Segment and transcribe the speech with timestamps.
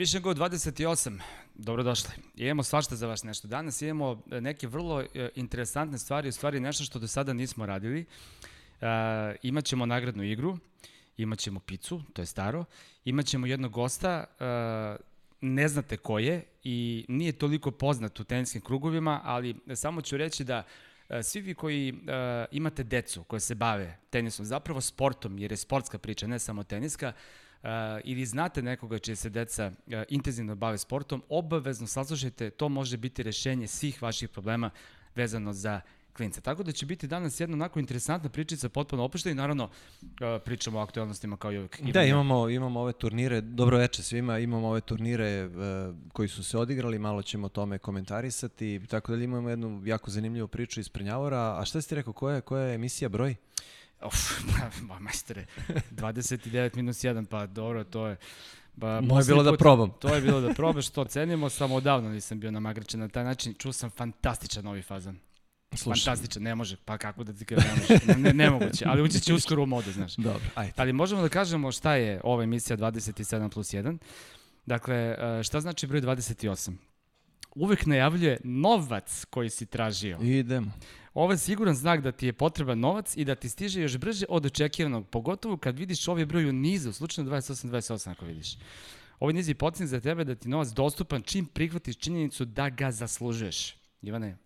[0.00, 1.20] Više nego 28,
[1.54, 2.10] dobrodošli.
[2.36, 3.48] Imamo svašta za vas nešto.
[3.48, 7.66] Danas imamo e, neke vrlo e, interesantne stvari, u stvari nešto što do sada nismo
[7.66, 8.00] radili.
[8.00, 8.86] Uh,
[9.42, 10.58] imaćemo nagradnu igru,
[11.16, 12.64] imaćemo picu, to je staro,
[13.04, 15.04] imaćemo jednog gosta, uh,
[15.40, 20.44] ne znate ko je i nije toliko poznat u teniskim krugovima, ali samo ću reći
[20.44, 20.62] da
[21.22, 21.94] svi vi koji
[22.50, 27.12] imate decu koje se bave tenisom, zapravo sportom, jer je sportska priča, ne samo teniska,
[28.04, 33.22] ili znate nekoga čije se deca uh, intenzivno bave sportom, obavezno saslušajte, to može biti
[33.22, 34.70] rešenje svih vaših problema
[35.14, 35.80] vezano za
[36.16, 36.40] klinca.
[36.40, 40.08] Tako da će biti danas jedna onako interesantna pričica, potpuno opušta i naravno uh,
[40.44, 41.80] pričamo o aktualnostima kao i uvijek.
[41.80, 45.50] Da, imamo, imamo ove turnire, dobro veče svima, imamo ove turnire
[46.12, 50.48] koji su se odigrali, malo ćemo o tome komentarisati, tako da imamo jednu jako zanimljivu
[50.48, 51.56] priču iz Prnjavora.
[51.60, 53.36] A šta ste rekao, koja koja je emisija broj?
[54.06, 54.42] Uf,
[54.88, 55.46] ba, majstore,
[55.90, 58.16] 29 minus 1, pa dobro, to je...
[58.76, 59.90] Ba, Moje je bilo da put, da probam.
[59.98, 63.54] To je bilo da probaš, to cenimo, samo odavno nisam bio namagračen na taj način.
[63.54, 65.18] Čuo sam fantastičan novi fazan.
[65.74, 66.04] Slušaj.
[66.04, 69.34] Fantastičan, ne može, pa kako da ti kažem, ne može, ne, nemoguće, ali ući će
[69.34, 70.16] uskoro u modu, znaš.
[70.16, 70.72] Dobro, ajde.
[70.76, 73.98] Ali možemo da kažemo šta je ova emisija 27 plus 1.
[74.66, 76.72] Dakle, e, šta znači broj 28?
[77.54, 80.18] Uvek najavljuje novac koji si tražio.
[80.22, 80.72] Idemo.
[81.14, 84.26] Ovo je siguran znak da ti je potreban novac i da ti stiže još brže
[84.28, 88.56] od očekivanog, pogotovo kad vidiš ovaj broj u nizu, slučajno 28-28 ako vidiš.
[89.20, 92.90] Ovaj niz je podsjetnik za tebe da ti novac dostupan čim prihvatiš činjenicu da ga
[92.90, 93.76] zaslužuješ.
[94.02, 94.36] Ivane,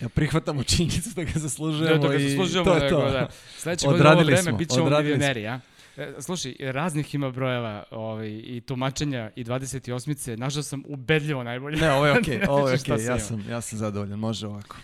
[0.00, 3.10] Ja prihvatamo činjenicu da ga zaslužujemo da, da ga zaslužujemo, to nego, to.
[3.10, 3.28] da.
[3.58, 5.60] Sledeće godine ovo vreme bit ćemo milioneri, ja?
[5.96, 11.76] E, slušaj, raznih ima brojeva ovaj, i tumačenja i 28-ice, našao sam ubedljivo najbolje.
[11.76, 13.08] Ne, ovo je okej, okay, ovo je okej, okay.
[13.08, 14.76] ja, sam, ja sam zadovoljan, može ovako.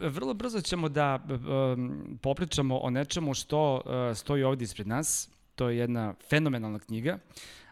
[0.00, 1.26] Vrlo brzo ćemo da
[2.22, 5.30] popričamo o nečemu što uh, stoji ovde ispred nas.
[5.54, 7.18] To je jedna fenomenalna knjiga,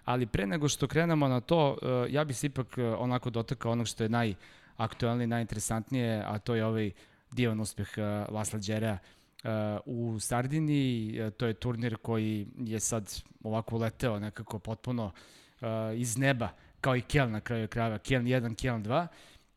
[0.05, 3.73] ali pre nego što krenemo na to, uh, ja bih se ipak uh, onako dotakao
[3.73, 6.91] onog što je najaktualnije, najinteresantnije, a to je ovaj
[7.33, 7.89] divan uspeh
[8.29, 8.99] Lasla Đerea
[9.85, 11.19] u Sardini.
[11.37, 15.12] To je turnir koji je sad ovako leteo nekako potpuno
[15.97, 16.49] iz neba,
[16.81, 17.99] kao i Keln na kraju krajeva.
[17.99, 19.07] Keln 1, Keln 2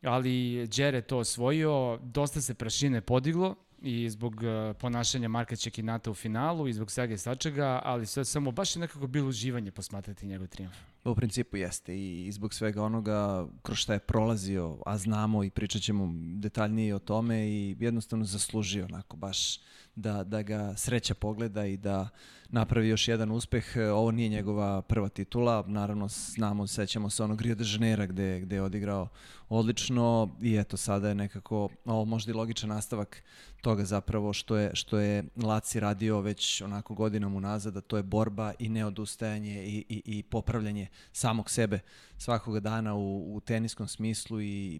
[0.05, 6.13] ali Đere to osvojio, dosta se prašine podiglo i zbog uh, ponašanja Marka Čekinata u
[6.13, 10.25] finalu i zbog svega i svačega, ali sve samo baš je nekako bilo uživanje posmatrati
[10.25, 10.75] njegov triumf.
[11.03, 15.81] U principu jeste i zbog svega onoga kroz šta je prolazio, a znamo i pričat
[15.81, 19.59] ćemo detaljnije o tome i jednostavno zaslužio onako baš
[19.95, 22.09] da, da ga sreća pogleda i da
[22.55, 23.66] napravi još jedan uspeh.
[23.93, 28.55] Ovo nije njegova prva titula, naravno znamo, sećamo se onog Rio de Janeiro gde, gde
[28.55, 29.07] je odigrao
[29.49, 33.23] odlično i eto sada je nekako ovo možda i logičan nastavak
[33.61, 38.03] toga zapravo što je, što je Laci radio već onako godinom unazad, da to je
[38.03, 41.79] borba i neodustajanje i, i, i popravljanje samog sebe
[42.17, 44.79] svakoga dana u, u teniskom smislu i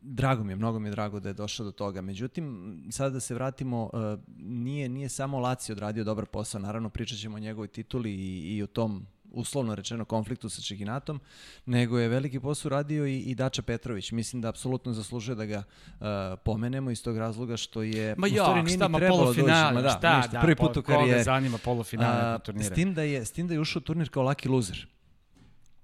[0.00, 2.02] drago mi je, mnogo mi je drago da je došao do toga.
[2.02, 4.00] Međutim, sada da se vratimo, uh,
[4.36, 8.62] nije, nije samo Laci odradio dobar posao, naravno pričat ćemo o njegovoj tituli i, i
[8.62, 11.20] o tom uslovno rečeno konfliktu sa Čeginatom,
[11.66, 14.12] nego je veliki posao radio i, i Dača Petrović.
[14.12, 16.06] Mislim da apsolutno zaslužuje da ga uh,
[16.44, 20.16] pomenemo iz tog razloga što je ma jo, stvari šta ma doći, ma da, šta,
[20.16, 21.12] ništa, da, prvi put u karijeri.
[21.12, 22.66] Koga zanima polufinale turnire.
[22.66, 24.86] S tim da je s tim da je ušao turnir kao lucky loser.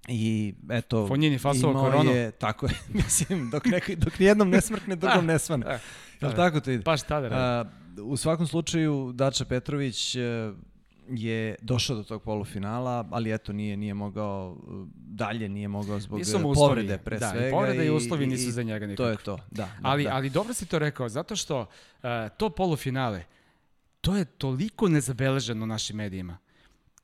[0.08, 2.10] I eto, Fonjini fasova koronu.
[2.10, 2.72] Je, tako je,
[3.04, 5.66] mislim, dok, neki, dok nijednom ne smrkne, drugom ne svane.
[6.20, 6.82] Da, da, tako to ide?
[6.82, 7.64] Pa šta da
[8.02, 10.20] u svakom slučaju, Dača Petrović e,
[11.08, 14.56] je došao do tog polufinala, ali eto nije nije mogao
[14.94, 16.20] dalje, nije mogao zbog
[16.54, 17.44] povrede pre da, svega.
[17.44, 19.04] Da, povrede i uslovi nisu za njega nikako.
[19.04, 19.62] To je to, da.
[19.62, 20.14] da ali, da.
[20.14, 23.24] ali dobro si to rekao, zato što uh, to polufinale,
[24.00, 26.38] to je toliko nezabeleženo našim medijima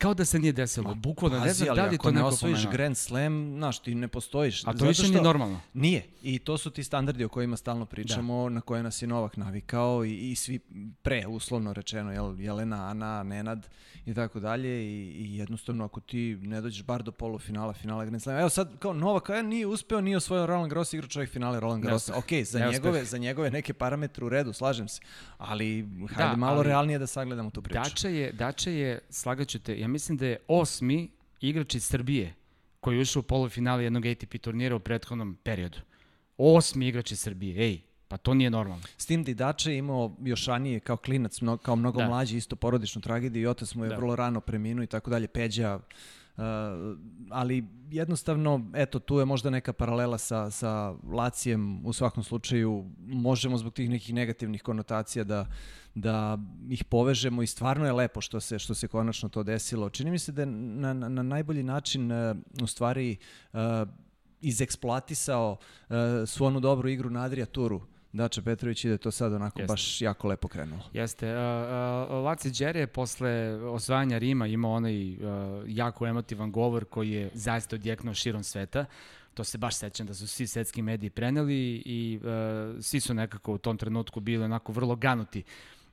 [0.05, 0.95] kao da se nije desilo.
[0.95, 4.67] Bukvalno ne znam da li to neko ne osvojiš Grand Slam, znaš, ti ne postojiš.
[4.67, 5.61] A to više nije normalno.
[5.75, 6.07] Nije.
[6.23, 8.49] I to su ti standardi o kojima stalno pričamo, da.
[8.49, 10.59] na koje nas je Novak navikao i, i svi
[11.03, 13.69] pre, uslovno rečeno, jel, Jelena, Ana, Nenad
[14.07, 18.23] i tako dalje i, i jednostavno ako ti ne dođeš bar do polufinala, finala Grand
[18.23, 18.39] Slam.
[18.39, 21.83] Evo sad, kao Novak, ja nije uspeo, nije osvojio Roland Garros, igra čovjek finale Roland
[21.83, 22.09] Garros.
[22.09, 25.01] Ok, za njegove, za njegove neke parametre u redu, slažem se.
[25.39, 27.81] Ali, hajde da, malo ali, realnije da sagledamo tu priču.
[27.83, 31.11] Dača je, Dača je, slagaću te, ja mislim da je osmi
[31.41, 32.35] igrač iz Srbije
[32.81, 35.79] koji je ušao u polufinale jednog ATP turnira u prethodnom periodu.
[36.39, 38.83] Osmi igrač iz Srbije, ej, pa to nije normalno.
[38.99, 42.09] S tim Didače je imao još ranije kao klinac, mnogo, kao mnogo da.
[42.09, 43.97] mlađi, isto porodičnu tragediju i otac mu je da.
[43.97, 45.29] vrlo rano preminuo i tako dalje.
[45.29, 45.81] Peđa,
[47.31, 53.59] ali jednostavno, eto, tu je možda neka paralela sa, sa Lacijem, u svakom slučaju možemo
[53.59, 55.47] zbog tih nekih negativnih konotacija da,
[55.95, 56.39] da
[56.71, 59.91] ih povežemo i stvarno je lepo što se, što se konačno to desilo.
[59.91, 62.11] Čini mi se da je na, na, na najbolji način
[62.63, 63.17] u stvari
[64.41, 65.57] izeksploatisao
[66.27, 69.73] svu onu dobru igru na Adria Turu Dače Petrović ide to sad onako Jeste.
[69.73, 70.83] baš jako lepo krenulo.
[70.93, 71.27] Jeste.
[71.27, 75.19] Uh, uh, Laci Đere posle osvajanja Rima imao onaj uh,
[75.67, 78.85] jako emotivan govor koji je zaista odjeknuo širom sveta.
[79.35, 83.55] To se baš sećam da su svi svetski mediji preneli i uh, svi su nekako
[83.55, 85.43] u tom trenutku bili onako vrlo ganuti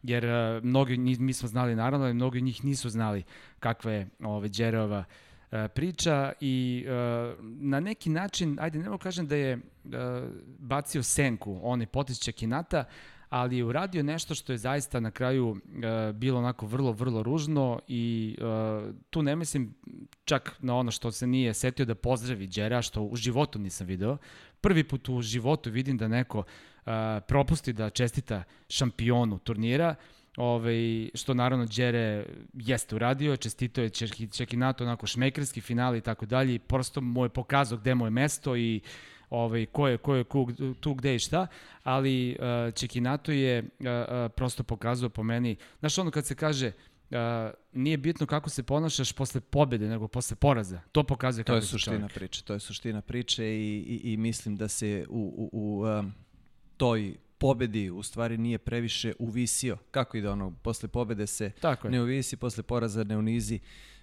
[0.03, 3.23] jer uh, mnogi mi smo znali naravno, ali mnogi njih nisu znali
[3.59, 5.30] kakva je ove Đereova uh,
[5.73, 6.91] priča i e,
[7.41, 9.59] na neki način, ajde, nemo kažem da je e,
[10.59, 12.83] bacio senku, onaj potis Čekinata,
[13.29, 15.57] ali je uradio nešto što je zaista na kraju
[16.13, 18.37] bilo onako vrlo, vrlo ružno i
[19.09, 19.73] tu ne mislim
[20.25, 24.17] čak na ono što se nije setio da pozdravi Đera, što u životu nisam video.
[24.61, 26.43] Prvi put u životu vidim da neko
[27.27, 29.95] propusti da čestita šampionu turnira,
[30.37, 33.89] Ove, što naravno Đere jeste uradio, čestito je
[34.31, 38.09] Čekinato onako šmekerski final i tako dalje i prosto mu je pokazao gde mu je
[38.09, 38.81] mesto i
[39.29, 41.47] ovaj, ko je, ko je kug, tu gde i šta,
[41.83, 46.71] ali uh, Čekinato je uh, uh, prosto pokazao po meni, znaš ono kad se kaže
[47.11, 47.17] uh,
[47.73, 50.81] nije bitno kako se ponašaš posle pobede, nego posle poraza.
[50.91, 52.13] To pokazuje kako to je suština čovjek.
[52.13, 52.43] priče.
[52.43, 56.13] To je suština priče i, i, i mislim da se u, u, u um,
[56.77, 59.77] toj pobedi u stvari nije previše uvisio.
[59.91, 63.59] Kako ide ono, posle pobede se Tako ne uvisi, posle poraza ne unizi.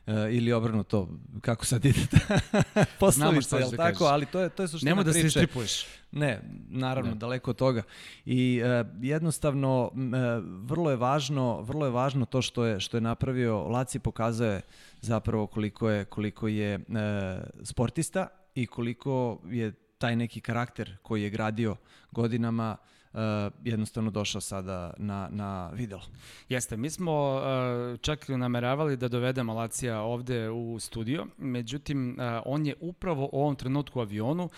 [0.07, 1.09] Uh, ili obrnuto,
[1.41, 2.01] kako sad ide
[3.01, 3.99] poslovica, je da tako?
[3.99, 4.13] Kažeš.
[4.13, 5.87] Ali to je, to je suština Nemo da se istripuješ.
[6.13, 7.17] Ne, naravno, ne.
[7.17, 7.83] daleko od toga.
[8.25, 10.01] I uh, jednostavno, uh,
[10.65, 14.61] vrlo je važno, vrlo je važno to što je, što je napravio, Laci pokazuje
[15.01, 16.85] zapravo koliko je, koliko je uh,
[17.63, 21.77] sportista i koliko je taj neki karakter koji je gradio
[22.13, 23.21] godinama uh, uh,
[23.65, 26.03] jednostavno došao sada na, na videlo.
[26.49, 32.67] Jeste, mi smo uh, čak nameravali da dovedemo Lacija ovde u studio, međutim, uh, on
[32.67, 34.51] je upravo u ovom trenutku u avionu, uh,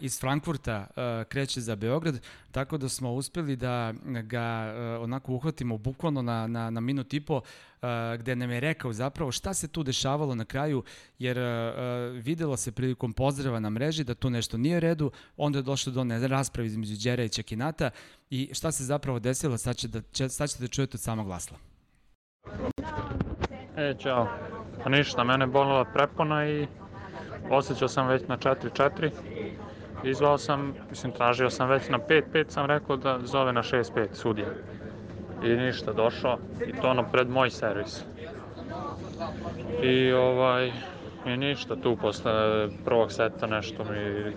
[0.00, 0.86] iz Frankfurta
[1.28, 2.20] kreće za Beograd,
[2.50, 7.40] tako da smo uspeli da ga onako uhvatimo bukvalno na, na, na minut i po,
[8.18, 10.82] gde nam je rekao zapravo šta se tu dešavalo na kraju,
[11.18, 11.38] jer
[12.12, 15.92] videlo se prilikom pozdrava na mreži da tu nešto nije u redu, onda je došlo
[15.92, 17.90] do rasprave između Đera i Čekinata
[18.30, 21.58] i šta se zapravo desilo, sad, će da, sad ćete da čujete od samog glasla.
[23.76, 24.28] E, čao.
[24.84, 26.66] Pa ništa, mene bolila prepona i
[27.50, 29.10] osjećao sam već na 4-4
[30.04, 34.48] Izvao sam, mislim, tražio sam već na 5-5, sam rekao da zove na 6-5 sudija.
[35.44, 38.04] I ništa, došao i to ono pred moj servis.
[39.82, 40.72] I ovaj,
[41.26, 42.32] i ništa tu posle
[42.84, 44.32] prvog seta nešto mi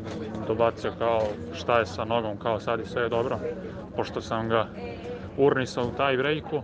[0.48, 1.22] dobacio kao
[1.54, 3.40] šta je sa nogom, kao sad i sve je dobro.
[3.96, 4.68] Pošto sam ga
[5.38, 6.62] urnisao u taj brejku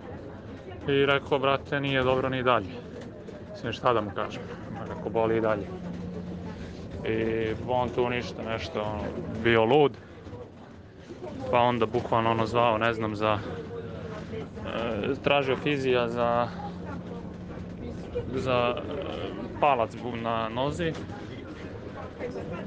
[0.88, 2.70] i rekao, brate, nije dobro ni dalje.
[3.52, 4.42] Mislim, šta da mu kažem?
[4.90, 5.91] Rekao, boli i dalje.
[7.06, 9.04] I on tu ništa, nešto, ono,
[9.44, 9.92] bio lud.
[11.52, 13.40] Pa onda bukvalno ono zvao, ne znam, za...
[14.66, 16.48] E, tražio fizija za...
[18.34, 18.82] za e,
[19.60, 19.92] palac
[20.24, 20.94] na nozi.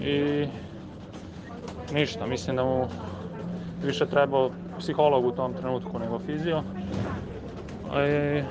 [0.01, 0.47] I...
[1.93, 2.89] Ništa, mislim da mu
[3.85, 6.63] više trebao psiholog u tom trenutku nego fizio.
[7.97, 8.45] E,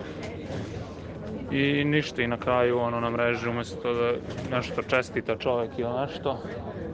[1.54, 4.14] I ništa i na kraju ono na mreži umesto da
[4.56, 6.40] nešto čestita čovek ili nešto,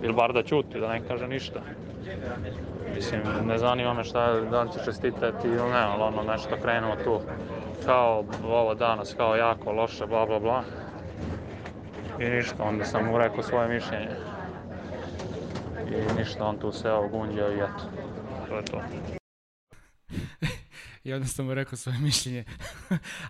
[0.03, 1.61] ili bar da ćuti, da ne kaže ništa.
[2.95, 6.55] Mislim, ne zanima me šta je, da li će čestitati ili ne, ali ono nešto
[6.61, 7.19] krenuo tu
[7.85, 10.63] kao ovo danas, kao jako loše, bla bla bla.
[12.19, 14.15] I ništa, onda sam mu rekao svoje mišljenje.
[15.91, 17.83] I ništa, on tu se ogunđao i eto,
[18.49, 18.81] to je to
[21.09, 22.43] i onda sam mu rekao svoje mišljenje,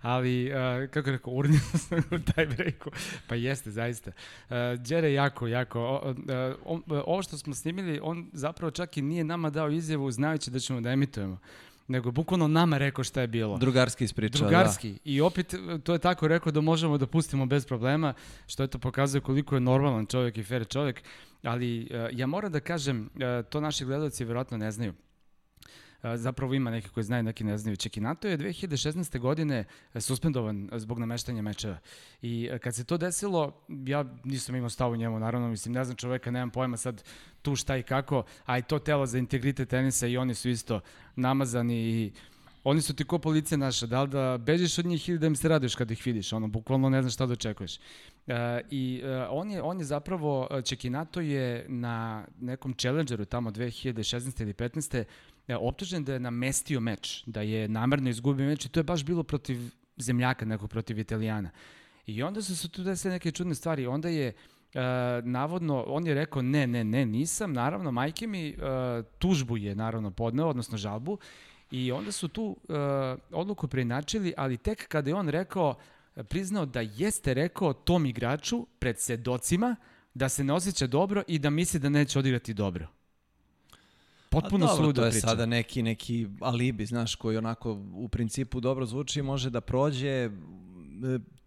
[0.01, 2.89] ali, uh, kako rekao, urnio sam u taj breaku,
[3.27, 4.11] pa jeste, zaista.
[4.49, 6.15] Uh, Đere jako, jako, uh,
[6.65, 10.59] on, ovo što smo snimili, on zapravo čak i nije nama dao izjavu znajući da
[10.59, 11.39] ćemo da emitujemo
[11.89, 13.57] nego bukvalno nama rekao šta je bilo.
[13.57, 14.91] Drugarski ispričao, Drugarski.
[14.91, 14.99] Da.
[15.03, 18.13] I opet to je tako rekao da možemo da pustimo bez problema,
[18.47, 21.03] što to pokazuje koliko je normalan čovjek i fair čovjek.
[21.43, 24.93] Ali uh, ja moram da kažem, uh, to naši gledalci verovatno ne znaju
[26.15, 27.77] zapravo ima neki koji znaju, neki ne znaju.
[27.77, 29.19] Čekinato je 2016.
[29.19, 31.77] godine e, suspendovan zbog nameštanja mečeva.
[32.21, 35.85] I e, kad se to desilo, ja nisam imao stav u njemu, naravno, mislim, ne
[35.85, 37.03] znam čoveka, nemam pojma sad
[37.41, 40.79] tu šta i kako, a i to telo za integritet tenisa i oni su isto
[41.15, 42.11] namazani i
[42.63, 45.35] Oni su ti ko policija naša, da li da bežiš od njih ili da im
[45.35, 47.79] se radiš kada ih vidiš, ono, bukvalno ne znaš šta da očekuješ.
[48.27, 54.41] E, I e, on, je, on je zapravo, Čekinato je na nekom challengeru tamo 2016.
[54.41, 55.03] ili 15.
[55.49, 59.03] E, optužen da je namestio meč, da je namerno izgubio meč i to je baš
[59.03, 59.57] bilo protiv
[59.97, 61.49] zemljaka, nekog protiv Italijana.
[62.05, 63.87] I onda su se tu desile neke čudne stvari.
[63.87, 64.33] Onda je
[64.73, 69.75] Uh, navodno, on je rekao ne, ne, ne, nisam, naravno, majke mi uh, tužbu je
[69.75, 71.17] naravno podneo, odnosno žalbu,
[71.71, 72.75] i onda su tu uh,
[73.31, 75.75] odluku preinačili, ali tek kada je on rekao,
[76.15, 79.75] priznao da jeste rekao tom igraču pred sedocima
[80.13, 82.87] da se ne osjeća dobro i da misli da neće odigrati dobro.
[84.29, 85.27] Potpuno dobro, suludo to je priča.
[85.27, 90.29] sada neki, neki alibi, znaš, koji onako u principu dobro zvuči, može da prođe.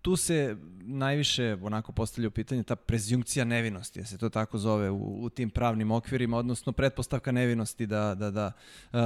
[0.02, 4.90] Tu se najviše onako postavlja u pitanje ta prezjunkcija nevinosti, ja se to tako zove
[4.90, 8.52] u, u tim pravnim okvirima, odnosno pretpostavka nevinosti da, da, da
[8.92, 8.98] uh,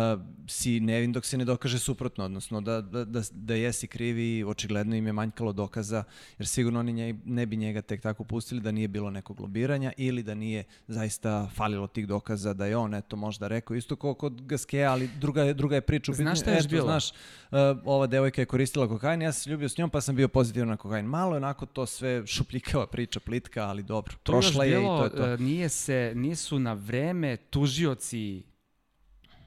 [0.49, 4.97] si nevin dok se ne dokaže suprotno, odnosno da, da, da, da jesi krivi, očigledno
[4.97, 6.05] im je manjkalo dokaza,
[6.39, 9.93] jer sigurno oni nje, ne bi njega tek tako pustili da nije bilo nekog lobiranja
[9.97, 14.15] ili da nije zaista falilo tih dokaza da je on eto možda rekao isto kao
[14.15, 16.13] kod Gaskeja, ali druga je, druga je priča.
[16.13, 16.87] Znaš šta je još bilo?
[16.87, 20.17] Znaš, uh, ova devojka je koristila kokain, ja sam se ljubio s njom pa sam
[20.17, 20.86] bio pozitivan na kokain.
[21.03, 24.15] Malo je onako to sve šupljikava priča, plitka, ali dobro.
[24.23, 25.27] To Prošla je i bilo, to je to.
[25.27, 28.43] e, Nije se, nisu na vreme tužioci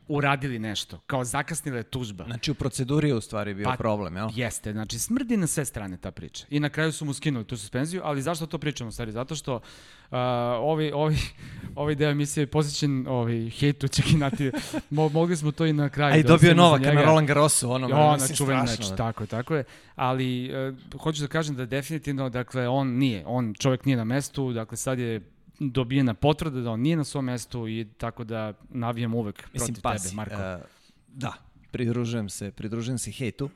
[0.09, 2.23] uradili nešto, kao zakasnila je tužba.
[2.23, 4.29] Znači u proceduri je u stvari bio Pa, problem, jel?
[4.35, 6.45] Jeste, znači smrdi na sve strane ta priča.
[6.49, 9.11] I na kraju su mu skinuli tu suspenziju, ali zašto to pričamo, stvari?
[9.11, 9.61] Zato što uh,
[10.61, 11.17] ovi, ovi,
[11.75, 14.51] ovi deo emisije je posjećen ovi, hejtu Čekinati.
[14.89, 16.13] Mo, mogli smo to i na kraju.
[16.13, 17.01] A i da dobio Novaka na.
[17.01, 18.91] Roland Garrosu, ono, Jo, na mislim, čuven strašno.
[18.91, 19.63] meč, tako je, tako je.
[19.95, 20.51] Ali
[20.93, 24.77] uh, hoću da kažem da definitivno, dakle, on nije, on čovjek nije na mestu, dakle,
[24.77, 25.21] sad je
[25.59, 29.81] dobijena potvrda da on nije na svom mestu i tako da navijam uvek Mislim, protiv
[29.81, 30.35] pazi, tebe, Marko.
[30.35, 30.69] uh,
[31.07, 31.33] da,
[31.71, 33.51] pridružujem se, pridružujem se hejtu, uh,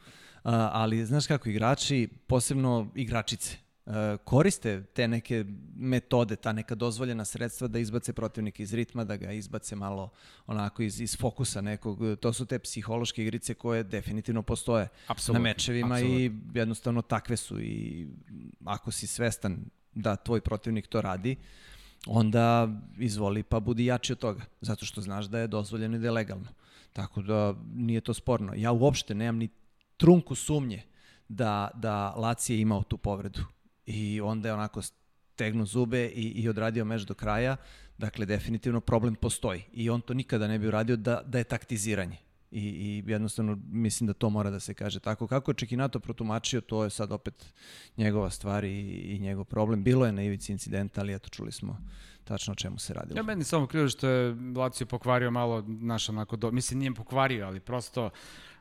[0.52, 3.94] ali znaš kako igrači, posebno igračice, uh,
[4.24, 5.46] koriste te neke
[5.76, 10.10] metode, ta neka dozvoljena sredstva da izbace protivnika iz ritma, da ga izbace malo
[10.48, 12.00] onako iz, iz fokusa nekog.
[12.20, 16.20] To su te psihološke igrice koje definitivno postoje Apsolutno, na mečevima apsolutno.
[16.20, 18.08] i jednostavno takve su i
[18.66, 21.36] ako si svestan da tvoj protivnik to radi,
[22.08, 26.08] onda izvoli pa budi jači od toga, zato što znaš da je dozvoljeno i da
[26.08, 26.48] je legalno.
[26.94, 28.54] Tako da nije to sporno.
[28.56, 29.50] Ja uopšte nemam ni
[29.98, 30.84] trunku sumnje
[31.28, 33.42] da, da Laci je imao tu povredu.
[33.86, 37.58] I onda je onako stegnu zube i, i odradio meč do kraja.
[37.98, 39.64] Dakle, definitivno problem postoji.
[39.74, 42.18] I on to nikada ne bi uradio da, da je taktiziranje.
[42.54, 45.28] I, I jednostavno mislim da to mora da se kaže tako.
[45.28, 47.54] Kako je Čekinato protumačio, to je sad opet
[47.98, 49.84] njegova stvar i, i njegov problem.
[49.84, 51.78] Bilo je na ivici incidenta, ali eto čuli smo
[52.24, 53.18] tačno o čemu se radilo.
[53.18, 57.46] Ja meni samo krivo što je Lazio pokvario malo naš onako, do, mislim nije pokvario,
[57.46, 58.10] ali prosto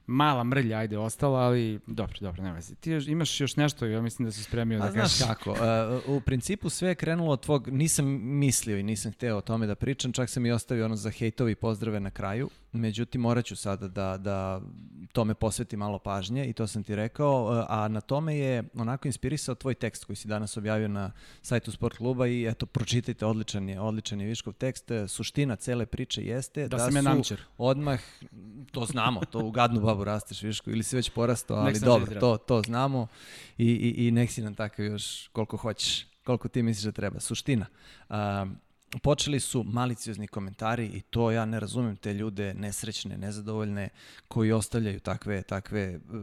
[0.06, 2.74] mala mrlja, ajde, ostala, ali dobro, dobro, nema veze.
[2.74, 5.26] Ti još, imaš još nešto, ja mislim da si spremio A da znaš kažeš.
[5.26, 9.40] kako, uh, u principu sve je krenulo od tvog, nisam mislio i nisam hteo o
[9.40, 13.44] tome da pričam, čak sam i ostavio ono za hejtovi pozdrave na kraju, međutim morat
[13.44, 14.60] ću sada da, da
[15.12, 19.08] tome posvetim malo pažnje i to sam ti rekao, uh, a na tome je onako
[19.08, 21.12] inspirisao tvoj tekst koji si danas objavio na
[21.42, 24.90] sajtu Sport kluba i eto, pročitajte, odličan je, odličan je Viškov tekst.
[24.90, 27.40] Uh, Suština cele priče jeste Da da, sam su namćer.
[27.58, 28.00] odmah,
[28.70, 32.36] to znamo, to u gadnu babu rasteš Viško, ili si već porastao, ali dobro, to,
[32.36, 33.06] to znamo
[33.58, 37.20] i, i, i nek si nam takav još koliko hoćeš, koliko ti misliš da treba.
[37.20, 37.66] Suština,
[38.10, 38.56] um,
[38.98, 43.88] počeli su maliciozni komentari i to ja ne razumem te ljude nesrećne, nezadovoljne
[44.28, 46.20] koji ostavljaju takve takve uh, uh,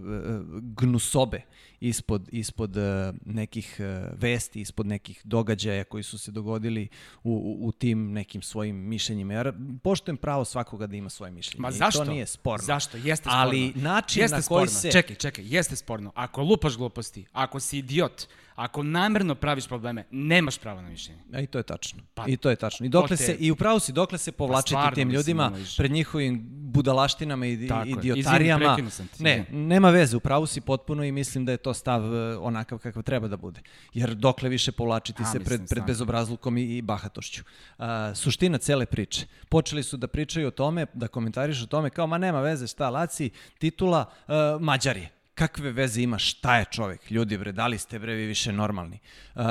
[0.62, 1.42] gnusobe
[1.80, 2.84] ispod ispod uh,
[3.26, 3.80] nekih
[4.14, 6.88] vesti, ispod nekih događaja koji su se dogodili
[7.24, 9.34] u, u, u tim nekim svojim mišljenjima.
[9.34, 11.62] Ja poštujem pravo svakoga da ima svoje mišljenje.
[11.62, 12.06] Ma I zašto?
[12.06, 12.66] to nije sporno.
[12.66, 12.98] Zašto?
[12.98, 13.40] Jeste sporno.
[13.40, 14.82] Ali način jeste na koji sporno.
[14.82, 14.92] se...
[14.92, 16.12] Čekaj, čekaj, jeste sporno.
[16.16, 18.28] Ako lupaš gluposti, ako si idiot,
[18.60, 21.22] ako namerno praviš probleme, nemaš pravo na mišljenje.
[21.34, 22.04] A i to je tačno.
[22.14, 22.86] Pa, I to je tačno.
[22.86, 26.48] I dokle te- se i upravo si dokle se povlačiti stvarno, tim ljudima pred njihovim
[26.50, 28.64] budalaštinama i Tako idiotarijama.
[28.64, 31.74] Izvini, prekinuo sam te, Ne, nema veze, upravo si potpuno i mislim da je to
[31.74, 33.62] stav e, onakav kakav treba da bude.
[33.94, 37.44] Jer dokle više povlačiti A, se pred, pred bezobrazlukom i, i bahatošću.
[37.78, 39.26] A, suština cele priče.
[39.50, 42.90] Počeli su da pričaju o tome, da komentarišu o tome kao, ma nema veze, šta,
[42.90, 45.19] Laci, titula uh, Mađari.
[45.40, 47.12] Kakve veze ima, šta je čovek?
[47.12, 49.00] Ljudi bre, da li ste bre vi više normalni?
[49.36, 49.44] Uh,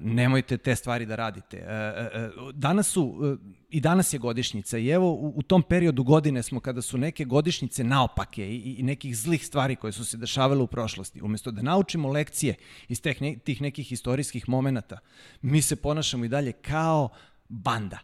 [0.00, 1.56] nemojte te stvari da radite.
[1.56, 3.38] Uh, uh, danas su, uh,
[3.70, 7.24] i danas je godišnjica i evo u, u tom periodu godine smo kada su neke
[7.24, 11.22] godišnjice naopake i, i nekih zlih stvari koje su se dešavale u prošlosti.
[11.22, 12.54] Umesto da naučimo lekcije
[12.88, 14.98] iz teh, ne, tih nekih istorijskih momenata,
[15.42, 17.08] mi se ponašamo i dalje kao
[17.48, 17.98] banda.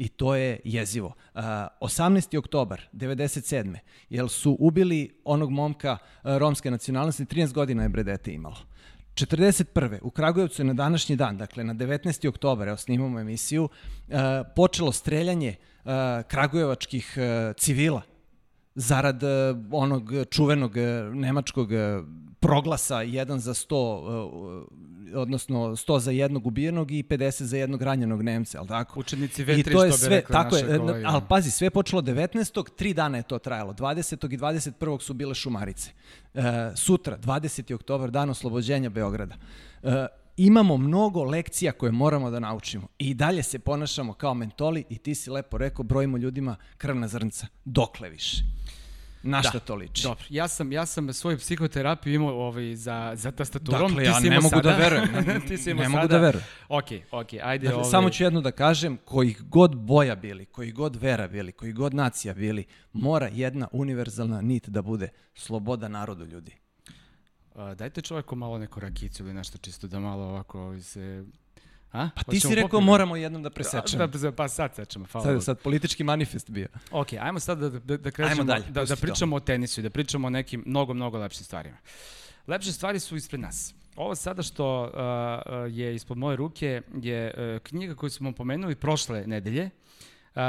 [0.00, 1.06] I to je jezivo.
[1.34, 1.40] Uh,
[1.80, 2.38] 18.
[2.38, 3.76] oktobar 97.
[4.10, 8.56] Jel su ubili onog momka uh, romske nacionalnosti, 13 godina je Bredete imalo.
[9.14, 9.98] 41.
[10.02, 12.28] u Kragujevcu je na današnji dan, dakle na 19.
[12.28, 14.16] oktobar, evo snimamo emisiju, uh,
[14.56, 15.54] počelo streljanje
[15.84, 15.90] uh,
[16.28, 18.02] kragujevačkih uh, civila
[18.74, 19.30] zarad uh,
[19.70, 22.06] onog čuvenog uh, nemačkog uh,
[22.40, 24.66] proglasa 1 za 100,
[25.14, 29.00] odnosno 100 za jednog ubijenog i 50 za jednog ranjenog Nemca, al tako?
[29.00, 31.04] Učenici vetri, I to je što bi sve, rekli tako je, kolege.
[31.06, 32.64] ali pazi, sve je počelo 19.
[32.76, 33.72] Tri dana je to trajalo.
[33.72, 34.34] 20.
[34.34, 35.00] i 21.
[35.00, 35.90] su bile šumarice.
[36.34, 36.42] E,
[36.74, 37.74] sutra, 20.
[37.74, 39.34] oktobar, dan oslobođenja Beograda.
[39.82, 44.98] E, imamo mnogo lekcija koje moramo da naučimo i dalje se ponašamo kao mentoli i
[44.98, 47.46] ti si lepo rekao, brojimo ljudima krvna zrnca.
[47.64, 48.44] Dokle više?
[49.22, 50.02] Na šta to liči?
[50.02, 53.88] Dobro, ja sam, ja sam svoju psihoterapiju imao ovaj, za, za tastaturom.
[53.88, 54.70] Dakle, ti ja si ne mogu sada.
[54.70, 55.08] da verujem.
[55.48, 56.18] ti si imao ne mogu sada.
[56.18, 56.46] da verujem.
[56.68, 57.64] Ok, ok, ajde.
[57.64, 61.52] Dakle, ovaj, samo ću jedno da kažem, kojih god boja bili, kojih god vera bili,
[61.52, 66.52] kojih god nacija bili, mora jedna univerzalna nit da bude sloboda narodu ljudi.
[67.54, 71.24] a, dajte čoveku malo neku rakicu ili nešto čisto da malo ovako ovaj, se...
[71.92, 72.08] A?
[72.14, 72.86] Pa ti si rekao popiti?
[72.86, 74.06] moramo jednom da presečemo.
[74.06, 75.26] Da, da, pa sad sečemo, hvala.
[75.26, 76.68] Sad sad politički manifest bio.
[76.90, 79.00] Ok, ajmo sad da, da, da krećemo, dalje, da, da pusti to.
[79.00, 81.76] pričamo o tenisu i da pričamo o nekim mnogo, mnogo lepšim stvarima.
[82.46, 83.74] Lepše stvari su ispred nas.
[83.96, 88.74] Ovo sada što uh, uh, je ispod moje ruke je uh, knjiga koju smo pomenuli
[88.74, 89.70] prošle nedelje,
[90.34, 90.40] uh,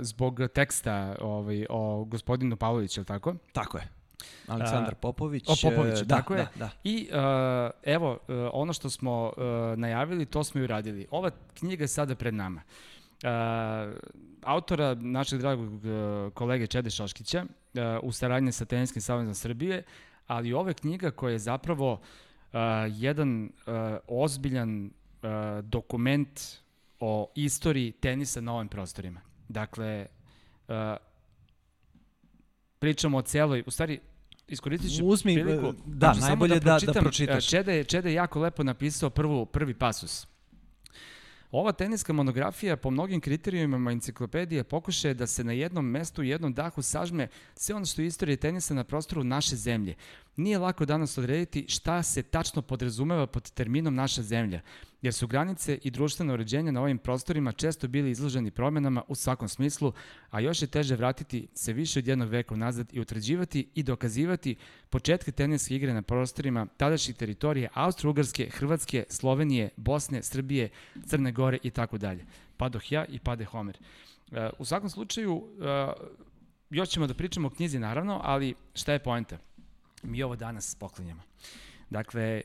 [0.00, 3.34] zbog teksta ovaj, o gospodinu Pavloviću, je li tako?
[3.52, 3.99] Tako je.
[4.46, 5.48] Aleksandar Popović.
[5.48, 6.42] O Popoviću, e, da, tako je.
[6.42, 6.70] Da, da.
[6.84, 9.42] I uh, evo, uh, ono što smo uh,
[9.78, 11.06] najavili, to smo i uradili.
[11.10, 12.62] Ova knjiga je sada pred nama.
[13.24, 13.30] Uh,
[14.42, 19.82] autora našeg dragog uh, kolege Čede Šoškića uh, u saradnji sa Teniskim savezom Srbije,
[20.26, 23.72] ali ova knjiga koja je zapravo uh, jedan uh,
[24.08, 25.30] ozbiljan uh,
[25.64, 26.40] dokument
[27.00, 29.20] o istoriji tenisa na ovim prostorima.
[29.48, 30.06] Dakle,
[30.68, 30.74] uh,
[32.78, 34.00] pričamo o celoj, u stvari,
[34.50, 35.66] iskoristit ću Uzmi, priliku.
[35.66, 37.46] e, da, samo najbolje da- da pročitaš.
[37.46, 40.26] e, Čede, je- Čede je jako lepo napisao prvu, prvi pasus.
[41.52, 46.54] Ova teniska monografija po mnogim kriterijumima enciklopedije pokušaje da se na jednom mestu, u jednom
[46.54, 49.94] dahu sažme sve ono što je istorija tenisa na prostoru naše zemlje.
[50.40, 54.60] Nije lako danas odrediti šta se tačno podrazumeva pod terminom naša zemlja,
[55.02, 59.48] jer su granice i društveno uređenje na ovim prostorima često bili izloženi promenama u svakom
[59.48, 59.92] smislu,
[60.30, 64.56] a još je teže vratiti se više od jednog veka unazad i utvrđivati i dokazivati
[64.90, 70.68] početke teniske igre na prostorima tadašnjih teritorije Austro-Ugarske, Hrvatske, Slovenije, Bosne, Srbije,
[71.06, 72.24] Crne Gore i tako dalje.
[72.56, 73.78] Padoh ja i pade Homer.
[74.32, 75.92] E, U svakom slučaju, e,
[76.70, 79.38] još ćemo da pričamo o knjizi naravno, ali šta je poenta?
[80.02, 81.22] Mi ovo danas poklinjamo.
[81.90, 82.42] Dakle, e,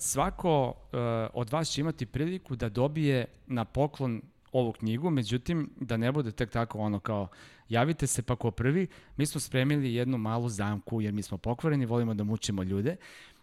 [0.00, 0.96] svako e,
[1.34, 6.32] od vas će imati priliku da dobije na poklon ovu knjigu, međutim, da ne bude
[6.32, 7.28] tek tako ono kao
[7.68, 8.86] javite se pa ko prvi,
[9.16, 12.96] mi smo spremili jednu malu zamku jer mi smo pokvareni, volimo da mučimo ljude,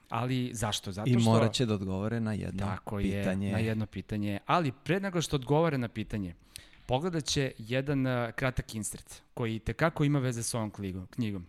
[0.10, 0.92] ali zašto?
[0.92, 1.30] Zato I što...
[1.30, 3.48] morat će da odgovore na jedno Tako pitanje.
[3.48, 4.40] je, na jedno pitanje.
[4.46, 6.36] Ali pre nego što odgovore na pitanje,
[6.86, 10.72] pogledat će jedan uh, kratak insert koji tekako ima veze s ovom
[11.10, 11.46] knjigom.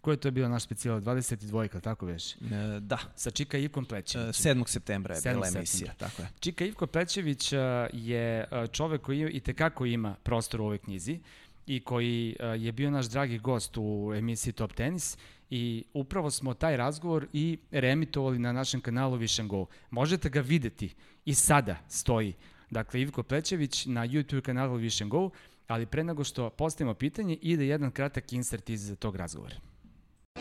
[0.00, 1.00] Koja je to bila naš specijal?
[1.00, 2.32] 22, tako veš?
[2.32, 2.36] E,
[2.80, 4.32] da, Sa Čika Ivkom e, Plećevićem.
[4.32, 4.68] 7.
[4.68, 5.32] septembra je 7.
[5.32, 6.28] bila emisija, tako je.
[6.40, 7.58] Čika Ivko Plećević uh,
[7.92, 11.20] je uh, čovek koji i tekako ima prostor u ovoj knjizi
[11.66, 15.16] i koji je bio naš dragi gost u emisiji Top Tenis
[15.50, 19.66] i upravo smo taj razgovor i reemitovali na našem kanalu Vision Go.
[19.90, 22.34] Možete ga videti i sada stoji.
[22.70, 25.30] Dakle, Ivko Plećević na YouTube kanalu Vision Go,
[25.66, 29.69] ali pre nego što postavimo pitanje, ide jedan kratak insert iz tog razgovora.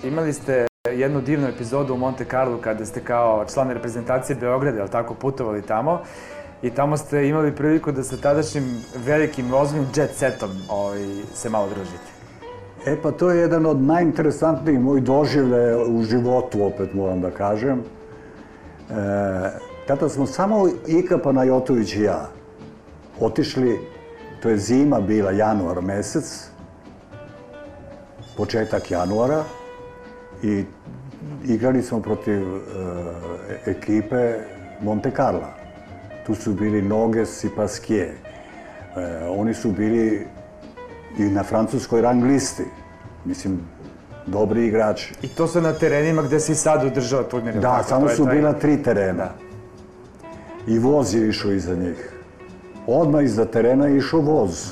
[0.03, 4.87] Imali ste jednu divnu epizodu u Monte Carlo kada ste kao član reprezentacije Beograda, jel
[4.87, 6.01] tako, putovali tamo
[6.61, 8.63] i tamo ste imali priliku da sa tadašnjim
[8.95, 10.99] velikim ozbiljnim jet setom ovaj,
[11.33, 12.09] se malo družite.
[12.85, 17.79] E pa to je jedan od najinteresantnijih mojih doživljaja u životu, opet moram da kažem.
[17.79, 18.93] E,
[19.87, 22.29] tada smo samo Ika Panajotović i ja
[23.19, 23.79] otišli,
[24.41, 26.49] to je zima bila, januar mesec,
[28.37, 29.43] početak januara
[30.43, 30.63] i
[31.45, 32.59] igrali smo protiv e,
[33.65, 34.33] ekipe
[34.81, 35.53] Monte Carla.
[36.25, 38.09] Tu su bili Noges i Pasquier.
[38.09, 40.27] E, oni su bili
[41.17, 42.63] i na francuskoj rang listi.
[43.25, 43.59] Mislim,
[44.25, 45.13] dobri igrači.
[45.21, 47.53] I to su na terenima gde se i sad održava turnir.
[47.53, 47.89] Da, tako?
[47.89, 49.29] samo su taj- bila tri terena.
[50.67, 52.13] I voz je išao iza njih.
[52.87, 54.71] Odmah iza terena je išao voz.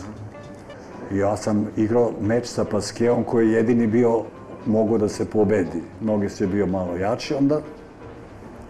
[1.13, 4.23] Ja sam igrao meč sa Paskeom koji je jedini bio
[4.67, 5.81] mogao da se pobedi.
[6.01, 7.61] Mnogi se bio malo jači onda.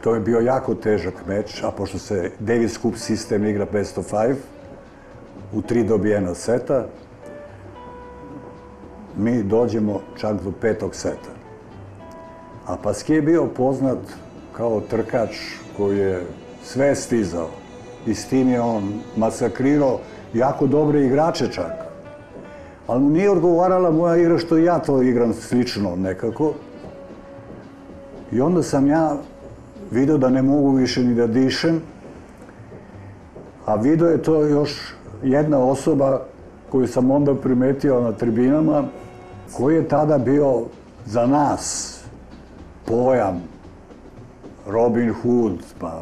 [0.03, 4.05] To je bio jako težak meč, a pošto se Davis Cup sistem igra best of
[4.05, 4.35] five,
[5.53, 6.85] u tri dobijena seta,
[9.17, 11.33] mi dođemo čak do petog seta.
[12.65, 13.97] A Paske je bio poznat
[14.53, 15.29] kao trkač
[15.77, 16.25] koji je
[16.63, 17.49] sve stizao.
[18.07, 19.99] I s tim je on masakrirao
[20.33, 21.86] jako dobre igrače čak.
[22.87, 26.53] Ali mu nije odgovarala moja igra što ja to igram slično nekako.
[28.31, 29.15] I onda sam ja
[29.91, 31.81] video da ne mogu više ni da dišem,
[33.65, 36.21] a video je to još jedna osoba
[36.69, 38.83] koju sam onda primetio na tribinama,
[39.57, 40.63] koji je tada bio
[41.05, 41.93] za nas
[42.85, 43.43] pojam
[44.67, 46.01] Robin Hood, pa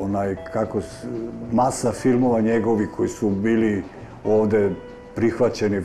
[0.00, 0.80] onaj kako
[1.52, 3.84] masa filmova njegovi koji su bili
[4.24, 4.70] ovde
[5.16, 5.82] prihvaćeni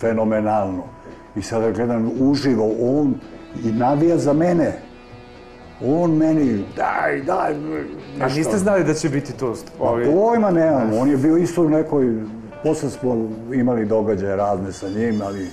[0.00, 0.84] fenomenalno.
[1.36, 3.14] I sada gledam uživo, on
[3.64, 4.72] i navija za mene.
[5.84, 7.54] On meni, daj, daj,
[8.20, 9.54] A niste znali da će biti tu?
[9.78, 10.04] Ovi...
[10.04, 12.22] Pojma nemam, on je bio isto u nekoj,
[12.62, 15.48] posle smo imali događaje razne sa njim, ali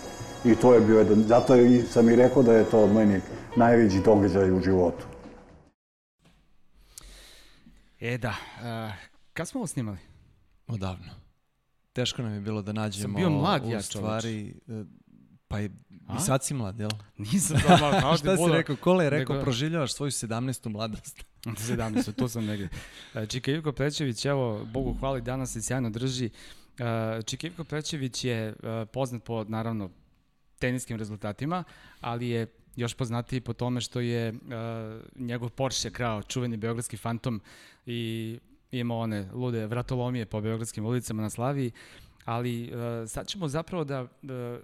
[0.46, 3.22] i to je bio jedan, zato je, sam i rekao da je to od meni
[3.56, 5.06] najveći događaj u životu.
[8.00, 8.94] E da, uh,
[9.34, 9.98] kad smo ovo snimali?
[10.68, 11.19] Odavno.
[12.00, 14.84] Teško nam je bilo da nađemo Sam bio mlad ja, stvari, e,
[15.48, 15.66] pa i,
[16.18, 16.90] i sad si mlad, jel?
[17.32, 18.76] Nisam malo, kao Šta si rekao?
[18.76, 20.70] Kole je rekao, Nego- proživljavaš svoju 17.
[20.70, 21.24] mladost.
[21.46, 22.70] 17, to sam negdje.
[23.16, 26.30] E, Čika Ivko Plećević, evo, Bogu hvali, danas se sjajno drži.
[26.80, 28.54] E, Čika Ivko Plećević je
[28.94, 29.90] poznat po, naravno,
[30.60, 31.64] teniskim rezultatima,
[32.02, 34.40] ali je još poznatiji po tome što je uh,
[35.16, 37.42] njegov Porsche krao, čuveni beogradski fantom
[37.86, 38.40] i
[38.72, 41.72] imao one lude vratolomije po beogradskim ulicama na Slaviji,
[42.26, 44.10] ali uh, sad ćemo zapravo da, uh,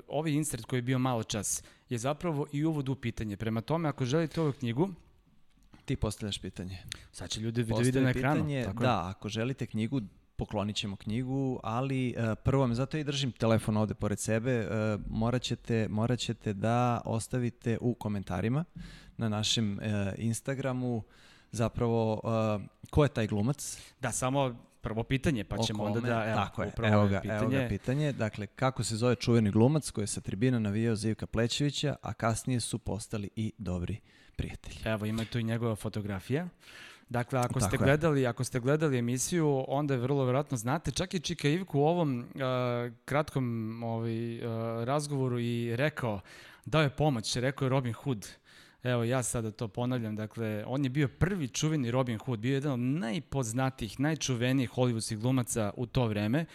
[0.08, 3.38] ovaj insert koji je bio malo čas je zapravo i uvod u pitanje.
[3.38, 4.89] Prema tome, ako želite ovu knjigu,
[5.86, 6.78] Ti postavljaš pitanje.
[7.12, 8.36] sad će ljudi da vide Postoji na ekranu.
[8.36, 8.88] pitanje, tako je.
[8.88, 10.02] da, ako želite knjigu,
[10.36, 15.02] poklonit ćemo knjigu, ali uh, prvo vam, zato i držim telefon ovde pored sebe, uh,
[15.10, 18.65] morat, ćete, morat ćete da ostavite u komentarima
[19.18, 19.84] na našem uh,
[20.18, 21.04] Instagramu
[21.56, 26.36] zapravo uh, ko je taj glumac, Da, samo prvo pitanje, pa ćemo onda da, evo,
[26.36, 28.12] tako je, evo je ga, evo ga pitanje.
[28.12, 32.13] Dakle, kako se zove čuveni glumac koji je sa tribina navijao za Ivka Plećevića, a
[32.13, 33.98] kasnije su postali i dobri
[34.36, 34.78] prijatelji.
[34.86, 36.48] Evo, ima tu i njegova fotografija.
[37.10, 37.88] Dakle, ako ste Tako je.
[37.88, 41.86] gledali, ako ste gledali emisiju, onda je vrlo verovatno znate, čak i Čika Ivku u
[41.86, 46.20] ovom uh, kratkom ovaj, uh, razgovoru i rekao,
[46.65, 48.28] dao je pomoć, rekao je Robin Hood.
[48.86, 52.54] Evo, ja sada to ponavljam, dakle, on je bio prvi čuveni Robin Hood, bio je
[52.54, 56.45] jedan od najpoznatijih, najčuvenijih hollywoodskih glumaca u to vreme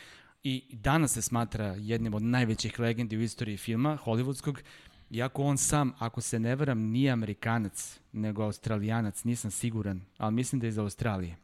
[0.43, 4.63] i danas se smatra jednim od najvećih legendi u istoriji filma, hollywoodskog,
[5.11, 10.61] Iako on sam, ako se ne varam, nije Amerikanac, nego Australijanac, nisam siguran, ali mislim
[10.61, 11.37] da je iz Australije.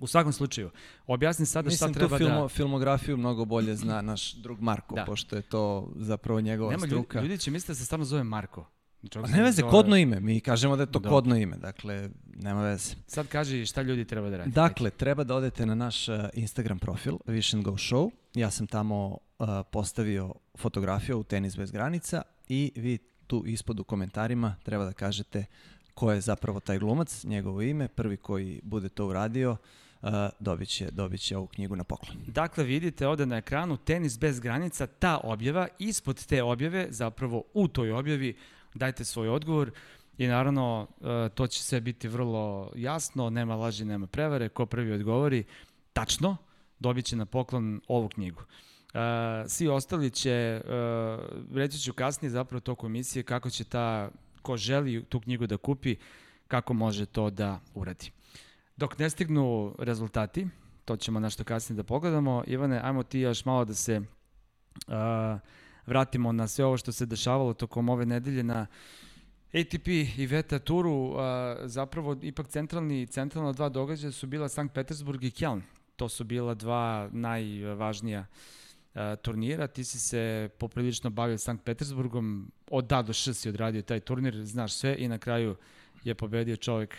[0.00, 0.70] U svakom slučaju,
[1.06, 2.48] objasni sada Mislim, šta tu treba filmo, da...
[2.48, 5.04] filmografiju mnogo bolje zna naš drug Marko, Da.
[5.04, 7.20] pošto je to zapravo njegova Nema, ljudi, struka.
[7.20, 8.66] ljudi će misliti da se stvarno zove Marko.
[9.16, 10.20] A se ne veze, zove- kodno ime.
[10.20, 11.08] Mi kažemo da je to Da.
[11.08, 12.94] kodno ime, dakle, nema veze.
[13.06, 14.50] Sad kaži šta ljudi treba da radi.
[14.50, 18.10] Dakle, treba da odete na naš uh, Instagram profil, Vision Go Show.
[18.34, 19.06] Ja sam tamo
[19.38, 24.92] uh, postavio fotografiju u Tenis bez granica i vi tu ispod u komentarima treba da
[24.92, 25.44] kažete
[25.94, 29.56] ko je zapravo taj glumac, njegovo ime, prvi koji bude to uradio,
[30.02, 30.08] uh,
[30.40, 32.16] dobit, će, dobit će ovu knjigu na poklon.
[32.26, 37.68] Dakle, vidite ovde na ekranu Tenis bez granica, ta objava, ispod te objave, zapravo u
[37.68, 38.36] toj objavi,
[38.74, 39.70] dajte svoj odgovor
[40.18, 44.92] i naravno e, to će sve biti vrlo jasno, nema laži, nema prevare, ko prvi
[44.92, 45.44] odgovori
[45.92, 46.36] tačno,
[46.78, 48.42] dobit će na poklon ovu knjigu.
[48.94, 48.98] E,
[49.48, 50.62] svi ostali će, e,
[51.54, 54.10] reći ću kasnije zapravo toku emisije kako će ta,
[54.42, 55.96] ko želi tu knjigu da kupi,
[56.48, 58.10] kako može to da uradi.
[58.76, 60.46] Dok ne stignu rezultati,
[60.84, 62.44] to ćemo nešto kasnije da pogledamo.
[62.46, 64.94] Ivane, ajmo ti još malo da se uh,
[65.90, 68.66] vratimo na sve ovo što se dešavalo tokom ove nedelje na
[69.52, 70.92] ATP i VTA turu.
[70.92, 71.18] Uh,
[71.64, 75.62] zapravo, ipak centralni, centralna dva događaja su bila Sankt Petersburg i Kjeln.
[75.96, 78.26] To su bila dva najvažnija
[78.94, 79.66] uh, turnira.
[79.66, 82.52] Ti si se poprilično bavio Sankt Petersburgom.
[82.70, 85.56] Od da do š si odradio taj turnir, znaš sve i na kraju
[86.04, 86.96] je pobedio čovek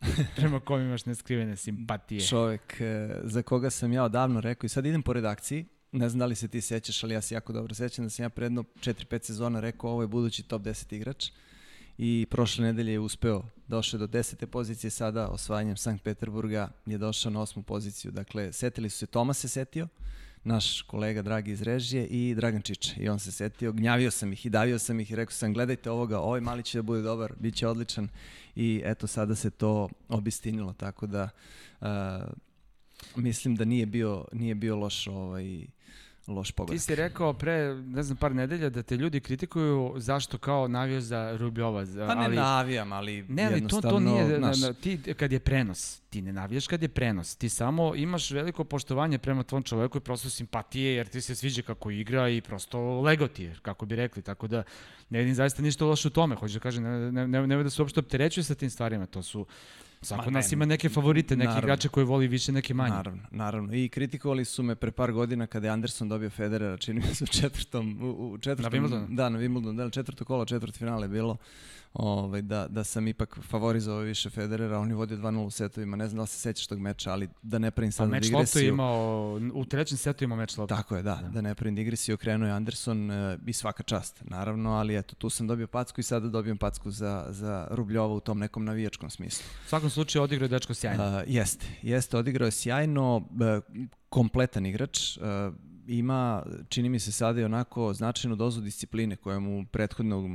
[0.36, 2.20] prema kom imaš neskrivene simpatije.
[2.20, 6.18] Čovek e, za koga sam ja odavno rekao i sad idem po redakciji, ne znam
[6.18, 8.62] da li se ti sećaš, ali ja se jako dobro sećam da sam ja predno
[8.62, 11.30] 4-5 sezona rekao ovo je budući top 10 igrač
[11.98, 14.46] i prošle nedelje je uspeo, došao do 10.
[14.46, 18.10] pozicije, sada osvajanjem Sankt Peterburga je došao na osmu poziciju.
[18.10, 19.88] Dakle, setili su se, Toma se setio,
[20.44, 22.94] naš kolega dragi iz režije i Dragan Čiče.
[22.96, 25.90] I on se setio, gnjavio sam ih i davio sam ih i rekao sam gledajte
[25.90, 28.08] ovoga, ovaj mali će da bude dobar, bit će odličan
[28.56, 31.28] i eto sada se to obistinilo, tako da
[31.80, 31.88] uh,
[33.16, 35.66] mislim da nije bio, nije bio loš ovaj,
[36.26, 36.80] loš pogodak.
[36.80, 41.00] Ti si rekao pre, ne znam, par nedelja da te ljudi kritikuju zašto kao navio
[41.00, 41.84] za Rubljova.
[42.06, 45.14] Pa ne ali, navijam, ali Ne, ali to, jednostavno, to nije, na, znaš, na, ti
[45.14, 49.42] kad je prenos, ti ne navijaš kad je prenos, ti samo imaš veliko poštovanje prema
[49.42, 53.44] tvom čoveku i prosto simpatije, jer ti se sviđa kako igra i prosto lego ti
[53.44, 54.62] je, kako bi rekli, tako da
[55.10, 57.70] ne vidim zaista ništa loše u tome, hoću da kažem, ne, ne, ne, ne da
[57.70, 59.46] se uopšte opterećuju sa tim stvarima, to su,
[60.02, 61.66] svako nas ima neke favorite, neki naravno.
[61.66, 62.94] igrače koje voli više, neke manje.
[62.94, 63.74] Naravno, naravno.
[63.74, 67.24] I kritikovali su me pre par godina kada je Anderson dobio Federera, čini mi se
[67.24, 69.14] u četvrtom, u, u četvrtom, Na Wimbledonu?
[69.14, 71.36] Da, na Wimbledonu, da, četvrto kolo, četvrt finale je bilo.
[71.92, 76.08] Ovaj, da, da sam ipak favorizovao više Federera, on je vodio 2-0 u setovima, ne
[76.08, 78.30] znam da li se sećaš tog meča, ali da ne pravim Pa sad meč loptu
[78.30, 78.62] digresiju.
[78.62, 80.74] je imao, u trećem setu imao meč loptu.
[80.74, 84.72] Tako je, da, da, ne pravim digresiju, okrenuo je Anderson e, i svaka čast, naravno,
[84.72, 88.38] ali eto, tu sam dobio packu i sada dobijem packu za, za Rubljova u tom
[88.38, 89.46] nekom navijačkom smislu.
[89.66, 91.16] U svakom slučaju odigrao je dečko sjajno.
[91.16, 93.24] Uh, jeste, jeste, odigrao je sjajno, uh,
[94.08, 95.22] kompletan igrač, uh,
[95.86, 100.30] ima, čini mi se sada i onako značajnu dozu discipline koja mu prethodnog,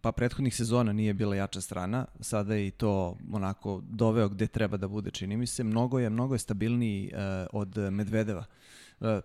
[0.00, 4.76] pa prethodnih sezona nije bila jača strana, sada je i to onako doveo gde treba
[4.76, 5.64] da bude, čini mi se.
[5.64, 7.20] Mnogo je, mnogo je stabilniji uh,
[7.52, 8.40] od Medvedeva.
[8.40, 8.59] Uh,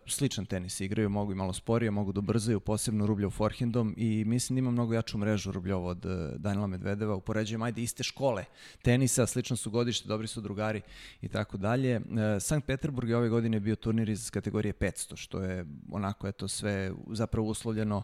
[0.07, 4.55] sličan tenis igraju, mogu i malo sporije, mogu da brzaju, posebno Rubljov forehandom i mislim
[4.55, 7.15] da ima mnogo jaču mrežu Rubljov od uh, Danila Medvedeva.
[7.15, 8.45] Upoređujem, ajde, iste škole
[8.81, 10.81] tenisa, slično su godište, dobri su drugari
[11.21, 11.97] i tako dalje.
[11.97, 12.03] Uh,
[12.39, 16.91] Sankt Peterburg je ove godine bio turnir iz kategorije 500, što je onako eto sve
[17.07, 18.03] zapravo uslovljeno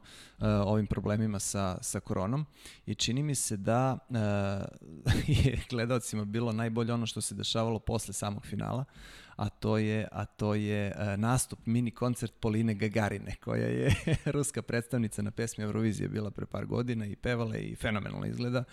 [0.66, 2.46] ovim problemima sa, sa koronom
[2.86, 3.98] i čini mi se da
[5.28, 8.86] je gledalcima bilo najbolje ono što se dešavalo posle samog finala,
[9.36, 14.62] a to je a to je uh, nastup mini koncert Poline Gagarine koja je ruska
[14.62, 18.63] predstavnica na pesmi Eurovizije bila pre par godina i pevala i fenomenalno izgleda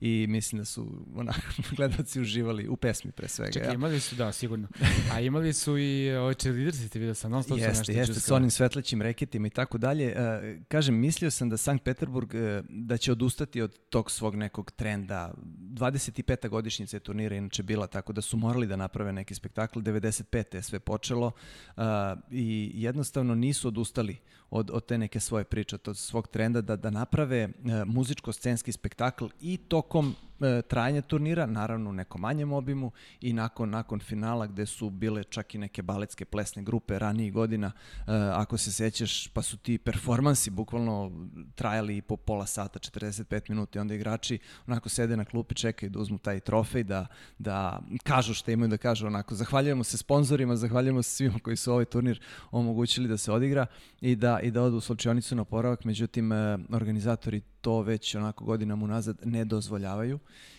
[0.00, 1.40] i mislim da su onako
[1.76, 3.52] gledalci uživali u pesmi pre svega.
[3.52, 3.74] Čekaj, ja.
[3.74, 4.68] imali su, da, sigurno.
[5.12, 8.16] A imali su i ove cheerleadersi, ti vidio sam, non stop Jeste, nešto jeste, s
[8.16, 8.36] čuskao.
[8.36, 10.06] onim svetlećim reketima i tako dalje.
[10.06, 14.70] E, kažem, mislio sam da Sankt Peterburg e, da će odustati od tog svog nekog
[14.70, 15.34] trenda.
[15.36, 16.48] 25.
[16.48, 19.80] godišnjica je turnira inače bila tako da su morali da naprave neki spektakl.
[20.06, 20.54] 95.
[20.54, 21.32] je sve počelo
[21.76, 21.80] e,
[22.30, 24.16] i jednostavno nisu odustali
[24.50, 27.50] od, od te neke svoje priče, od svog trenda da, da naprave e,
[27.86, 34.00] muzičko-scenski spektakl i tokom e, trajanja turnira, naravno u nekom manjem obimu i nakon nakon
[34.00, 38.02] finala gde su bile čak i neke baletske plesne grupe ranijih godina, e,
[38.34, 41.12] ako se sećaš, pa su ti performansi bukvalno
[41.54, 45.90] trajali i po pola sata, 45 minuta i onda igrači onako sede na klupi, čekaju
[45.90, 47.06] da uzmu taj trofej, da,
[47.38, 51.72] da kažu šta imaju da kažu, onako zahvaljujemo se sponzorima, zahvaljujemo se svima koji su
[51.72, 52.20] ovaj turnir
[52.50, 53.66] omogućili da se odigra
[54.00, 58.44] i da, i da odu u slučionicu na poravak, međutim e, organizatori to već onako
[58.44, 60.18] godinama unazad ne dozvoljavaju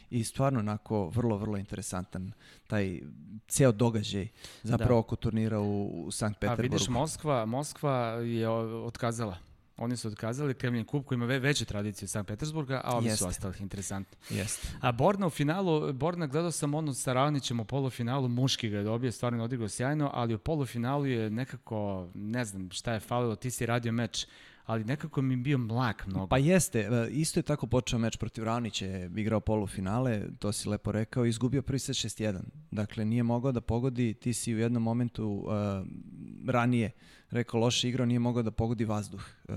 [0.10, 2.32] i stvarno onako vrlo, vrlo interesantan
[2.68, 3.00] taj
[3.48, 4.28] ceo događaj
[4.64, 5.00] zapravo Da.
[5.00, 6.62] oko turnira u, u Sankt A Peterburgu.
[6.74, 7.94] vidiš, Moskva, Moskva
[8.26, 9.38] je otkazala.
[9.78, 13.06] Oni su otkazali Kremlin kup koji ima ve veće tradicije od Sankt Petersburga, a ovi
[13.06, 13.18] Jeste.
[13.18, 13.56] su ostali.
[13.60, 14.18] Interesantno.
[14.30, 14.68] Jeste.
[14.82, 18.84] A Borna u finalu, Borna gledao sam ono sa Ravnićem u polufinalu, muški ga je
[18.84, 23.36] dobio, stvarno je odigrao sjajno, ali u polufinalu je nekako, ne znam šta je falilo,
[23.36, 24.28] ti si radio meč,
[24.68, 26.28] ali nekako mi je bio mlak mnogo.
[26.28, 30.70] Pa jeste, e, isto je tako počeo meč protiv Ravnića, je igrao polufinale, to si
[30.70, 32.40] lepo rekao, izgubio prvi set 6-1.
[32.72, 35.48] Dakle, nije mogao da pogodi, ti si u jednom momentu uh,
[36.48, 36.92] ranije
[37.30, 39.24] rekao loše igrao, nije mogao da pogodi vazduh.
[39.48, 39.56] Uh,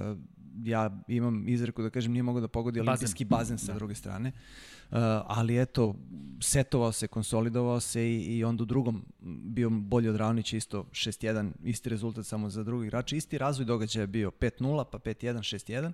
[0.64, 2.88] ja imam izreku da kažem nije mogao da pogodi Bazen.
[2.88, 3.78] olimpijski bazen sa Da.
[3.78, 4.28] druge strane.
[4.28, 4.34] Uh,
[5.26, 5.94] ali eto,
[6.40, 9.04] setovao se, konsolidovao se i, i onda u drugom
[9.44, 13.16] bio bolji od Ravnića, isto 6-1, isti rezultat samo za drugi igrači.
[13.16, 15.92] Isti razvoj događaja je bio 5-0, pa 5-1, 6-1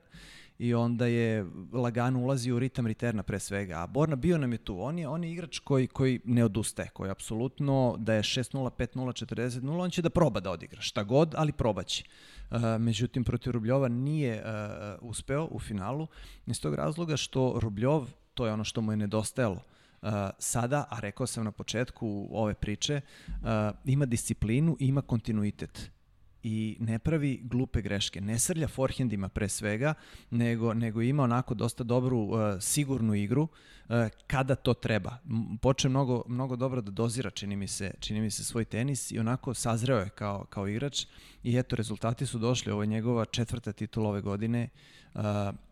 [0.58, 3.78] i onda je lagano ulazio u ritam riterna pre svega.
[3.78, 4.80] A Borna bio nam je tu.
[4.80, 9.26] On je, on je igrač koji, koji ne odustaje, koji apsolutno da je 6-0, 5-0,
[9.26, 10.80] 40-0, on će da proba da odigra.
[10.80, 12.04] Šta god, ali probaće.
[12.50, 16.06] Uh, međutim, protiv Rubljova nije uh, uspeo u finalu
[16.46, 19.62] iz tog razloga što Rubljov, to je ono što mu je nedostajalo,
[20.02, 23.36] Uh, sada, a rekao sam na početku ove priče, uh,
[23.84, 25.90] ima disciplinu i ima kontinuitet
[26.42, 28.20] i ne pravi glupe greške.
[28.20, 29.94] Ne srlja forehandima pre svega,
[30.30, 33.96] nego, nego ima onako dosta dobru, uh, sigurnu igru uh,
[34.26, 35.16] kada to treba.
[35.62, 39.18] Počne mnogo, mnogo dobro da dozira, čini mi, se, čini mi se, svoj tenis i
[39.18, 41.06] onako sazreo je kao, kao igrač
[41.42, 42.72] I eto, rezultati su došli.
[42.72, 44.68] Ovo je njegova četvrta titula ove godine.
[45.14, 45.22] Uh,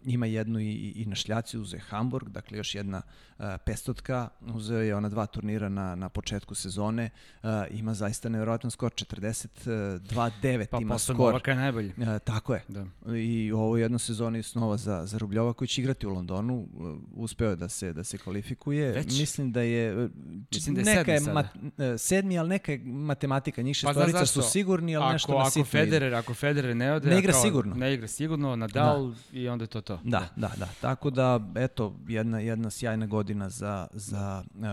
[0.04, 3.02] ima jednu i, i na šljaci, uzeo je Hamburg, dakle još jedna
[3.38, 4.28] uh, pestotka.
[4.54, 7.10] Uzeo je ona dva turnira na, na početku sezone.
[7.42, 11.16] Uh, ima zaista nevjerojatan skor, 42-9 Pa ima skor.
[11.16, 11.92] Novaka je najbolji.
[11.96, 12.64] Uh, tako je.
[12.68, 12.86] Da.
[13.16, 16.68] I ovo je jedna sezona snova za, za Rubljova koji će igrati u Londonu.
[16.74, 18.92] Uh, Uspeo je da se, da se kvalifikuje.
[18.92, 19.20] Već?
[19.20, 20.08] Mislim da je...
[20.52, 23.62] Mislim da je neka sedmi je mat, uh, sedmi, ali neka je matematika.
[23.62, 24.50] Njih Pa šestorica su zašto?
[24.50, 25.64] sigurni, ali ako, nešto na ako.
[25.64, 27.74] Federer, ako Federer ne ode, Ne igra kao, sigurno.
[27.74, 29.93] Ne igra sigurno, Nadal i onda je to to.
[30.04, 30.68] Da, da, da.
[30.80, 34.64] Tako da, eto, jedna, jedna sjajna godina za, za uh,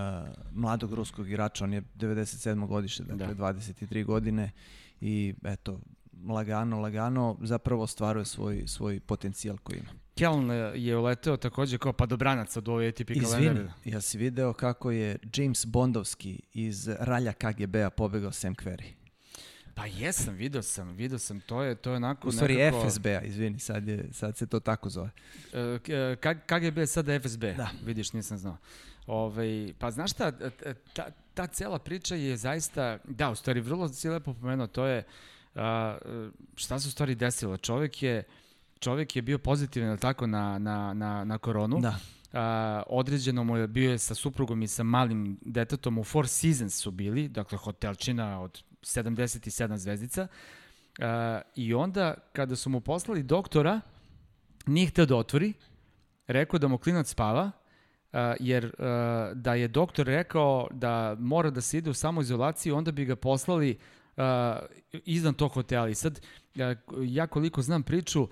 [0.51, 1.63] mladog ruskog igrača.
[1.63, 2.67] On je 97.
[2.67, 3.53] godište, dakle Da.
[3.53, 4.51] 23 godine
[5.01, 5.79] i eto,
[6.29, 9.89] lagano, lagano zapravo ostvaruje svoj, svoj potencijal koji ima.
[10.15, 13.73] Keln je uleteo takođe kao padobranac od ove ATP Izvini, kalendara.
[13.85, 19.00] ja si video kako je James Bondovski iz ralja KGB-a pobegao Sam Querrey.
[19.81, 22.89] Pa jesam, video sam, video sam, to je, to je onako U stvari nekako...
[22.89, 25.09] FSB-a, izvini, sad, je, sad se to tako zove.
[25.53, 26.15] E,
[26.45, 27.69] KGB je sada FSB, Da.
[27.85, 28.57] vidiš, nisam znao.
[29.07, 30.31] Ove, pa znaš šta,
[30.65, 34.85] e, ta, ta cela priča je zaista, da, u stvari, vrlo si lepo pomenuo, to
[34.85, 35.03] je,
[35.55, 37.57] a, e, šta se u stvari desilo?
[37.57, 38.23] Čovek je,
[38.79, 41.79] čovek je bio pozitivan, tako, na, na, na, na koronu.
[41.79, 41.95] Da.
[42.33, 46.75] A, određeno mu je, bio je sa suprugom i sa malim detetom u Four Seasons
[46.75, 50.27] su bili, dakle hotelčina od 77 zvezdica.
[50.99, 53.81] A, I onda kada su mu poslali doktora,
[54.65, 55.53] nije hteo da otvori,
[56.27, 57.51] rekao da mu klinac spava,
[58.13, 62.91] a, jer a, da je doktor rekao da mora da se ide u samoizolaciju, onda
[62.91, 63.79] bi ga poslali
[64.17, 64.59] a,
[64.91, 65.89] izvan tog hotela.
[65.89, 66.21] I sad,
[66.59, 68.27] a, ja koliko znam priču, a,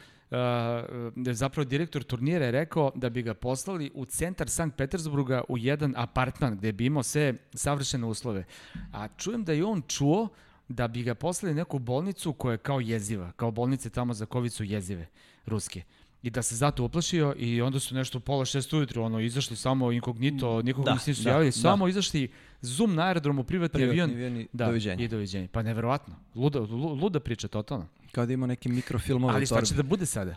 [1.15, 5.57] je zapravo direktor turnira je rekao da bi ga poslali u centar Sankt Petersburga u
[5.57, 8.45] jedan apartman gde bi imao sve savršene uslove.
[8.93, 10.27] A čujem da je on čuo
[10.67, 14.53] da bi ga poslali neku bolnicu koja je kao jeziva, kao bolnice tamo za COVID
[14.53, 15.07] su jezive,
[15.45, 15.83] ruske.
[16.23, 19.91] I da se zato uplašio i onda su nešto pola šest ujutru ono, izašli samo
[19.91, 21.51] inkognito, nikog Da, nisu da, javili, da.
[21.51, 22.27] samo izašli
[22.61, 24.11] zoom na aerodromu, privatni, Privatni avion.
[24.11, 25.03] avion i da, doviđenja.
[25.03, 25.47] I doviđenja.
[25.51, 26.15] Pa neverovatno.
[26.35, 27.87] Luda, lu- luda priča, totalno.
[28.11, 30.35] Kao da ima neki mikrofilmove Ali šta će da bude sada?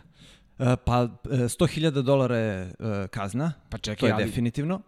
[0.59, 2.73] Uh, pa uh, 100.000 dolara je uh,
[3.09, 4.81] kazna, Pa to čekaj, je ali definitivno.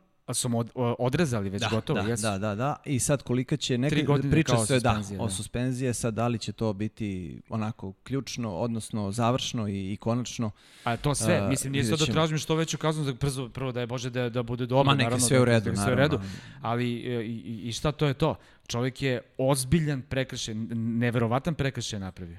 [0.46, 2.24] Mu od, odrezali već gotovo, da, jesu?
[2.24, 2.76] da, da, da.
[2.86, 5.30] I sad kolika će neka priča se da, suspenzije, o da.
[5.30, 10.52] suspenzije, sad da li će to biti onako ključno, odnosno završno i, i konačno.
[10.84, 13.72] A to sve, A, mislim, nije sad da tražim što veću kaznu, da prvo, prvo
[13.72, 15.76] da je Bože da, da bude dobro, Ma neka naravno, sve da, u redu, da,
[15.76, 16.20] sve u redu,
[16.62, 18.36] ali e, i, i- i šta to je to?
[18.68, 20.56] Čovjek je ozbiljan prekršaj,
[20.96, 22.38] neverovatan prekršaj napravio.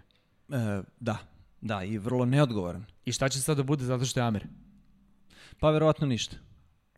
[0.49, 1.17] E, da,
[1.61, 2.85] da, i vrlo neodgovoran.
[3.05, 4.47] I šta će sad da bude zato što je Amer?
[5.61, 6.37] Pa verovatno ništa.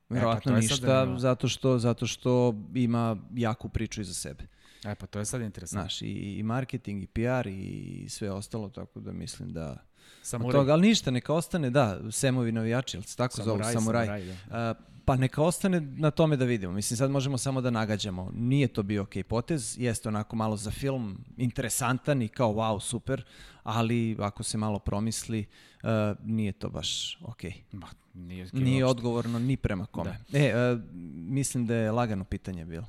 [0.09, 4.47] Verovatno je sad ništa, zato što, zato što ima jaku priču iza sebe.
[4.85, 5.83] E pa to je sad interesantno.
[5.83, 6.07] Znaš, i,
[6.39, 9.71] i marketing, i PR, i sve ostalo, tako da mislim da...
[9.71, 10.53] Od Samuraj.
[10.53, 14.07] toga, ali ništa, neka ostane, da, Semovi navijači, jel se tako zovu, Samuraj, samuraj.
[14.07, 14.35] samuraj, da.
[14.51, 14.75] A,
[15.09, 16.73] pa neka ostane na tome da vidimo.
[16.73, 18.31] Mislim, sad možemo samo da nagađamo.
[18.35, 23.25] Nije to bio okej potez, jeste onako malo za film interesantan i kao wow, super,
[23.63, 25.47] ali ako se malo promisli,
[25.83, 25.89] uh,
[26.25, 27.53] nije to baš okej.
[27.73, 30.19] Ma, nije, Nije odgovorno ni prema kome.
[30.33, 30.81] E, uh,
[31.15, 32.87] mislim da je lagano pitanje bilo.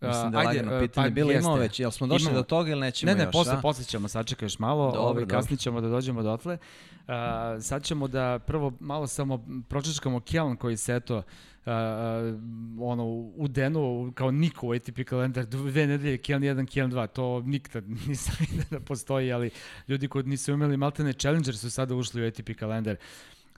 [0.00, 1.32] Mislim da je ajde, lagano e, pitanje pa bilo.
[1.32, 2.38] Imamo već, jel smo došli Imamo.
[2.38, 3.32] do toga ili nećemo Ne, ne, još?
[3.32, 3.60] posle, a?
[3.60, 6.58] posle ćemo, sačekaj još malo, Dobro, ovaj, kasnije ćemo da dođemo dotle.
[7.08, 7.14] Uh,
[7.60, 11.22] sad ćemo da prvo malo samo pročeškamo Kjeln koji se eto uh,
[12.80, 13.04] ono,
[13.36, 17.84] u denu kao niko u ATP kalendar, dve nedelje Kjeln 1, Kjeln 2, to nikad
[18.08, 19.50] nisam vidio da postoji, ali
[19.88, 22.96] ljudi koji nisu imali Maltene Challenger su sada ušli u ATP kalendar.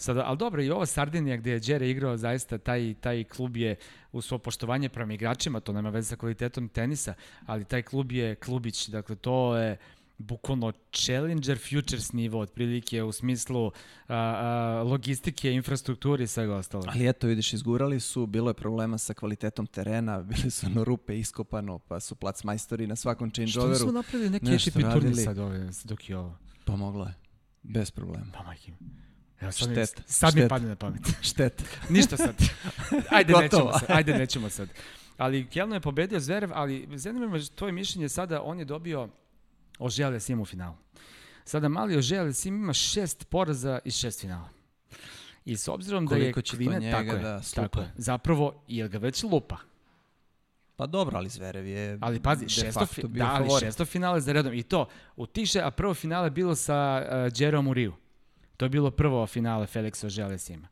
[0.03, 3.77] Sada, ali dobro, i ova Sardinija gde je Đere igrao, zaista taj, taj klub je
[4.13, 7.15] u svo poštovanje prema igračima, to nema veze sa kvalitetom tenisa,
[7.47, 9.77] ali taj klub je klubić, dakle to je
[10.19, 13.73] bukvalno Challenger Futures nivo otprilike u smislu a,
[14.09, 16.87] a, logistike, infrastrukture i svega ostalog.
[16.89, 21.19] Ali eto, vidiš, izgurali su, bilo je problema sa kvalitetom terena, bili su ono rupe
[21.19, 23.93] iskopano, pa su plac majstori na svakom Što su changeoveru.
[23.93, 25.23] napravili neki turnir radili.
[25.23, 26.39] sad ove, dok je ovo?
[26.65, 27.15] Pomoglo je.
[27.63, 28.27] Bez problema.
[28.33, 29.12] Pa majke mi.
[29.43, 30.49] Evo, sad, mi, sad mi šteta.
[30.49, 31.03] padne na pamet.
[31.31, 31.65] Šteta.
[31.89, 32.35] Ništa sad.
[33.11, 33.91] Ajde, nećemo sad.
[33.91, 34.69] Ajde, nećemo sad.
[35.17, 39.09] Ali Kjelno je pobedio Zverev, ali zanima me tvoje mišljenje sada, on je dobio
[39.79, 40.75] Ožele Sim u finalu.
[41.45, 44.49] Sada mali Ožele Sim ima šest poraza iz šest finala.
[45.45, 47.69] I s obzirom da je Koliko će to Kline, njega tako je, da slupa?
[47.69, 47.93] tako je.
[47.97, 49.57] Zapravo, je ga već lupa.
[50.77, 54.55] Pa dobro, ali Zverev je Ali pazi, šesto, fi, da, ali šesto finale za redom.
[54.55, 57.95] I to, u tiše, a prvo finale je bilo sa uh, Jerome u Riju.
[58.57, 60.69] To je bilo prvo finale Felixa Ožele Sima.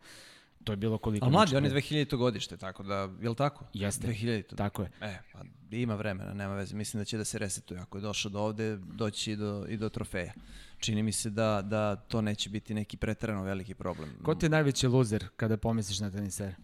[0.64, 1.24] To je bilo koliko?
[1.24, 2.16] Ali mlađi, on je 2000.
[2.16, 3.64] godište, tako da, je li tako?
[3.72, 4.06] Jeste.
[4.08, 4.56] 2000.
[4.56, 4.90] Tako je.
[5.00, 6.76] E, pa ima vremena, nema veze.
[6.76, 7.80] Mislim da će da se resetuje.
[7.80, 10.32] Ako je došao do ovde, doći i do, i do trofeja.
[10.78, 14.10] Čini mi se da, da to neće biti neki preterano veliki problem.
[14.22, 16.54] Ko ti je najveći luzer kada pomisliš na tenisere?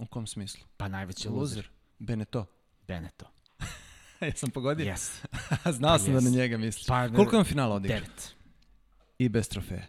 [0.00, 0.64] U kom smislu?
[0.76, 1.68] Pa najveći luzer.
[1.98, 2.46] Beneto.
[2.88, 3.26] Beneto.
[4.20, 4.86] ja sam pogodio.
[4.86, 5.24] Yes.
[5.78, 6.36] Znao sam da na Yes.
[6.36, 6.86] njega misliš.
[6.86, 8.00] Pa, Koliko je on finala odigrao?
[8.00, 8.34] Devet.
[9.18, 9.86] I bez trofeja.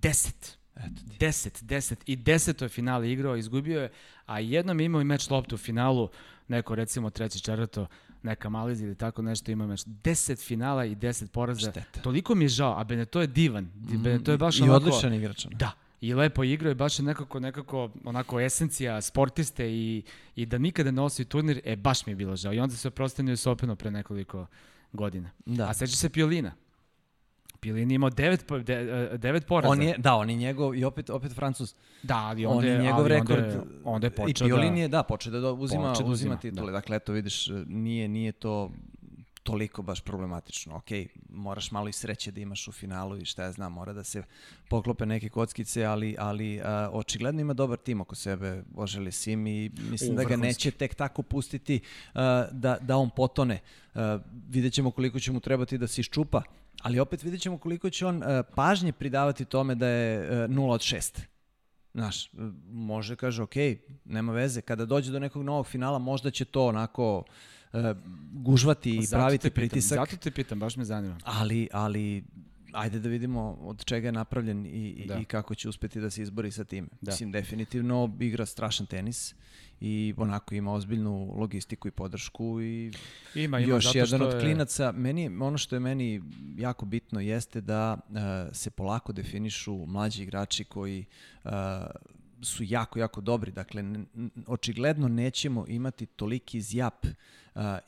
[0.00, 0.58] Deset.
[0.76, 1.16] Eto ti.
[1.20, 2.02] Deset, deset.
[2.06, 3.90] I deseto je finale igrao, izgubio je,
[4.26, 6.08] a jednom je imao i meč loptu u finalu,
[6.48, 7.86] neko recimo treći, četvrto,
[8.22, 9.82] neka Maliz ili tako nešto ima meč.
[9.86, 11.70] Deset finala i deset poraza.
[11.70, 12.00] Šteta.
[12.00, 13.64] Toliko mi je žao, a Beneto je divan.
[13.64, 14.76] Mm, Beneto je baš I onako...
[14.76, 15.46] odličan igrač.
[15.50, 20.02] Da, i lepo igrao i baš je nekako, nekako onako esencija sportiste i,
[20.36, 22.52] i da nikada ne osvoji turnir, e baš mi je bilo žao.
[22.52, 24.46] I onda se oprostanio s Openu pre nekoliko
[24.92, 25.30] godina.
[25.46, 25.68] Da.
[25.68, 26.52] A seća se Piolina.
[27.62, 28.74] Piolini je imao devet, de,
[29.12, 29.72] e, devet poraza.
[29.72, 31.74] On je, da, on je njegov, i opet, opet Francus.
[32.02, 33.44] Da, ali On onda je je, njegov ali rekord.
[33.44, 34.80] Onda je, onda je počeo I Piolin da...
[34.80, 36.66] je, da, počeo da uzima, Počeo da uzima uzima, titule.
[36.66, 36.72] da.
[36.72, 38.70] Dakle, eto, vidiš, nije, nije to
[39.42, 40.76] toliko baš problematično.
[40.76, 40.90] Ok,
[41.28, 44.22] moraš malo i sreće da imaš u finalu i šta ja znam, mora da se
[44.68, 49.70] poklope neke kockice, ali, ali a, očigledno ima dobar tim oko sebe, Oželi Sim i
[49.90, 50.46] mislim U, da ga vrhunski.
[50.46, 51.80] neće tek tako pustiti
[52.14, 53.60] a, da, da on potone.
[53.94, 54.18] A,
[54.48, 56.42] vidjet ćemo koliko će mu trebati da se iščupa,
[56.82, 60.70] ali opet vidjet ćemo koliko će on a, pažnje pridavati tome da je a, 0
[60.70, 61.31] od 6.
[61.94, 62.30] Znaš,
[62.70, 63.54] može kaže, ok,
[64.04, 67.24] nema veze, kada dođe do nekog novog finala, možda će to onako
[67.72, 67.94] e,
[68.32, 71.18] gužvati i Zato praviti pitam, pritisak, Zato te pitam, baš me zanima.
[71.24, 72.24] ali, ali
[72.72, 75.18] ajde da vidimo od čega je napravljen i, Da.
[75.18, 76.88] i kako će uspeti da se izbori sa time.
[77.00, 77.10] Da.
[77.10, 79.34] Mislim, definitivno igra strašan tenis
[79.80, 82.92] i onako ima ozbiljnu logistiku i podršku i
[83.34, 84.92] Ima, ima, još zato jedan što od je- klinaca.
[84.92, 86.22] Meni, ono što je meni
[86.56, 87.98] jako bitno jeste da
[88.48, 91.04] e, se polako definišu mlađi igrači koji
[91.44, 91.48] e,
[92.42, 93.52] su jako, jako dobri.
[93.52, 93.84] Dakle,
[94.46, 97.10] očigledno nećemo imati toliki zjap e,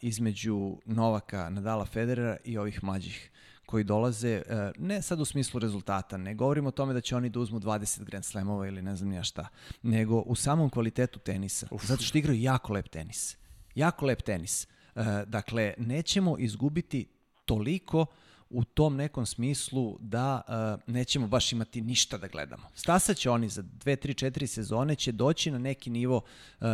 [0.00, 3.30] između Novaka, Nadala, Federera i ovih mlađih
[3.66, 7.28] koji dolaze, e, ne sad u smislu rezultata, ne govorimo o tome da će oni
[7.28, 9.48] da uzmu 20 Grand Slamova ili ne znam ja šta,
[9.82, 11.68] nego u samom kvalitetu tenisa.
[11.82, 13.36] Zato što igraju jako lep tenis.
[13.74, 14.64] Jako lep tenis.
[14.64, 14.68] E,
[15.26, 17.06] dakle, nećemo izgubiti
[17.44, 18.06] toliko
[18.50, 22.62] u tom nekom smislu da e, nećemo baš imati ništa da gledamo.
[22.74, 26.22] Stasa će oni za 2, 3, 4 sezone će doći na neki nivo
[26.60, 26.64] e,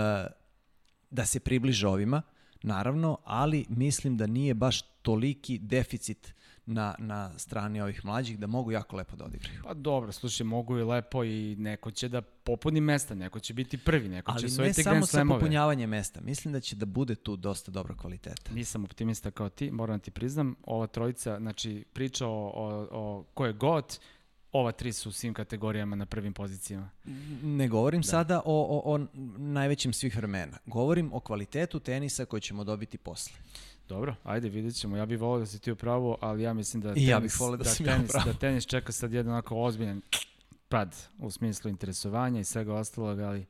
[1.11, 2.22] da se približe ovima,
[2.62, 6.34] naravno, ali mislim da nije baš toliki deficit
[6.71, 9.61] na, na strani ovih mlađih da mogu jako lepo da odigraju.
[9.64, 13.79] Pa dobro, slušaj, mogu i lepo i neko će da popuni mesta, neko će biti
[13.79, 15.41] prvi, neko će Ali ne samo Grand sa Slamove.
[15.41, 16.21] popunjavanje mesta.
[16.21, 18.53] Mislim da će da bude tu dosta dobra kvaliteta.
[18.55, 20.55] Nisam optimista kao ti, moram da ti priznam.
[20.62, 23.99] Ova trojica, znači, priča o, o, o ko je got,
[24.53, 26.91] ova tri su u svim kategorijama na prvim pozicijama.
[27.43, 29.07] Ne govorim sada o, o, o
[29.39, 30.59] najvećim svih vremena.
[30.66, 33.37] Govorim o kvalitetu tenisa koji ćemo dobiti posle.
[33.91, 34.97] Dobro, ajde, vidjet ćemo.
[34.97, 37.20] Ja bih volao da si ti u pravu, ali ja mislim da I tenis, ja
[37.20, 40.03] bih voleo da u tenis, da tenis čeka sad jedan onako ozbiljan
[40.68, 43.47] pad u smislu interesovanja i svega ostalog, ali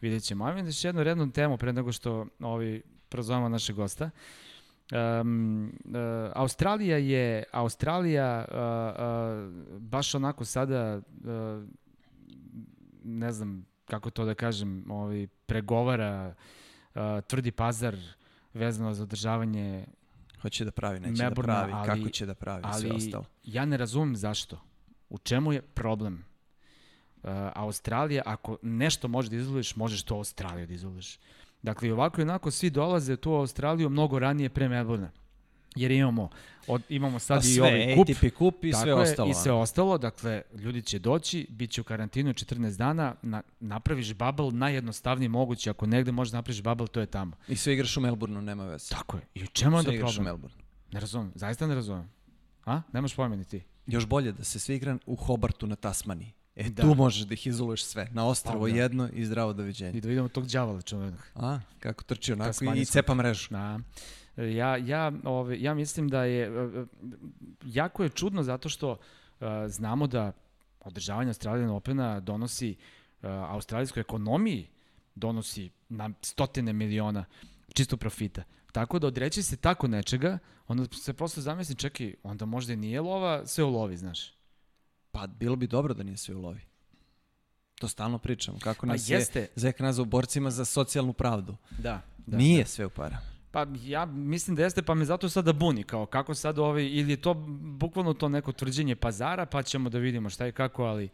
[0.00, 0.44] vidjet ćemo.
[0.44, 4.10] Ajmo još jednu rednu temu pre nego što ovi prozovemo našeg gosta.
[5.20, 5.92] Um, uh,
[6.34, 11.64] Australija je Australija uh, uh, baš onako sada uh,
[13.04, 16.34] ne znam kako to da kažem, ovaj pregovara
[16.94, 17.96] uh, tvrdi pazar
[18.56, 19.86] vezano za održavanje
[20.42, 23.24] Hoće da pravi, neće Melbourne, da pravi, ali- kako će da pravi, sve ali ostalo.
[23.44, 24.60] ja ne razumem zašto.
[25.10, 26.24] U čemu je problem?
[27.22, 31.18] Uh, Australija, ako nešto možeš da izvoliš, možeš to Australiju da izvoliš.
[31.62, 35.10] Dakle, i ovako i onako svi dolaze tu u Australiju mnogo ranije pre Melbourne.
[35.76, 36.30] Jer imamo,
[36.66, 38.08] od, imamo sad Pa i sve, ovaj kup.
[38.08, 39.30] ATP kup i sve je, ostalo.
[39.30, 44.14] I sve ostalo, dakle, ljudi će doći, bit će u karantinu 14 dana, na, napraviš
[44.14, 47.36] bubble najjednostavnije moguće, ako negde možeš da napraviš bubble, to je tamo.
[47.48, 48.88] I sve igraš u Melbourneu, nema veze.
[48.90, 49.22] Tako je.
[49.34, 50.24] I u čemu onda sve igraš u problem?
[50.32, 50.64] Melbourneu.
[50.92, 52.10] Ne razumem, zaista ne razumem.
[52.64, 52.82] A?
[52.92, 53.62] Nemaš pojma ni ti.
[53.86, 56.32] Još bolje da se sve igra u Hobartu na Tasmaniji.
[56.56, 56.82] E, Da.
[56.82, 58.08] tu možeš da ih izoluješ sve.
[58.12, 58.76] Na ostravo Pa, da.
[58.76, 59.98] jedno i zdravo doviđenje.
[59.98, 61.20] I da vidimo tog đavola čuvenog.
[61.34, 63.46] A, kako trči onako i cepa mrežu.
[63.50, 63.78] Da.
[64.36, 66.84] Ja, ja, ove, ja mislim da je, e, e,
[67.64, 68.96] jako je čudno zato što
[69.40, 70.32] e, znamo da
[70.80, 72.76] održavanje Australijan Opena donosi
[73.22, 74.68] australijskoj ekonomiji
[75.16, 77.24] donosi na stotine miliona
[77.74, 78.42] čisto profita.
[78.72, 83.00] Tako da odreći se tako nečega, onda se prosto zamisli, čekaj, onda možda i nije
[83.00, 84.34] lova, sve u lovi, znaš.
[85.10, 86.60] Pa bilo bi dobro da nije sve u lovi.
[87.74, 88.58] To stalno pričamo.
[88.58, 89.40] Kako Pa nas jeste.
[89.40, 91.56] je Zek nazvao borcima za socijalnu pravdu.
[91.78, 92.02] Da.
[92.26, 92.36] da.
[92.36, 93.18] nije sve u para.
[93.56, 97.12] Pa ja mislim da jeste, pa me zato sada buni, kao kako sad ovaj, ili
[97.12, 101.08] je to bukvalno to neko tvrđenje pazara, pa ćemo da vidimo šta i kako, ali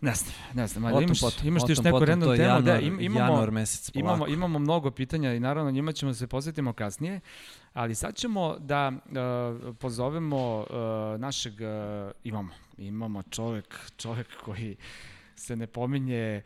[0.00, 2.86] Ne znam, ne znam, ali imaš, potom, imaš ti još neku random temu, da, januar-
[2.86, 4.06] im, imamo, januar mesec polako.
[4.06, 7.20] imamo, imamo mnogo pitanja i naravno njima ćemo da se posvetimo kasnije,
[7.72, 14.76] ali sad ćemo da uh, pozovemo uh, našeg, uh, imamo, imamo čovek, čovek koji
[15.42, 16.42] se ne pominje,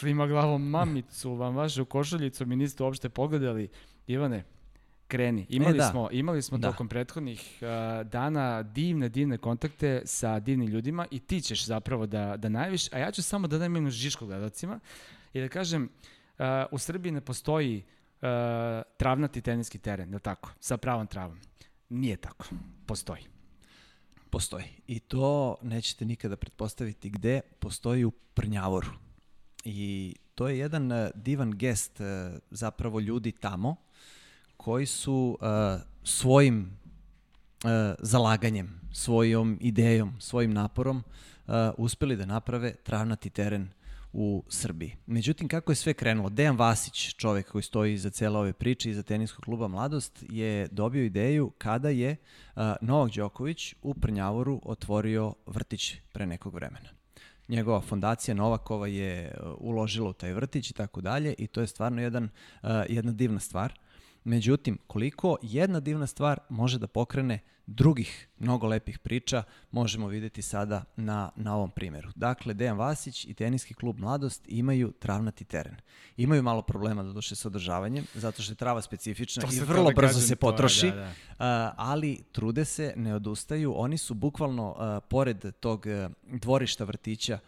[0.00, 3.68] klima glavom mamicu, vam vašu košuljicu, mi niste uopšte pogledali.
[4.06, 4.44] Ivane,
[5.08, 5.46] kreni.
[5.48, 5.90] Imali da.
[5.90, 6.70] smo, imali smo Da.
[6.70, 12.36] tokom prethodnih uh, dana divne, divne kontakte sa divnim ljudima i ti ćeš zapravo da,
[12.36, 14.80] da najaviš, a ja ću samo da dajem jednu žišku gledalcima
[15.32, 15.82] i da kažem,
[16.38, 18.28] uh, u Srbiji ne postoji uh,
[18.96, 20.50] travnati teniski teren, je li tako?
[20.60, 21.40] Sa pravom travom.
[21.88, 22.46] Nije tako.
[22.86, 23.35] Postoji.
[24.30, 24.64] Postoji.
[24.86, 28.90] I to nećete nikada pretpostaviti gde, postoji u Prnjavoru.
[29.64, 32.06] I to je jedan uh, divan gest uh,
[32.50, 33.76] zapravo ljudi tamo
[34.56, 36.76] koji su uh, svojim
[37.98, 41.02] zalaganjem, svojom idejom, svojim naporom
[41.76, 43.68] uspeli da naprave travnati teren
[44.18, 44.96] u Srbiji.
[45.06, 46.30] Međutim, kako je sve krenulo?
[46.30, 51.04] Dejan Vasić, čovek koji stoji iza cele ove priče, iza teniskog kluba Mladost, je dobio
[51.04, 52.16] ideju kada je
[52.56, 56.88] uh, Novak Đoković u Prnjavoru otvorio vrtić pre nekog vremena.
[57.48, 62.02] Njegova fondacija Novakova je uložila u taj vrtić i tako dalje i to je stvarno
[62.02, 62.24] jedan,
[62.62, 63.78] uh, jedna divna stvar.
[64.26, 70.84] Međutim, koliko jedna divna stvar može da pokrene drugih mnogo lepih priča, možemo videti sada
[70.96, 72.08] na, na ovom primjeru.
[72.14, 75.76] Dakle, Dejan Vasić i teniski klub Mladost imaju travnati teren.
[76.16, 79.90] Imaju malo problema da došle sa održavanjem, zato što je trava specifična To i vrlo
[79.90, 81.12] da brzo kažem, se to je, potroši, da, da.
[81.38, 83.74] a, ali trude se, ne odustaju.
[83.76, 87.38] Oni su bukvalno pored tog a, dvorišta vrtića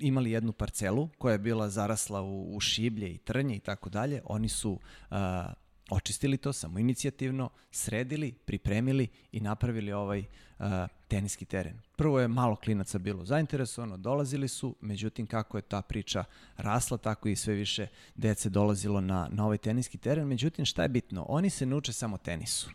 [0.00, 4.22] imali jednu parcelu koja je bila zarasla u, u šiblje i trnje i tako dalje.
[4.24, 4.78] Oni su
[5.10, 5.52] a,
[5.90, 10.24] očistili to samo inicijativno, sredili, pripremili i napravili ovaj
[10.58, 11.80] a, teniski teren.
[11.96, 16.24] Prvo je malo klinaca bilo zainteresovano, dolazili su, međutim kako je ta priča
[16.56, 20.28] rasla, tako i sve više dece dolazilo na, na ovaj teniski teren.
[20.28, 21.26] Međutim, šta je bitno?
[21.28, 22.70] Oni se ne uče samo tenisu.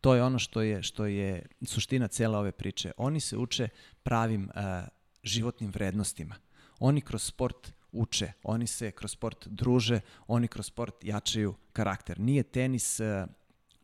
[0.00, 2.92] To je ono što je, što je suština cele ove priče.
[2.96, 3.68] Oni se uče
[4.02, 4.88] pravim uh,
[5.22, 6.34] životnim vrednostima.
[6.80, 12.20] Oni kroz sport uče, oni se kroz sport druže, oni kroz sport jačaju karakter.
[12.20, 13.06] Nije tenis uh,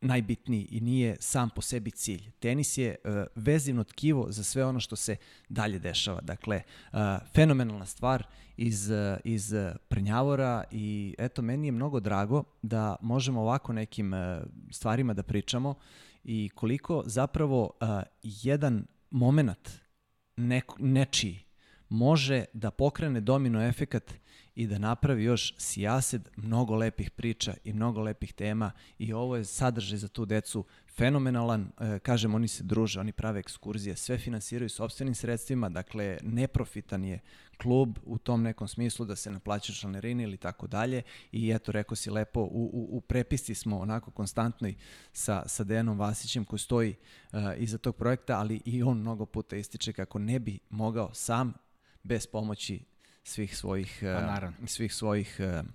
[0.01, 2.31] najbitniji i nije sam po sebi cilj.
[2.31, 5.17] Tenis je uh, vezivno tkivo za sve ono što se
[5.49, 6.21] dalje dešava.
[6.21, 6.99] Dakle, uh,
[7.35, 8.27] fenomenalna stvar
[8.57, 9.55] iz, uh, iz
[9.89, 14.19] Prnjavora i eto, meni je mnogo drago da možemo ovako nekim uh,
[14.71, 15.75] stvarima da pričamo
[16.25, 17.89] i koliko zapravo uh,
[18.23, 19.71] jedan moment
[20.37, 21.46] neko, nečiji
[21.89, 24.15] može da pokrene domino efekat
[24.57, 28.73] i da napravi još sijased mnogo lepih priča i mnogo lepih tema.
[28.99, 30.65] I ovo je sadržaj za tu decu.
[30.97, 37.05] Fenomenalan, e, kažem oni se druže, oni prave ekskurzije, sve finansiraju sobstvenim sredstvima, dakle neprofitan
[37.05, 37.21] je
[37.57, 41.03] klub u tom nekom smislu da se naplaća članarini ili tako dalje.
[41.33, 44.75] I eto rekao si lepo u, u, u prepisci smo onako konstantnoj
[45.13, 46.95] sa, sa Dejanom Vasićem koji stoji
[47.33, 51.66] uh, iza tog projekta, ali i on mnogo puta ističe kako ne bi mogao sam
[52.07, 52.81] bez pomoći
[53.25, 55.67] svih svojih Pa, uh, svih svojih uh,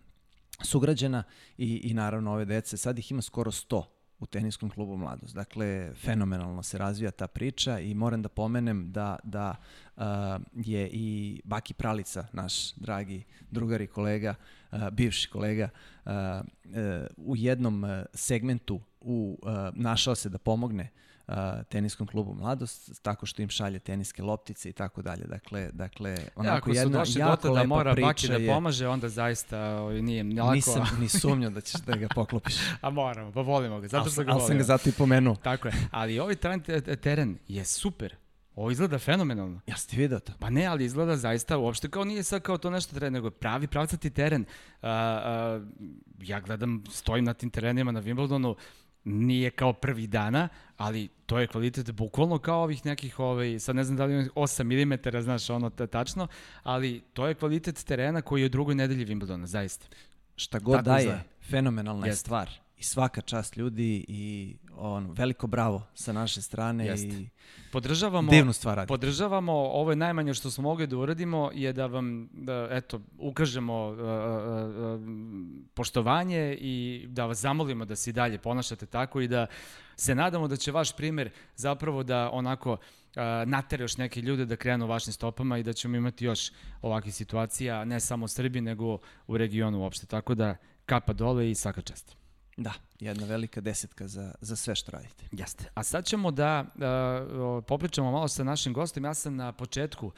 [0.64, 1.24] sugrađana
[1.58, 2.78] i, i naravno ove dece.
[2.78, 3.84] Sad ih ima skoro 100
[4.20, 5.36] u teniskom klubu Mladost.
[5.36, 9.56] Dakle, fenomenalno se razvija ta priča i moram da pomenem da, da
[9.96, 10.04] uh,
[10.54, 14.36] je i Baki Pralica, naš dragi drugar i kolega,
[14.72, 15.70] uh, bivši kolega,
[16.06, 16.72] uh, uh,
[17.18, 21.11] u jednom segmentu u, uh, našao se da pomogne uh,
[21.70, 25.24] teniskom klubu Mladost tako što im šalje teniske loptice i tako dalje.
[25.24, 28.48] Dakle, dakle onako Ako su jedna došli jako da lepa mora priča Baki da je.
[28.48, 30.54] pomaže, onda zaista ovaj, nije ni lako.
[30.54, 32.56] Nisam ni sumnjao da ćeš da ga poklopiš.
[32.82, 34.64] A moramo, pa volimo ga, zato što ga ali sam ga volimo.
[34.64, 35.36] zato i pomenuo.
[35.36, 35.74] Tako je.
[35.92, 36.62] Ali ovaj teren,
[37.02, 38.16] teren je super.
[38.56, 39.60] Ovo izgleda fenomenalno.
[39.68, 40.34] Ja ste vidio to?
[40.40, 43.32] Pa ne, ali izgleda zaista uopšte kao nije sad kao to nešto teren, nego je
[43.32, 44.42] pravi pravcati teren.
[44.42, 45.68] Uh, uh,
[46.22, 48.56] ja gledam, stojim na tim terenima na Wimbledonu,
[49.04, 53.84] nije kao prvi dana, ali to je kvalitet bukvalno kao ovih nekih, ovaj, sad ne
[53.84, 54.64] znam da li je 8
[55.18, 56.28] mm, znaš, ono ta- tačno,
[56.64, 59.88] ali to je kvalitet terena koji je u drugoj nedelji Wimbledona, zaista.
[60.36, 61.24] Šta god Tako daje, izgleda.
[61.50, 62.50] fenomenalna je stvar.
[62.82, 67.08] I svaka čast ljudi i on, veliko bravo sa naše strane Jeste.
[67.08, 67.30] i
[67.72, 68.88] Podržavamo, divnu stvar radi.
[68.88, 73.88] Podržavamo, ovo je najmanje što smo mogli da uradimo, je da vam, da, eto, ukažemo
[73.88, 75.02] uh, uh, uh,
[75.74, 79.46] poštovanje i da vas zamolimo da se i dalje ponašate tako i da
[79.96, 82.80] se nadamo da će vaš primer zapravo da onako uh,
[83.46, 86.52] natere još neke ljude da krenu vašim stopama i da ćemo imati još
[86.82, 90.08] ovakvih situacija, ne samo u Srbiji, nego u regionu uopšte.
[90.08, 90.56] Tako da
[90.86, 92.21] kapa dole i svaka čast.
[92.58, 95.26] Da, jedna velika desetka za, za sve što radite.
[95.32, 95.66] Jeste.
[95.74, 99.06] A sad ćemo da uh, popričamo malo sa našim gostom.
[99.06, 100.12] Ja sam na početku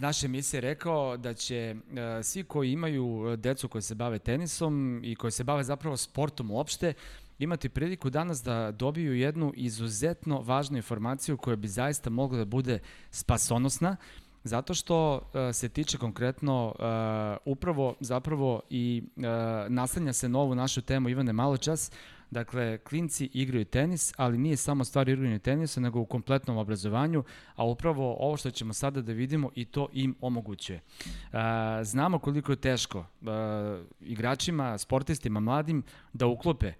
[0.00, 5.14] naše emisije rekao da će uh, svi koji imaju decu koji se bave tenisom i
[5.16, 6.94] koji se bave zapravo sportom uopšte,
[7.38, 12.78] imati priliku danas da dobiju jednu izuzetno važnu informaciju koja bi zaista mogla da bude
[13.10, 13.96] spasonosna,
[14.44, 15.20] zato što uh,
[15.52, 19.22] se tiče konkretno uh, upravo zapravo i uh,
[19.68, 21.90] naslanja se novu našu temu Ivane Maločas,
[22.30, 27.24] Dakle, klinci igraju tenis, ali nije samo stvar igranja tenisa, nego u kompletnom obrazovanju,
[27.54, 30.80] a upravo ovo što ćemo sada da vidimo i to im omogućuje.
[31.82, 33.04] znamo koliko je teško
[34.00, 35.82] igračima, sportistima, mladim
[36.12, 36.72] da uklope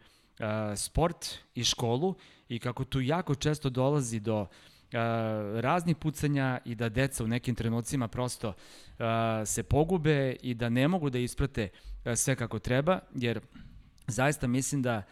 [0.77, 2.15] sport i školu
[2.49, 4.47] i kako tu jako često dolazi do
[5.61, 8.53] raznih pucanja i da deca u nekim trenucima prosto
[9.47, 11.69] se pogube i da ne mogu da isprate
[12.17, 13.41] sve kako treba, jer
[14.07, 15.03] zaista mislim da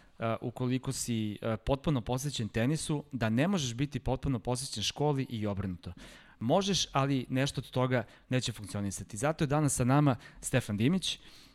[0.40, 5.92] ukoliko si potpuno posvećen tenisu, da ne možeš biti potpuno posvećen školi i obrnuto.
[6.40, 9.16] Možeš, ali nešto od toga neće funkcionisati.
[9.16, 11.16] Zato je danas sa nama Stefan Dimić.
[11.16, 11.45] Uh,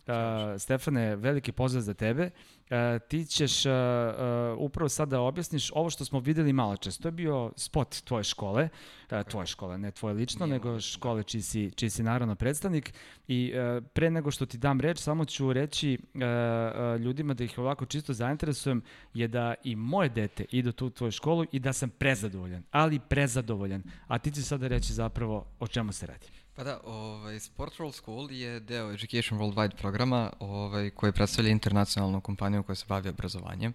[0.58, 2.30] Stefane, veliki pozdrav za tebe.
[2.72, 6.98] E, ti ćeš uh, uh, upravo sad da objasniš ovo što smo videli malo čas.
[6.98, 8.70] To je bio spot tvoje škole,
[9.12, 12.94] uh, tvoje škole, ne tvoje lično, Nije nego škole čiji si, čiji si naravno predstavnik.
[13.28, 17.44] I uh, pre nego što ti dam reč, samo ću reći uh, uh, ljudima da
[17.44, 18.82] ih ovako čisto zainteresujem,
[19.14, 23.00] je da i moje dete ide tu u tvoju školu i da sam prezadovoljan, ali
[23.00, 23.84] prezadovoljan.
[24.08, 26.41] A ti ćeš sada reći zapravo o čemu se radi.
[26.62, 32.22] Pa da, ovaj, Sport Roll School je deo Education Worldwide programa ovaj, koji predstavlja internacionalnu
[32.22, 33.74] kompaniju koja se bavi obrazovanjem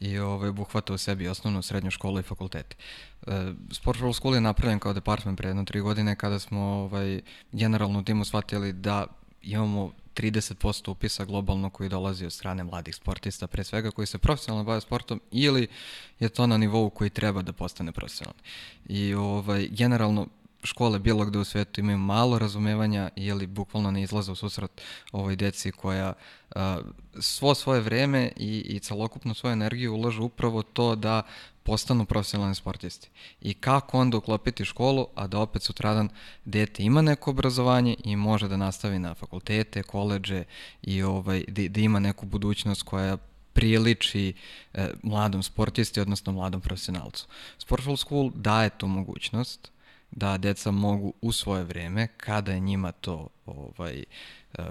[0.00, 2.76] i ovaj, obuhvata u sebi osnovnu, srednju školu i fakultete.
[3.26, 7.20] E, Sport Roll School je napravljen kao department pre jedno tri godine kada smo ovaj,
[7.52, 9.06] generalno u timu shvatili da
[9.42, 14.64] imamo 30% upisa globalno koji dolazi od strane mladih sportista, pre svega koji se profesionalno
[14.64, 15.68] bave sportom ili
[16.20, 18.40] je to na nivou koji treba da postane profesionalni.
[18.88, 20.26] I ovaj, generalno
[20.62, 24.80] škole bilo gde u svetu imaju malo razumevanja ili bukvalno ne izlaze u susret
[25.12, 26.12] ovoj deci koja
[26.54, 26.80] a,
[27.20, 31.22] svo svoje vreme i, i celokupnu svoju energiju ulažu upravo to da
[31.62, 33.10] postanu profesionalni sportisti.
[33.40, 36.08] I kako onda uklopiti školu, a da opet sutradan
[36.44, 40.44] dete ima neko obrazovanje i može da nastavi na fakultete, koleđe
[40.82, 43.16] i ovaj, da, da ima neku budućnost koja
[43.52, 44.32] priliči
[44.74, 47.26] e, mladom sportisti, odnosno mladom profesionalcu.
[47.58, 49.72] Sportful School daje tu mogućnost
[50.12, 54.04] da deca mogu u svoje vreme, kada je njima to ovaj, e,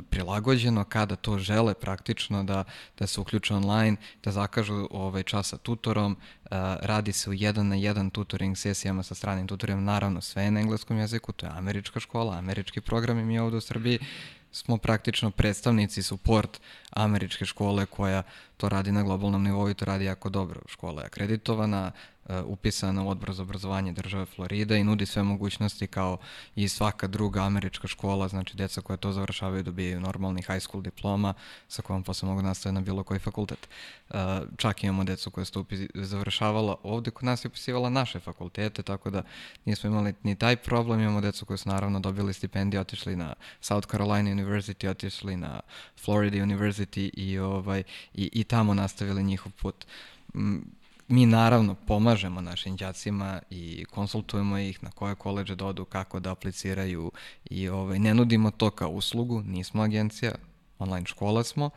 [0.10, 2.64] prilagođeno, kada to žele praktično da,
[3.00, 6.48] da se uključe online, da zakažu ovaj čas sa tutorom, e,
[6.82, 10.98] radi se u jedan na jedan tutoring sesijama sa stranim tutorom, naravno sve na engleskom
[10.98, 14.00] jeziku, to je američka škola, američki program i mi ovde u Srbiji
[14.52, 18.24] smo praktično predstavnici, support američke škole koja
[18.58, 20.62] to radi na globalnom nivou i to radi jako dobro.
[20.68, 21.92] Škola je akreditovana,
[22.46, 26.18] upisana u odbor za obrazovanje države Florida i nudi sve mogućnosti kao
[26.56, 31.34] i svaka druga američka škola, znači deca koja to završavaju dobijaju normalni high school diploma
[31.68, 33.70] sa kojom posle mogu nastaviti na bilo koji fakultet.
[34.10, 34.16] E,
[34.58, 39.24] čak imamo decu koja su završavala ovde kod nas i upisivala naše fakultete, tako da
[39.66, 43.88] nismo imali ni taj problem, imamo decu koji su naravno dobili stipendije, otišli na South
[43.88, 45.60] Carolina University, otišli na
[46.04, 49.86] Florida University i, ovaj, i, i tamo nastavili njihov put
[51.12, 57.12] Mi naravno pomažemo našim đacima i konsultujemo ih na koje koleđe da kako da apliciraju
[57.50, 60.32] i ovaj, ne nudimo to kao uslugu, nismo agencija,
[60.80, 61.70] online škola smo,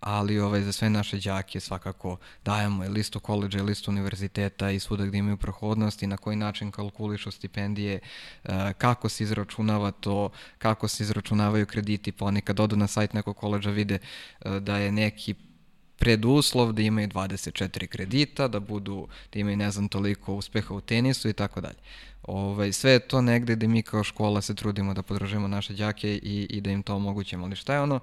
[0.00, 4.80] ali ovaj, za sve naše đake svakako dajemo i listu koleđa i listu univerziteta i
[4.80, 7.98] svuda gde imaju prohodnost i na koji način kalkulišu stipendije,
[8.44, 13.12] eh, kako se izračunava to, kako se izračunavaju krediti, pa oni kad odu na sajt
[13.12, 15.34] nekog koleđa vide eh, da je neki
[15.98, 21.28] preduslov da imaju 24 kredita, da budu, da imaju ne znam toliko uspeha u tenisu
[21.28, 21.78] i tako dalje.
[22.22, 26.14] Ovaj, sve je to negde gde mi kao škola se trudimo da podržimo naše đake
[26.14, 27.44] i, i da im to omogućimo.
[27.46, 28.00] Ali šta je ono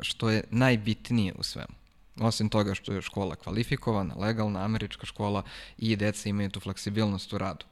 [0.00, 1.74] što je najbitnije u svemu?
[2.20, 5.42] Osim toga što je škola kvalifikovana, legalna, američka škola
[5.78, 7.66] i deca imaju tu fleksibilnost u radu.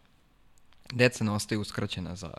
[0.93, 2.31] Deca ne ostaju uskraćena za,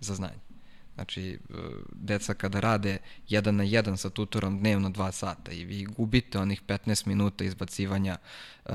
[0.00, 0.53] za znanje.
[0.94, 1.54] Znači, e,
[1.92, 6.62] deca kada rade jedan na jedan sa tutorom dnevno dva sata i vi gubite onih
[6.62, 8.16] 15 minuta izbacivanja
[8.64, 8.72] uh,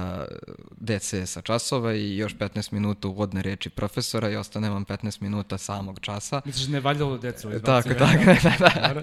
[0.77, 5.57] dece sa časova i još 15 minuta uvodne reči profesora i ostane vam 15 minuta
[5.57, 6.41] samog časa.
[6.45, 7.99] Misliš ne valjalo decu izbacivanja?
[7.99, 9.01] Tako, tako, da, da.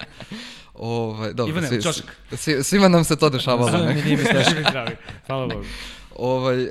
[0.74, 2.02] Ovaj, dobro, Ivane, svi,
[2.36, 3.70] svi, svima nam se to dešavalo.
[3.70, 4.24] Svima mi nije mi
[5.26, 5.64] Hvala Bogu
[6.18, 6.68] ovaj, e,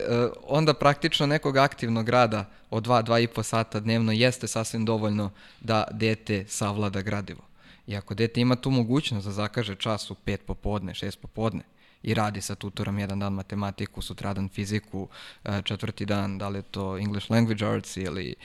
[0.48, 5.32] onda praktično nekog aktivnog rada od 2-2,5 sata dnevno jeste sasvim dovoljno
[5.62, 7.41] da dete savlada gradivo.
[7.88, 11.62] I ako dete ima tu mogućnost da zakaže čas u 5 popodne, 6 popodne,
[12.04, 15.08] i radi sa tutorom jedan dan matematiku, sutradan fiziku,
[15.43, 18.36] e, četvrti dan da li je to English Language Arts ili e,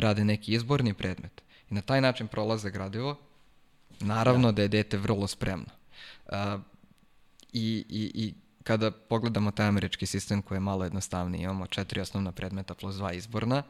[0.00, 3.16] radi neki izborni predmet I na taj način prolaze gradivo.
[4.00, 5.66] Naravno da, da je dete vrlo spremno.
[7.52, 8.34] I, i, I
[8.64, 13.12] kada pogledamo taj američki sistem koji je malo jednostavniji, imamo četiri osnovna predmeta plus dva
[13.12, 13.62] izborna,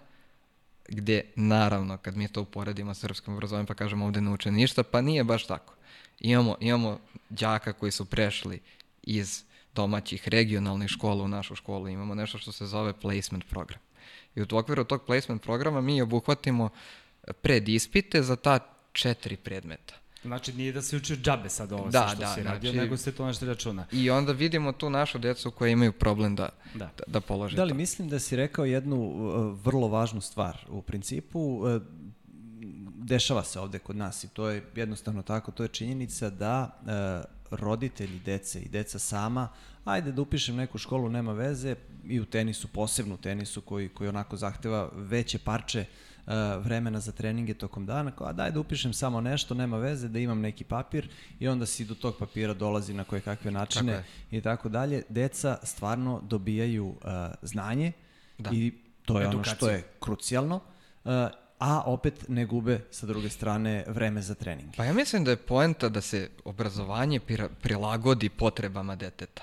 [0.88, 4.82] gde naravno kad mi to uporedimo sa srpskim obrazovanjem pa kažemo ovde ne uče ništa,
[4.82, 5.74] pa nije baš tako.
[6.20, 8.60] Imamo, imamo đaka koji su prešli
[9.02, 13.80] iz domaćih regionalnih škola u našu školu, imamo nešto što se zove placement program.
[14.34, 16.68] I u okviru tog placement programa mi obuhvatimo
[17.42, 18.58] predispite za ta
[18.92, 19.94] četiri predmeta.
[20.24, 22.96] Znači nije da se uči džabe sad ovo da, što da, si radio, znači, nego
[22.96, 23.86] se to nešto računa.
[23.92, 26.90] I onda vidimo tu našu decu koja imaju problem da, da.
[26.98, 27.76] da, da polože Da li to.
[27.76, 30.66] mislim da si rekao jednu uh, vrlo važnu stvar.
[30.68, 31.82] U principu uh,
[32.94, 37.58] dešava se ovde kod nas i to je jednostavno tako, to je činjenica da uh,
[37.58, 39.48] roditelji dece i deca sama,
[39.84, 44.08] ajde da upišem neku školu, nema veze, i u tenisu, posebno u tenisu koji, koji
[44.08, 46.13] onako zahteva veće parče uh,
[46.58, 50.18] vremena za treninge tokom dana, kao, a daj da upišem samo nešto, nema veze, da
[50.18, 51.08] imam neki papir
[51.40, 55.02] i onda si do tog papira dolazi na koje kakve načine tako i tako dalje.
[55.08, 56.96] Deca stvarno dobijaju uh,
[57.42, 57.92] znanje
[58.38, 58.50] da.
[58.52, 58.72] i
[59.04, 59.38] to je Edukaciju.
[59.38, 60.60] ono što je krucijalno.
[61.04, 61.10] Uh,
[61.58, 64.68] a opet ne gube sa druge strane vreme za trening.
[64.76, 67.20] Pa ja mislim da je poenta da se obrazovanje
[67.60, 69.42] prilagodi potrebama deteta.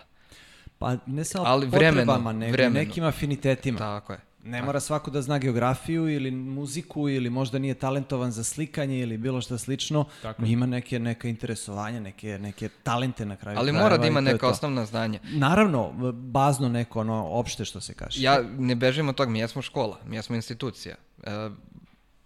[0.78, 2.86] Pa ne samo Ali potrebama, vremeno, nego vremeno.
[2.86, 3.78] nekim afinitetima.
[3.78, 4.20] Tako je.
[4.44, 9.18] Ne mora svako da zna geografiju ili muziku ili možda nije talentovan za slikanje ili
[9.18, 10.06] bilo šta slično.
[10.22, 10.46] Tako.
[10.46, 13.58] Ima neke, neka interesovanja, neke, neke talente na kraju.
[13.60, 15.20] Ali mora da ima neka osnovna znanja.
[15.24, 18.22] Naravno, bazno neko ono opšte što se kaže.
[18.24, 20.96] Ja ne bežim od toga, mi jesmo škola, mi jesmo institucija.
[21.24, 21.50] E,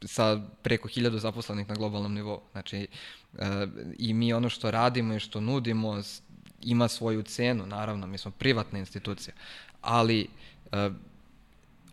[0.05, 2.41] sa preko hiljadu zaposlenih na globalnom nivou.
[2.51, 2.88] Znači,
[3.38, 6.01] e, i mi ono što radimo i što nudimo
[6.61, 9.34] ima svoju cenu, naravno, mi smo privatna institucija,
[9.82, 10.28] ali
[10.72, 10.89] e,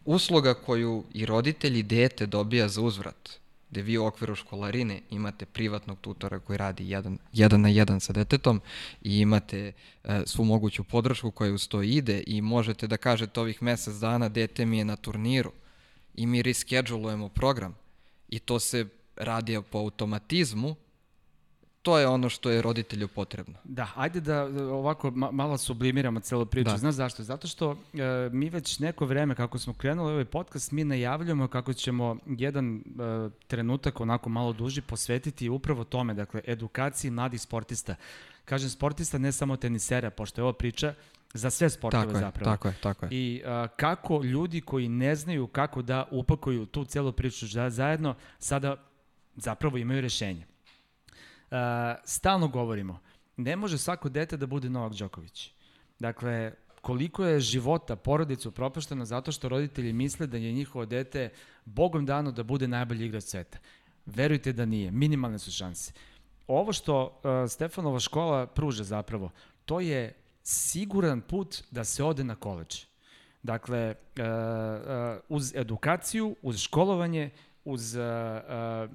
[0.05, 3.31] usluga koju i roditelji i dete dobija za uzvrat,
[3.71, 8.13] gde vi u okviru školarine imate privatnog tutora koji radi jedan, jedan na jedan sa
[8.13, 8.61] detetom
[9.03, 9.73] i imate
[10.05, 14.29] e, svu moguću podršku koja uz to ide i možete da kažete ovih mesec dana
[14.29, 15.53] dete mi je na turniru
[16.15, 17.77] i mi reschedulujemo program
[18.29, 18.87] i to se
[19.17, 20.77] radi po automatizmu
[21.83, 23.55] to je ono što je roditelju potrebno.
[23.65, 26.71] Da, ajde da ovako malo sublimiramo celu priču.
[26.71, 26.77] Da.
[26.77, 27.23] Znaš zašto?
[27.23, 27.77] Zato što e,
[28.33, 32.83] mi već neko vreme kako smo krenuli ovaj podcast, mi najavljujemo kako ćemo jedan e,
[33.47, 37.95] trenutak onako malo duži posvetiti upravo tome, dakle, edukaciji mladih sportista.
[38.45, 40.95] Kažem sportista, ne samo tenisera, pošto je ovo priča
[41.35, 42.51] za sve sportove tako zapravo.
[42.51, 43.09] Je, tako je, tako je.
[43.13, 48.77] I a, kako ljudi koji ne znaju kako da upakuju tu celu priču zajedno, sada
[49.37, 50.52] zapravo imaju rešenje
[52.05, 53.01] stalno govorimo,
[53.37, 55.51] ne može svako dete da bude Novak Đoković.
[55.99, 61.31] Dakle, koliko je života, porodicu propušteno zato što roditelji misle da je njihovo dete
[61.65, 63.59] bogom dano da bude najbolji igrač sveta.
[64.07, 65.93] Verujte da nije, minimalne su šanse.
[66.47, 69.31] Ovo što uh, Stefanova škola pruža zapravo,
[69.65, 72.85] to je siguran put da se ode na koleđ.
[73.43, 77.31] Dakle, uh, uh, uz edukaciju, uz školovanje,
[77.65, 78.91] uz uh, uh,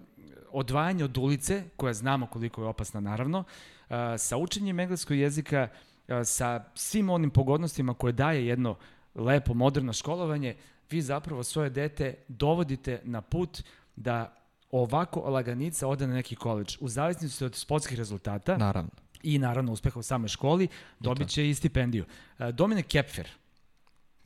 [0.52, 5.68] odvajanje od ulice, koja znamo koliko je opasna naravno, uh, sa učenjem engleskog jezika,
[6.08, 8.76] uh, sa svim onim pogodnostima koje daje jedno
[9.16, 10.56] lepo, moderno školovanje,
[10.90, 13.64] vi zapravo svoje dete dovodite na put
[13.96, 14.34] da
[14.72, 16.78] ovako laganica ode na neki koleđ.
[16.80, 18.90] U zavisnosti od sportskih rezultata naravno.
[19.24, 20.68] i naravno uspeha u samoj školi,
[21.00, 22.06] dobit će i stipendiju.
[22.54, 23.30] Dominik Kepfer,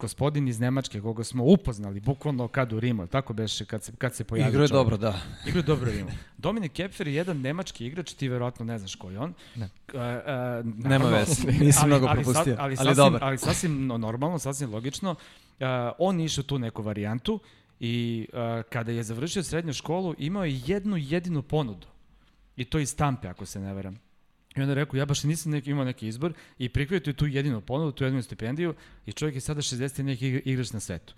[0.01, 4.15] gospodin iz Nemačke, koga smo upoznali, bukvalno kad u Rimu, tako beše, kad se, kad
[4.15, 4.79] se pojavio Igro je čovjek.
[4.79, 5.19] dobro, da.
[5.47, 6.09] Igro je dobro u Rimu.
[6.37, 9.33] Dominik Kepfer je jedan nemački igrač, ti verovatno ne znaš ko je on.
[9.55, 9.69] Ne.
[9.93, 13.23] Uh, uh, Nema veze, nisam mnogo propustio, ali, ali, ali, ali dobar.
[13.23, 15.11] Ali sasvim normalno, sasvim logično.
[15.11, 15.67] Uh,
[15.99, 17.39] on išao tu neku varijantu
[17.79, 18.39] i uh,
[18.69, 21.87] kada je završio srednju školu, imao je jednu jedinu ponudu.
[22.55, 23.99] I to iz Tampe, ako se ne veram.
[24.55, 27.91] I onda rekao, ja baš nisam neki, imao neki izbor i prihvatio tu jedinu ponudu,
[27.91, 28.73] tu jedinu stipendiju
[29.05, 30.03] i čovjek je sada 60.
[30.03, 31.13] neki igrač na svetu.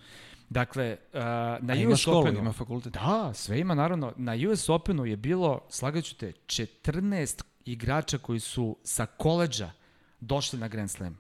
[0.50, 1.20] Dakle, uh,
[1.62, 2.40] na A US školu, Openu...
[2.40, 2.94] ima fakultet.
[2.94, 4.14] Da, sve ima, naravno.
[4.18, 9.72] Na US Openu je bilo, slagaću te, 14 igrača koji su sa koleđa
[10.20, 11.18] došli na Grand Slam.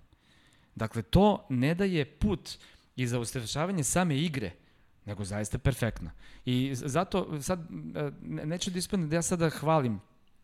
[0.75, 2.49] Dakle, to ne daje put
[2.95, 4.51] i za ustrešavanje same igre,
[5.05, 6.11] nego zaista perfektno.
[6.45, 7.67] I zato sad,
[8.21, 9.99] neću da ispadne da ja sada hvalim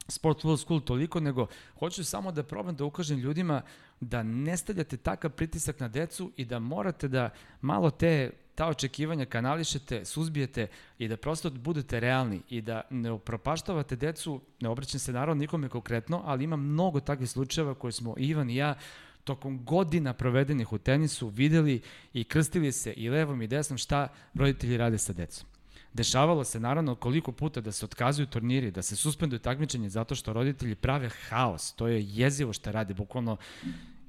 [0.10, 1.48] Sport World School toliko, nego
[1.80, 3.62] hoću samo da probam da ukažem ljudima
[4.02, 7.30] da ne stavljate takav pritisak na decu i da morate da
[7.62, 13.96] malo te ta očekivanja kanališete, suzbijete i da prosto budete realni i da ne upropaštavate
[13.96, 18.50] decu, ne obraćam se naravno nikome konkretno, ali ima mnogo takvih slučajeva koje smo Ivan
[18.50, 18.76] i ja
[19.24, 21.82] tokom godina provedenih u tenisu videli
[22.14, 25.48] i krstili se i levom i desnom šta roditelji rade sa decom.
[25.94, 30.34] Dešavalo se naravno koliko puta da se otkazuju turniri, da se suspenduju takmičenje zato što
[30.34, 31.74] roditelji prave haos.
[31.74, 33.38] To je jezivo što rade, bukvalno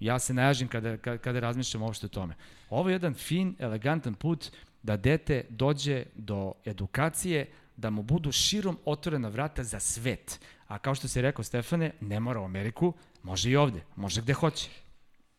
[0.01, 2.35] ja se najažim kada, kada, kada razmišljam uopšte o tome.
[2.71, 4.51] Ovo je jedan fin, elegantan put
[4.83, 10.41] da dete dođe do edukacije, da mu budu širom otvorena vrata za svet.
[10.69, 14.33] A kao što si rekao, Stefane, ne mora u Ameriku, može i ovde, može gde
[14.33, 14.69] hoće.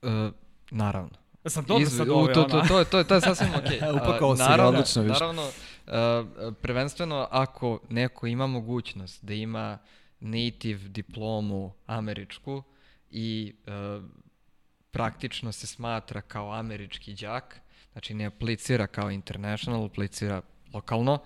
[0.01, 0.31] E,
[0.71, 1.09] naravno.
[1.45, 2.49] Sam dobro Iz- sad ovo je to, ono.
[2.61, 3.79] to, to, to, to je sasvim okej.
[3.89, 5.11] A, Upakao si naravno, odlično, viš.
[5.11, 5.49] Naravno,
[6.61, 9.77] prvenstveno ako neko ima mogućnost da ima
[10.19, 12.63] native diplomu američku
[13.11, 14.03] i uh,
[14.91, 17.61] praktično se smatra kao američki đak,
[17.91, 20.41] znači ne aplicira kao international, aplicira
[20.73, 21.19] lokalno,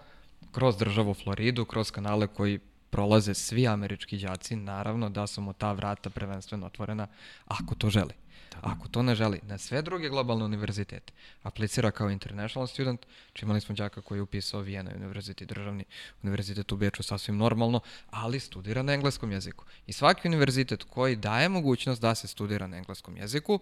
[0.51, 2.59] kroz državu Floridu, kroz kanale koji
[2.89, 7.07] prolaze svi američki đaci, naravno da su mu ta vrata prvenstveno otvorena
[7.45, 8.13] ako to želi.
[8.61, 13.61] Ako to ne želi, na sve druge globalne univerzitete aplicira kao international student, či imali
[13.61, 15.83] smo đaka koji je upisao Vijena univerzitet, državni
[16.23, 17.79] univerzitet u Beču sasvim normalno,
[18.09, 19.65] ali studira na engleskom jeziku.
[19.87, 23.59] I svaki univerzitet koji daje mogućnost da se studira na engleskom jeziku,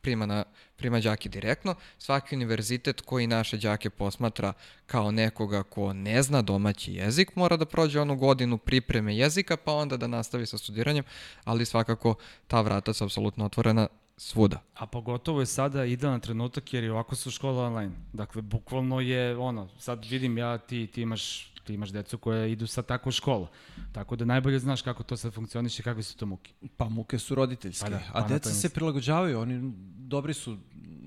[0.00, 0.44] prima, na,
[0.76, 1.74] prima đake direktno.
[1.98, 4.52] Svaki univerzitet koji naše đake posmatra
[4.86, 9.72] kao nekoga ko ne zna domaći jezik mora da prođe onu godinu pripreme jezika pa
[9.72, 11.04] onda da nastavi sa studiranjem,
[11.44, 12.14] ali svakako
[12.46, 13.88] ta vrata su apsolutno otvorena
[14.20, 14.60] svuda.
[14.74, 17.92] A pogotovo je sada idealan trenutak jer i ovako su škola online.
[18.12, 22.66] Dakle, bukvalno je ono, sad vidim ja, ti, ti imaš ti imaš decu koje idu
[22.66, 23.46] sad tako u školu.
[23.92, 26.52] Tako da najbolje znaš kako to sad funkcioniše i kakve su to muke.
[26.76, 27.84] Pa muke su roditeljske.
[27.84, 30.56] Pa da, pa A deca se prilagođavaju, oni dobri su,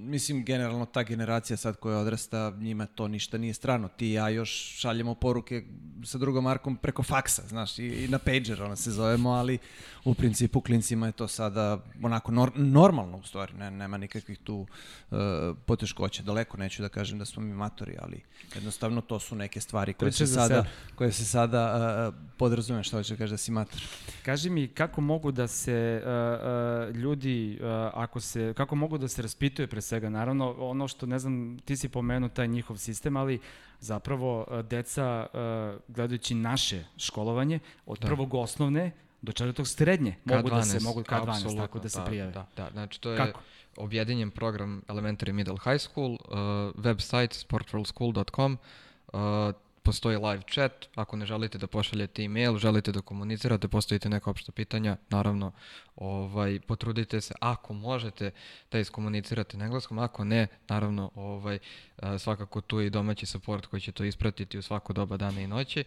[0.04, 3.88] mislim generalno ta generacija sad koja odrasta, njima to ništa nije strano.
[3.88, 4.50] Ti i ja još
[4.80, 5.64] šaljemo poruke
[6.06, 9.58] sa drugom Markom preko faksa, znaš, i, i na pager ona se zovemo, ali
[10.04, 14.56] u principu klincima je to sada onako nor, normalno u stvari, ne, nema nikakvih tu
[15.12, 15.18] uh,
[15.66, 16.24] poteškoća.
[16.24, 18.22] Daleko neću da kažem da smo mi matori, ali
[18.56, 21.64] jednostavno to su neke stvari koje se sada, koje se sada
[22.08, 23.82] uh, podrazume, što hoće da kaže da si mator.
[24.24, 29.08] Kaži mi kako mogu da se uh, uh, ljudi, uh, ako se, kako mogu da
[29.08, 33.18] se raspituje pre svega, naravno ono što, ne znam, ti si pomenuo taj njihov sistem,
[33.18, 33.40] ali
[33.80, 38.08] zapravo uh, deca, uh, gledajući naše školovanje, od Da.
[38.08, 38.92] prvog osnovne
[39.22, 42.32] do četvrtog srednje, mogu da se, mogu K12, apsolutno, tako da se da, prijave.
[42.32, 43.40] Da, da, znači to je Kako?
[43.78, 46.20] objedinjen program Elementary Middle High School, uh,
[46.76, 48.58] website sportworldschool.com,
[49.14, 49.20] uh,
[49.84, 54.52] postoji live chat, ako ne želite da pošaljete e-mail, želite da komunicirate, postavite neka opšta
[54.52, 55.52] pitanja, naravno,
[55.96, 58.32] ovaj, potrudite se, ako možete
[58.72, 61.60] da iskomunicirate na engleskom, ako ne, naravno, ovaj,
[62.20, 65.48] svakako tu je i domaći support koji će to ispratiti u svako doba dana i
[65.48, 65.84] noći.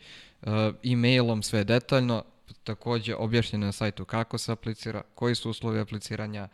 [0.83, 2.25] E-mailom sve detaljno,
[2.65, 6.49] takođe objašnjeno na sajtu kako se aplicira, koji su uslovi apliciranja,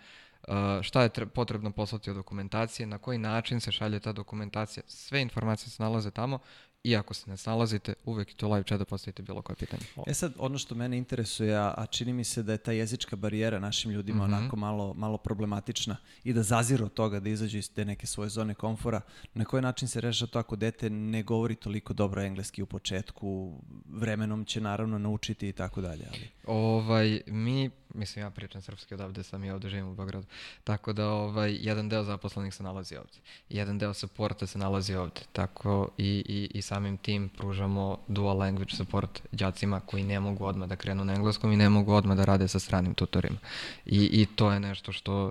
[0.83, 5.23] šta je tre- potrebno poslati od dokumentacije, na koji način se šalje ta dokumentacija, sve
[5.23, 6.39] informacije se nalaze tamo
[6.85, 9.83] i ako se ne snalazite, uvek je to live chat da postavite bilo koje pitanje.
[10.07, 13.17] E sad, ono što mene interesuje, a, a čini mi se da je ta jezička
[13.17, 14.35] barijera našim ljudima Mhm.
[14.35, 18.29] onako malo, malo problematična i da zaziru od toga, da izađu iz te neke svoje
[18.31, 19.01] zone komfora,
[19.35, 23.59] na koji način se rešava to ako dete ne govori toliko dobro engleski u početku,
[23.89, 26.29] vremenom će naravno naučiti i tako dalje, ali...
[26.47, 30.27] Ovaj, mi, mislim ja pričam srpski odavde sam i ovde živim u Beogradu,
[30.65, 33.19] tako da ovaj, jedan deo zaposlenih se nalazi ovde.
[33.49, 38.77] Jedan deo supporta se nalazi ovde, tako i, i, i samim tim pružamo dual language
[38.77, 42.25] support đacima koji ne mogu odmah da krenu na engleskom i ne mogu odmah da
[42.25, 43.39] rade sa stranim tutorima.
[43.87, 45.31] I, i to je nešto što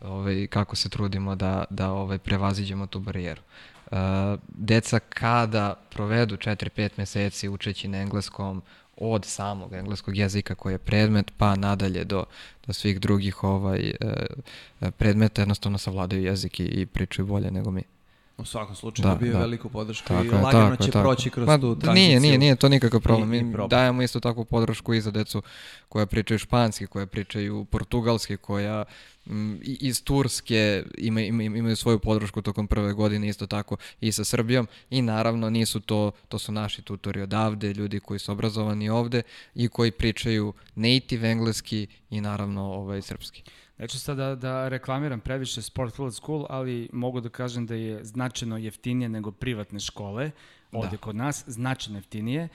[0.00, 3.42] ovaj, kako se trudimo da, da ovaj, prevaziđemo tu barijeru.
[3.92, 3.98] Uh,
[4.48, 8.62] deca kada provedu 4-5 meseci učeći na engleskom
[8.96, 12.24] od samog engleskog jezika koji je predmet pa nadalje do,
[12.66, 17.82] do svih drugih ovaj, e, predmeta jednostavno savladaju jezik i, i pričaju bolje nego mi.
[18.38, 19.38] U svakom slučaju Da, dobio da.
[19.38, 21.02] veliku podršku Tako i je, lagano tako će tako.
[21.04, 21.94] proći kroz Ma, tu tranziciju.
[22.08, 23.28] Nije, nije, nije to nikakav problem.
[23.28, 23.68] Mi problem.
[23.70, 25.42] dajemo isto takvu podršku i za decu
[25.88, 28.84] koja pričaju španski, koja pričaju portugalski, koja
[29.26, 34.12] mm, i- iz Turske ima, ima, imaju svoju podršku tokom prve godine isto tako i
[34.12, 38.88] sa Srbijom i naravno nisu to, to su naši tutori odavde, ljudi koji su obrazovani
[38.88, 39.22] ovde
[39.54, 43.42] i koji pričaju native engleski i naravno ovaj, srpski.
[43.82, 48.04] Neću sad da, da reklamiram previše Sport Field School, ali mogu da kažem da je
[48.04, 50.30] značajno jeftinije nego privatne škole
[50.72, 50.96] ovde Da.
[50.96, 52.48] kod nas, značajno jeftinije.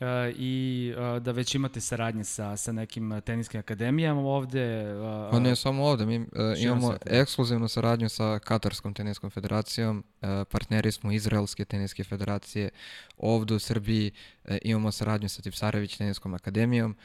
[0.00, 4.62] E, i e, da već imate saradnje sa, sa nekim teniskim akademijama ovde.
[4.62, 6.26] e, Pa ne samo ovde, mi uh,
[6.58, 7.10] imamo sveta.
[7.10, 12.70] ekskluzivnu saradnju sa Katarskom teniskom federacijom, uh, partneri smo Izraelske teniske federacije,
[13.16, 14.10] ovde u Srbiji
[14.44, 16.96] uh, imamo saradnju sa Tipsarević teniskom akademijom, uh,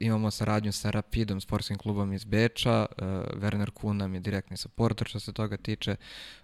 [0.00, 3.06] imamo saradnju sa Rapidom, sportskim klubom iz Beča, uh,
[3.42, 5.96] Werner Kuhn nam je direktni supporter što se toga tiče.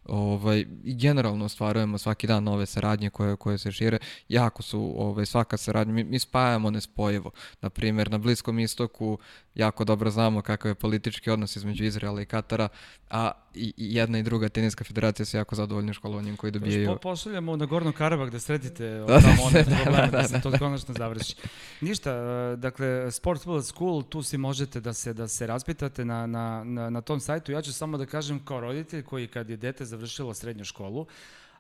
[0.05, 3.99] Ovaj, I generalno ostvarujemo svaki dan nove saradnje koje, koje se šire.
[4.29, 7.31] Jako su ovaj, svaka saradnja, mi, mi spajamo nespojivo.
[7.61, 9.19] Naprimjer, na Bliskom istoku
[9.55, 12.69] jako dobro znamo kakav je politički odnos između Izraela i Katara,
[13.11, 16.89] a i, i jedna i druga teniska federacija su jako zadovoljni školovanjem koji dobijaju.
[16.89, 20.29] Po, pošaljamo na Gorno Karabak da sredite da, tamo one da, probleme, da, da, da,
[20.29, 21.35] se to konačno završi.
[21.81, 26.27] Ništa, e, dakle, Sport World School, tu si možete da se, da se raspitate na,
[26.27, 27.53] na, na, na tom sajtu.
[27.53, 31.07] Ja ću samo da kažem kao roditelj koji kad je dete završilo srednju školu,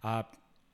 [0.02, 0.22] a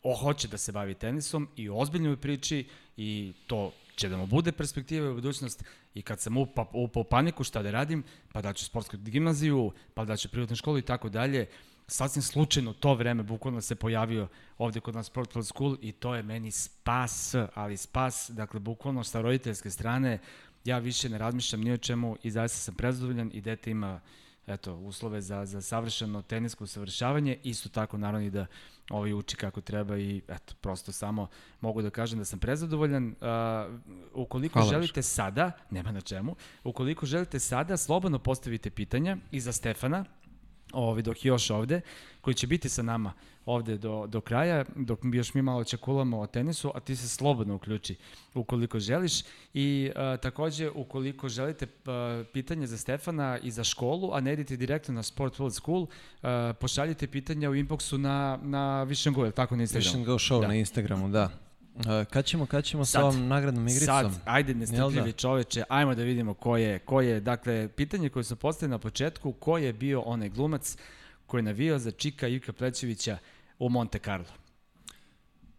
[0.02, 2.66] o, hoće da se bavi tenisom i ozbiljnoj priči
[2.96, 7.44] i to će da mu bude perspektiva u budućnost i kad sam upao, upao paniku
[7.44, 11.09] šta da radim, pa da ću sportsku gimnaziju, pa da ću privatnu školu i tako
[11.09, 11.46] dalje,
[11.86, 14.28] sasvim slučajno to vreme bukvalno se pojavio
[14.59, 19.05] ovde kod nas Sport Plus School i to je meni spas, ali spas, dakle bukvalno
[19.05, 20.18] sa roditeljske strane,
[20.64, 24.01] ja više ne razmišljam ni o čemu i zaista sam prezadovoljan i dete ima
[24.46, 28.46] eto, uslove za, za savršeno tenisko usavršavanje, isto tako naravno i da
[28.91, 31.28] ovaj uči kako treba i eto, prosto samo
[31.61, 33.09] mogu da kažem da sam prezadovoljan.
[33.09, 33.74] Uh,
[34.14, 39.53] ukoliko Hvala želite sada, nema na čemu, ukoliko želite sada, slobodno postavite pitanja i za
[39.53, 40.05] Stefana,
[40.72, 41.80] ovaj, dok je još ovde,
[42.20, 43.12] koji će biti sa nama
[43.46, 47.08] ovde do, do kraja, dok mi još mi malo čakulamo o tenisu, a ti se
[47.08, 47.96] slobodno uključi
[48.34, 49.12] ukoliko želiš.
[49.54, 54.56] I a, takođe, ukoliko želite a, pitanje za Stefana i za školu, a ne idete
[54.56, 55.86] direktno na Sport World School,
[56.22, 59.98] a, pošaljite pitanja u inboxu na, na Vision Go, tako na Instagramu?
[59.98, 60.48] Vision Go Show da.
[60.48, 61.47] na Instagramu, da.
[62.11, 63.87] Kad ćemo, kad ćemo sad, sa ovom nagradnom igricom?
[63.87, 65.12] Sad, ajde nestrpljivi da?
[65.12, 69.33] čoveče, ajmo da vidimo ko je, ko je, dakle, pitanje koje su postavili na početku,
[69.33, 70.76] ko je bio onaj glumac
[71.26, 73.18] koji je navio za Čika Ivka Plećevića
[73.59, 74.26] u Monte Carlo?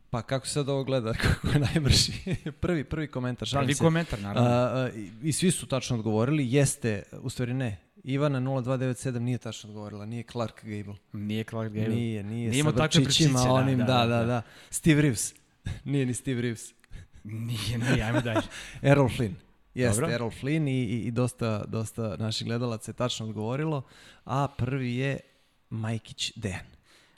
[0.09, 2.11] Pa kako se sad ovo gleda, kako je najbrži?
[2.61, 3.83] prvi, prvi komentar, šalim prvi se.
[3.83, 4.49] komentar, naravno.
[4.49, 9.69] A, i, I svi su tačno odgovorili, jeste, u stvari ne, Ivana 0297 nije tačno
[9.69, 10.95] odgovorila, nije Clark Gable.
[11.13, 11.95] Nije Clark Gable.
[11.95, 14.41] Nije, nije, nije sa vrčićima da, onim, da, da, da, da.
[14.69, 15.33] Steve Reeves.
[15.91, 16.73] nije ni Steve Reeves.
[17.23, 18.41] nije, nije, ajmo dalje.
[18.81, 19.33] Errol Flynn.
[19.73, 20.15] Jeste, Dobro.
[20.15, 23.81] Errol Flynn i, i, i dosta, dosta naših gledalaca je tačno odgovorilo,
[24.25, 25.19] a prvi je
[25.69, 26.65] Majkić Dejan.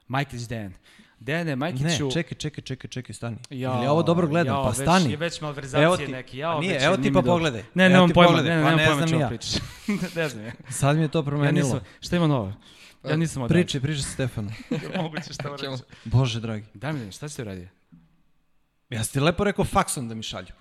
[0.08, 0.74] Majkić Dejan.
[1.20, 2.06] Dejane Majkiću...
[2.06, 3.38] Ne, čekaj, čekaj, čekaj, čekaj, stani.
[3.50, 5.08] Ja, Ili ovo dobro gledam, ja, pa stani.
[5.08, 6.38] Već, već malverzacije ti, neki.
[6.38, 7.64] Ja, nije, evo ti pa pogledaj.
[7.74, 9.54] Ne, nemam pojma, ne, ne, nemam pojma čemu pričaš.
[10.16, 10.52] ne znam ja.
[10.70, 11.58] Sad mi je to promenilo.
[11.58, 12.54] Ja nisam, šta ima novo?
[13.10, 13.64] Ja nisam odradio.
[13.64, 14.54] Priči, priči sa Stefanom.
[14.96, 15.78] Moguće šta uradio.
[16.04, 16.66] Bože dragi.
[16.74, 17.68] Daj mi šta si uradio?
[18.92, 20.54] Ja sam ti lepo rekao faksom da mi šalju.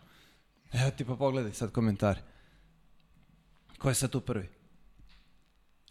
[0.72, 2.20] Evo ti pa pogledaj sad komentari.
[3.78, 4.48] Ko je sad tu prvi?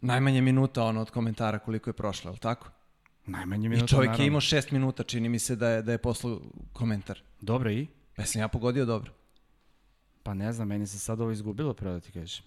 [0.02, 2.70] Najmanje minuta ono od komentara koliko je prošlo, je li tako?
[3.26, 4.24] Najmanje minuta, I čovjek naravno.
[4.24, 6.42] je imao šest minuta, čini mi se da je, da je poslao
[6.74, 7.20] komentar.
[7.42, 7.88] Dobro i?
[8.16, 9.12] Pa sam ja pogodio dobro.
[10.24, 12.44] Pa ne znam, meni se sad ovo izgubilo, pravo da ti kažem.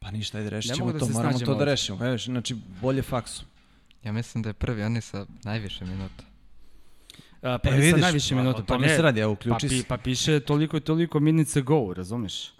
[0.00, 2.06] Pa ništa, ajde rešit ćemo da to, moramo to da rešimo.
[2.06, 3.44] Evo, znači, bolje faksu.
[4.02, 6.24] Ja mislim da je prvi oni sa najviše minuta.
[7.44, 8.58] A, pa e, vidiš, sa najviše minuta.
[8.58, 11.64] Pa, pa ne, se radi, ja uključi pa, pi, pa piše toliko i toliko minutes
[11.64, 12.52] go, razumeš?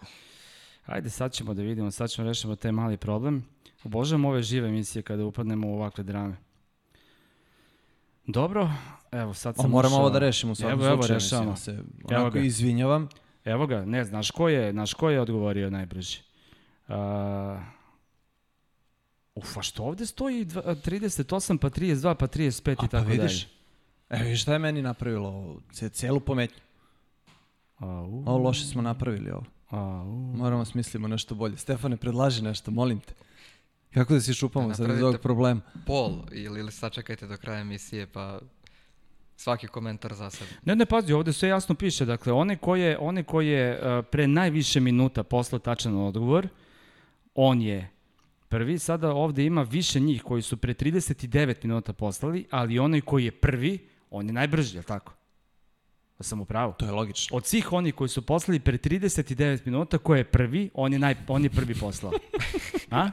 [0.86, 3.44] Ajde, sad ćemo da vidimo, sad ćemo da rešimo taj mali problem.
[3.84, 6.36] Obožavam ove žive emisije kada upadnemo u ovakve drame.
[8.26, 8.70] Dobro,
[9.12, 11.12] evo sad sam o, Moramo ovo da rešimo u svakom evo, slučaju.
[11.12, 11.56] Evo, rešavamo.
[11.56, 11.70] Se
[12.04, 12.40] onako evo ga.
[12.40, 13.08] izvinjavam.
[13.44, 16.18] Evo ga, ne, znaš ko je, znaš ko je odgovorio najbrži?
[16.88, 16.94] Uh,
[19.34, 23.10] uf, a što ovde stoji 38, pa 32, pa 35 a, i pa tako pa
[23.10, 23.44] vidiš?
[23.44, 23.53] dalje?
[24.20, 25.56] Evo, šta je meni napravilo?
[25.92, 26.60] Celu pometnju.
[27.78, 28.22] Au.
[28.26, 29.44] Ovo loše smo napravili ovo.
[29.70, 30.06] Au.
[30.36, 31.56] Moramo smislimo nešto bolje.
[31.56, 33.14] Stefane, predlaži nešto, molim te.
[33.94, 35.60] Kako da se šupamo da sad iz ovog problema?
[35.86, 38.38] Pol ili, ili sačekajte do kraja emisije pa
[39.36, 40.50] svaki komentar za sebe.
[40.64, 42.04] Ne, ne, pazi, ovde sve jasno piše.
[42.04, 46.48] Dakle, one koje, one koje uh, pre najviše minuta posla tačan odgovor,
[47.34, 47.90] on je
[48.48, 48.78] prvi.
[48.78, 53.30] Sada ovde ima više njih koji su pre 39 minuta poslali, ali onaj koji je
[53.30, 53.78] prvi,
[54.14, 55.12] on je najbrži, je li tako?
[56.18, 56.74] Da sam u pravu.
[56.78, 57.36] To je logično.
[57.36, 61.16] Od svih onih koji su poslali pre 39 minuta, ko je prvi, on je, naj,
[61.28, 62.12] on je prvi poslao.
[62.90, 63.10] A?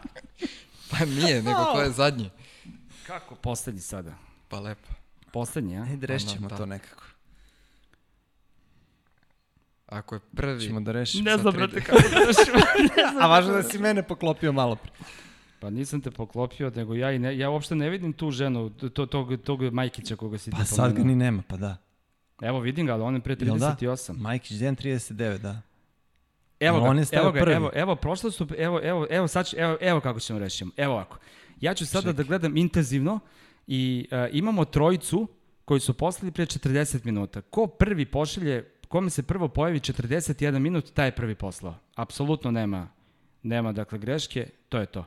[0.91, 2.29] Pa nije, nego ko je zadnji.
[3.07, 4.13] Kako poslednji sada?
[4.47, 4.89] Pa lepo.
[5.33, 5.83] Poslednji, a?
[5.83, 7.03] Ajde, rešćemo pa, to nekako.
[9.87, 10.61] Ako je prvi...
[10.61, 11.23] Ćemo da rešimo.
[11.23, 12.59] Ne znam, brate, kako da rešimo.
[13.21, 14.91] a važno da si mene poklopio malo pre.
[15.61, 19.05] Pa nisam te poklopio, nego ja i ne, ja uopšte ne vidim tu ženu, to,
[19.05, 21.77] tog, tog Majkića koga si pa ti Pa sad ga ni nema, pa da.
[22.41, 24.07] Evo vidim ga, ali on je pre 38.
[24.07, 24.19] Da?
[24.19, 25.61] Majkić, den 39, da.
[26.59, 27.55] Evo ga, evo ga, prvi.
[27.55, 30.71] evo, evo, prošlo su, evo, evo, evo, sad ću, evo, evo kako ćemo rešiti.
[30.77, 31.17] Evo ovako.
[31.59, 32.13] Ja ću sada Čekaj.
[32.13, 33.19] da gledam intenzivno
[33.67, 35.27] i uh, imamo trojicu
[35.65, 37.41] koji su poslali pre 40 minuta.
[37.41, 41.75] Ko prvi pošalje kome se prvo pojavi 41 minut, taj je prvi poslao.
[41.95, 42.89] Apsolutno nema,
[43.43, 45.05] nema dakle greške, to je to.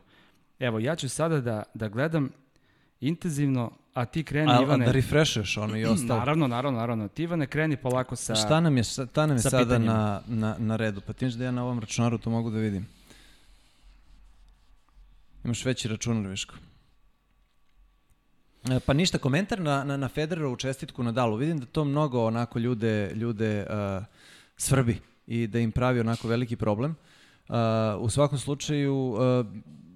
[0.65, 2.31] Evo, ja ću sada da, da gledam
[3.01, 4.87] intenzivno, a ti kreni, A, a Ivane...
[4.87, 6.19] da refreshuješ ono i ostalo.
[6.19, 7.09] Naravno, naravno, naravno.
[7.09, 8.35] Ti, Ivane, kreni polako sa...
[8.35, 9.93] Šta nam je, šta nam je sa sada pitanjima.
[9.93, 11.01] na, na, na redu?
[11.01, 12.87] Pa ti da ja na ovom računaru to mogu da vidim.
[15.45, 16.55] Imaš veći računar, Viško.
[18.71, 21.37] E, Pa ništa, komentar na, na, na Federerovu čestitku na Dalu.
[21.37, 24.05] Vidim da to mnogo onako ljude, ljude uh,
[24.57, 26.95] svrbi i da im pravi onako veliki problem.
[27.49, 27.55] Uh,
[28.01, 29.47] u svakom slučaju uh,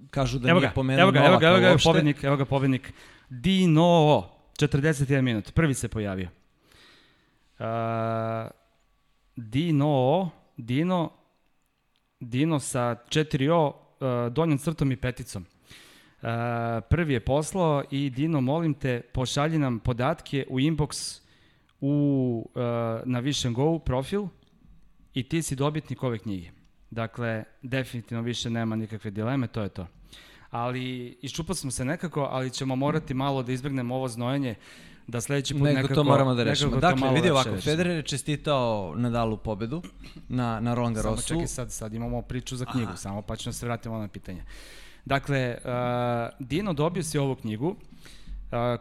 [0.09, 2.45] kažu da evo nije ga, pomenuo evo ga, evo ga, evo ga, pobednik, evo ga
[2.45, 2.93] pobednik.
[3.29, 4.29] Dino,
[4.59, 6.29] 41 minut, prvi se pojavio.
[7.59, 7.65] Uh,
[9.35, 11.11] Dino, Dino,
[12.19, 15.45] Dino sa 4O, uh, donjom crtom i peticom.
[16.21, 16.27] Uh,
[16.89, 21.21] prvi je poslao i Dino, molim te, pošalji nam podatke u inbox
[21.81, 22.61] u, uh,
[23.05, 24.27] na Vision Go profil
[25.13, 26.51] i ti si dobitnik ove knjige.
[26.89, 29.87] Dakle, definitivno više nema nikakve dileme, to je to.
[30.51, 34.55] Ali, iščupali smo se nekako, ali ćemo morati malo da izbegnemo ovo znojenje,
[35.07, 35.93] da sledeći put Nego nekako...
[35.93, 36.75] to moramo da rešimo.
[36.75, 37.71] nekako Dakle, vidi ovako, rešimo.
[37.71, 39.81] Federer je čestitao Nadalu pobedu
[40.27, 41.27] na, na Roland Samo Garrosu.
[41.27, 44.43] čekaj, sad, sad imamo priču za knjigu, samo pa ćemo se vratiti na pitanje.
[45.05, 45.69] Dakle, uh,
[46.47, 47.75] Dino dobio si ovu knjigu, uh,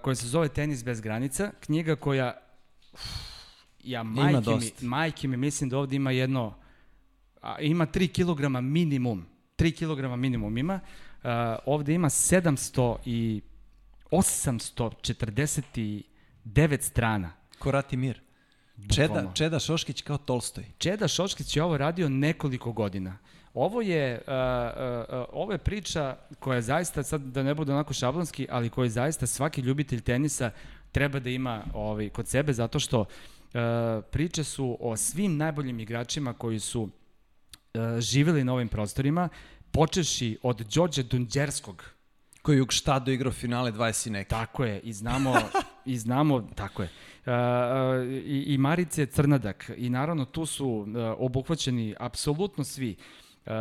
[0.03, 2.37] koja se zove Tenis bez granica, knjiga koja,
[2.93, 3.01] uf,
[3.85, 6.55] ja majke mi, majke mi, mislim da ovde ima jedno,
[7.43, 9.27] a, ima 3 kg minimum,
[9.59, 10.81] 3 kg minimum ima,
[11.23, 11.31] uh,
[11.67, 13.43] ovde ima 700 i
[14.11, 17.33] 849 strana.
[17.59, 18.21] Korati mir.
[18.95, 19.33] Čeda, Bukvalno.
[19.35, 20.65] Čeda Šoškić kao Tolstoj.
[20.79, 23.19] Čeda Šoškić je ovo radio nekoliko godina.
[23.55, 24.39] Ovo je, uh, uh,
[25.21, 28.85] uh, ovo je priča koja je zaista, sad da ne bude onako šablonski, ali koja
[28.85, 30.51] je zaista svaki ljubitelj tenisa
[30.93, 33.07] treba da ima ovaj, kod sebe, zato što uh,
[34.11, 36.91] priče su o svim najboljim igračima koji su uh,
[37.99, 39.29] živeli na ovim prostorima,
[39.73, 41.85] počeši od Đorđe Dunđerskog,
[42.43, 44.31] Koji je u Gštadu igrao finale 20 i neki.
[44.31, 45.35] Tako je, i znamo,
[45.85, 46.89] i znamo, tako je.
[47.27, 47.33] Uh,
[48.09, 50.87] i, I Marice Crnadak, i naravno tu su uh,
[51.19, 52.97] obuhvaćeni apsolutno svi.
[53.47, 53.53] Uh,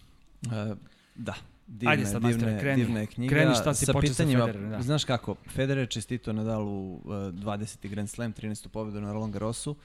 [0.47, 0.77] Uh,
[1.15, 1.35] da,
[1.69, 2.85] Divna, Ajde sad, divna, majstore, je, kreni.
[2.85, 3.35] divna je knjiga.
[3.35, 4.83] Kreni šta si počeo sa pitanjima, Federerom, da.
[4.83, 7.89] Znaš kako, Federer je čestito Nadalu uh, 20.
[7.89, 8.69] Grand Slam, 13.
[8.69, 9.77] pobedu na Roland Garrosu,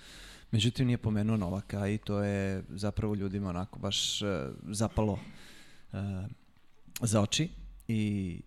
[0.52, 4.28] međutim nije pomenuo Novaka i to je zapravo ljudima onako baš uh,
[4.64, 5.14] zapalo
[5.94, 6.00] uh,
[7.02, 7.50] za oči
[7.88, 8.02] i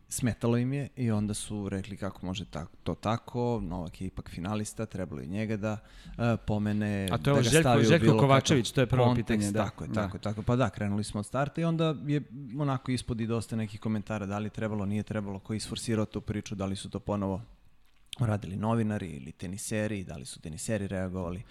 [0.08, 4.30] smetalo im je i onda su rekli kako može ta, to tako, Novak je ipak
[4.30, 6.14] finalista, trebalo je njega da uh,
[6.46, 9.52] pomene, A to je da ga Željko- stavi Željko Kovačević, to je prvo kontekst, pitanje,
[9.52, 9.64] da.
[9.64, 9.94] Tako je, Da.
[9.94, 10.42] tako tako.
[10.42, 12.22] Pa da, krenuli smo od starta i onda je
[12.58, 16.20] onako ispod i dosta nekih komentara da li trebalo, nije trebalo, ko je isforsirao tu
[16.20, 17.40] priču, da li su to ponovo
[18.18, 21.42] radili novinari ili teniseri, da li su teniseri reagovali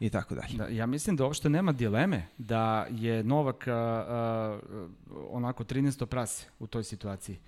[0.00, 0.56] i tako dalje.
[0.56, 4.58] Da, ja mislim da uopšte nema dileme da je Novak a, a,
[5.30, 6.06] onako 13.
[6.06, 7.38] prase u toj situaciji.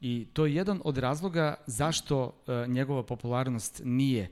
[0.00, 4.30] I to je jedan od razloga zašto a, njegova popularnost nije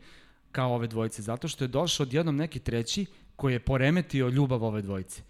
[0.53, 1.23] kao ove dvojice.
[1.23, 3.07] Zato što je došao odjednom neki treći
[3.37, 5.23] koji je poremetio ljubav ove dvojice.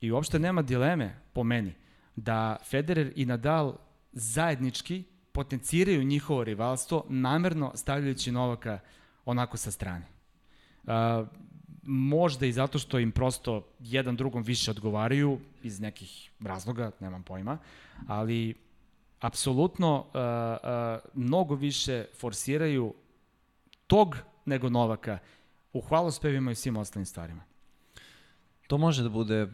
[0.00, 1.74] I uopšte nema dileme, po meni,
[2.16, 3.76] da Federer i Nadal
[4.12, 8.78] zajednički potenciraju njihovo rivalstvo, namerno stavljajući Novaka
[9.24, 10.06] onako sa strane.
[10.84, 10.92] Uh,
[11.82, 17.58] možda i zato što im prosto jedan drugom više odgovaraju iz nekih razloga, nemam pojma,
[18.06, 18.54] ali
[19.20, 22.94] apsolutno uh, uh, mnogo više forsiraju
[23.86, 25.18] tog nego Novaka
[25.72, 27.42] u hvalospevima i svim ostalim stvarima.
[28.66, 29.48] To može da bude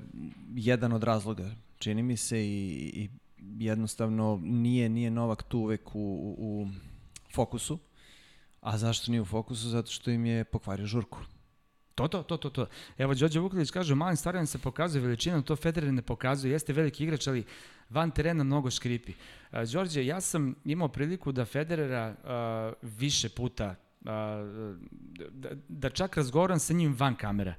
[0.54, 5.98] jedan od razloga, čini mi se, i, i jednostavno nije, nije Novak tu uvek u,
[5.98, 6.66] u, u
[7.34, 7.78] fokusu.
[8.60, 9.68] A zašto nije u fokusu?
[9.68, 11.18] Zato što im je pokvario žurku.
[11.96, 12.66] To, to, to, to, to.
[12.98, 16.72] Evo, Đorđe Vuklić kaže, u malim stvarima se pokazuje veličina, to Federer ne pokazuje, jeste
[16.72, 17.44] veliki igrač, ali
[17.90, 19.12] van terena mnogo škripi.
[19.12, 24.06] Uh, Đorđe, ja sam imao priliku da Federera uh, više puta, uh,
[25.30, 27.54] da, da čak razgovaram sa njim van kamera.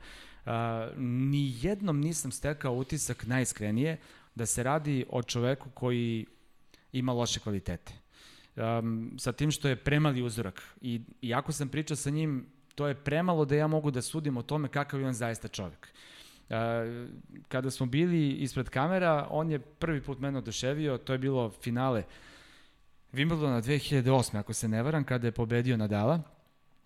[0.45, 0.52] Uh,
[0.98, 3.98] ni jednom nisam stekao utisak najiskrenije
[4.38, 6.26] da se radi o čoveku koji
[6.92, 7.94] ima loše kvalitete.
[8.56, 10.62] Um, sa tim što je premali uzorak.
[10.82, 12.46] I, I ako sam pričao sa njim
[12.76, 15.88] to je premalo da ja mogu da sudim o tome kakav je on zaista čovek.
[16.50, 16.56] Uh,
[17.48, 22.04] kada smo bili ispred kamera, on je prvi put mene oduševio, to je bilo finale
[23.14, 24.40] Wimbledona 2008.
[24.40, 26.37] ako se ne varam, kada je pobedio Nadala.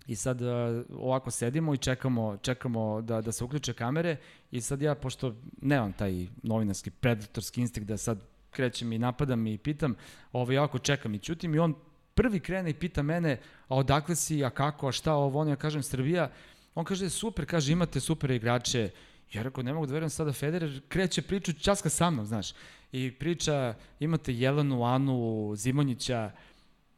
[0.07, 0.49] I sad uh,
[0.89, 4.17] ovako sedimo i čekamo, čekamo da, da se uključe kamere.
[4.51, 9.57] I sad ja, pošto nemam taj novinarski predatorski instinkt da sad krećem i napadam i
[9.57, 9.95] pitam,
[10.31, 11.75] ovaj, jako čekam i ćutim i on
[12.15, 15.55] prvi krene i pita mene, a odakle si, a kako, a šta ovo, on ja
[15.55, 16.31] kažem Srbija,
[16.75, 18.89] on kaže super, kaže imate super igrače,
[19.33, 22.53] ja rekao ne mogu da verujem sada Federer kreće priču časka sa mnom, znaš,
[22.91, 26.31] i priča imate Jelenu, Anu, Zimonjića,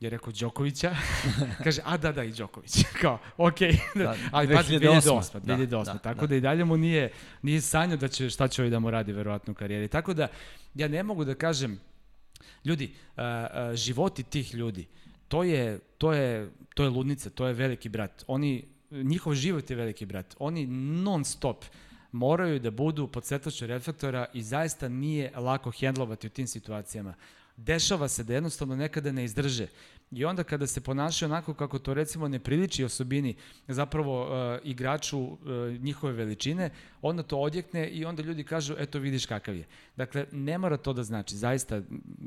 [0.04, 0.96] je rekao Đokovića,
[1.64, 2.72] kaže, a da, da, i Đoković.
[3.02, 4.04] Kao, okej, okay.
[4.04, 6.28] da, ali pazi, 2008, 2008, da, da, tako da.
[6.28, 7.12] da i dalje mu nije,
[7.42, 9.88] nije sanjao da će, šta će ovaj da mu radi verovatno u karijeri.
[9.88, 10.28] Tako da,
[10.76, 11.80] ja ne mogu da kažem,
[12.66, 14.88] ljudi, uh, uh, životi tih ljudi,
[15.28, 18.24] to je, to je, to je ludnica, to je veliki brat.
[18.28, 20.36] Oni, njihov život je veliki brat.
[20.40, 21.66] Oni non stop
[22.12, 27.14] moraju da budu pod svetošću reflektora i zaista nije lako hendlovati u tim situacijama.
[27.58, 29.68] Dešava se da jednostavno nekada ne izdrže.
[30.16, 33.36] I onda kada se ponašaju onako kako to recimo ne priliči osobini
[33.68, 35.38] zapravo uh, igraču uh,
[35.80, 36.70] njihove veličine,
[37.02, 39.66] onda to odjekne i onda ljudi kažu eto vidiš kakav je.
[39.96, 41.82] Dakle, ne mora to da znači, zaista,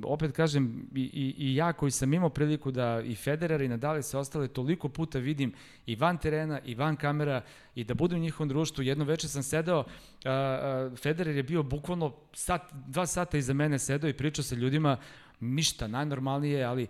[0.04, 4.02] opet kažem i, i, i ja koji sam imao priliku da i Federer i Nadal
[4.02, 5.52] se ostale toliko puta vidim
[5.86, 7.42] i van terena i van kamera
[7.74, 11.62] i da budem u njihovom društvu, jedno veče sam sedeo, uh, uh, Federer je bio
[11.62, 14.96] bukvalno sat, dva sata iza mene sedeo i pričao sa ljudima,
[15.40, 16.86] ništa, najnormalnije, ali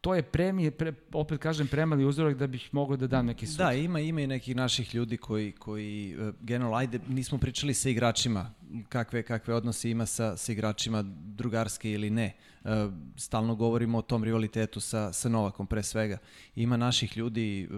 [0.00, 3.56] to je premije, pre, opet kažem, premali uzorak da bih mogao da dam neki sud.
[3.56, 7.88] Da, ima, ima i nekih naših ljudi koji, koji uh, generalno, ajde, nismo pričali sa
[7.88, 8.54] igračima,
[8.88, 11.02] kakve, kakve odnose ima sa, sa igračima,
[11.36, 12.32] drugarske ili ne.
[12.64, 12.70] Uh,
[13.16, 16.18] stalno govorimo o tom rivalitetu sa, sa Novakom, pre svega.
[16.54, 17.68] Ima naših ljudi,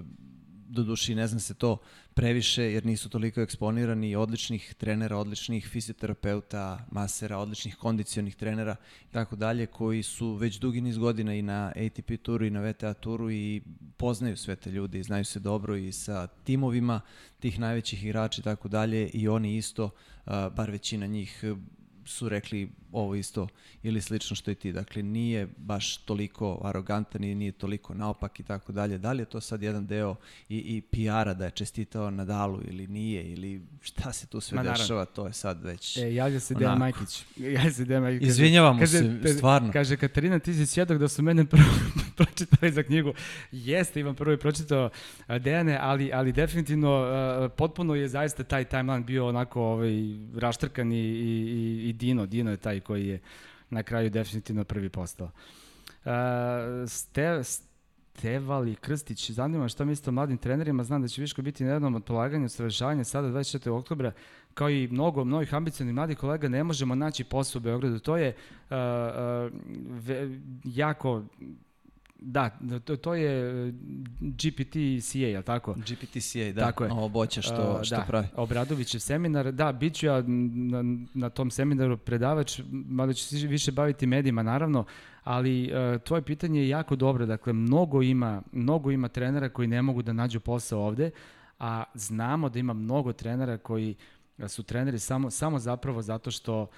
[0.72, 1.78] do duši ne znam se to
[2.14, 8.76] previše jer nisu toliko eksponirani odličnih trenera, odličnih fizioterapeuta, masera, odličnih kondicionih trenera
[9.10, 12.60] i tako dalje koji su već dugi niz godina i na ATP turu i na
[12.60, 13.62] VTA turu i
[13.96, 17.00] poznaju sve te ljude i znaju se dobro i sa timovima
[17.40, 19.90] tih najvećih igrača i tako dalje i oni isto,
[20.26, 21.44] bar većina njih
[22.04, 23.48] su rekli ovo isto
[23.82, 24.72] ili slično što i ti.
[24.72, 28.98] Dakle, nije baš toliko arogantan i nije toliko naopak i tako dalje.
[28.98, 30.14] Da li je to sad jedan deo
[30.48, 34.62] i, i PR-a da je čestitao Nadalu ili nije ili šta se tu sve Ma,
[34.62, 35.14] dešava, naravno.
[35.14, 37.24] to je sad već E, javlja se Dejan Majkić.
[37.56, 38.28] Javlja se Dejan Majkić.
[38.28, 39.72] Izvinjavamo kaže, se, stvarno.
[39.72, 41.64] Kaže, Katarina, ti si svjedok da su mene prvo
[42.16, 43.12] pročitali za knjigu.
[43.52, 44.90] Jeste, imam prvo i pročitao
[45.40, 49.92] Dejane, ali, ali definitivno uh, potpuno je zaista taj timeline bio onako ovaj,
[50.36, 52.26] raštrkan i, i, i Dino.
[52.26, 53.20] Dino je taj koji je
[53.70, 55.30] na kraju definitivno prvi postao.
[56.04, 56.12] Uh,
[56.88, 57.42] Ste,
[58.14, 61.94] Stevali Krstić, zanima šta mislite o mladim trenerima, znam da će Viško biti na jednom
[61.94, 63.70] od polaganja ustražavanja sada 24.
[63.70, 64.12] oktobra,
[64.54, 67.98] kao i mnogo mnogih ambicijalnih mladih kolega, ne možemo naći posao u Beogradu.
[67.98, 69.52] To je uh, uh,
[69.88, 71.24] ve, jako
[72.24, 72.50] Da,
[72.84, 73.72] to, to je
[74.20, 75.74] GPTCA, je li tako?
[75.74, 76.92] GPTCA, da, tako je.
[76.92, 78.26] ovo boće što, uh, što da, pravi.
[78.36, 80.82] Obradovićev seminar, da, bit ću ja na,
[81.14, 84.84] na tom seminaru predavač, mada ću se više baviti medijima, naravno,
[85.24, 89.82] ali uh, tvoje pitanje je jako dobro, dakle, mnogo ima, mnogo ima trenera koji ne
[89.82, 91.10] mogu da nađu posao ovde,
[91.58, 93.94] a znamo da ima mnogo trenera koji
[94.48, 96.68] su treneri samo, samo zapravo zato što uh,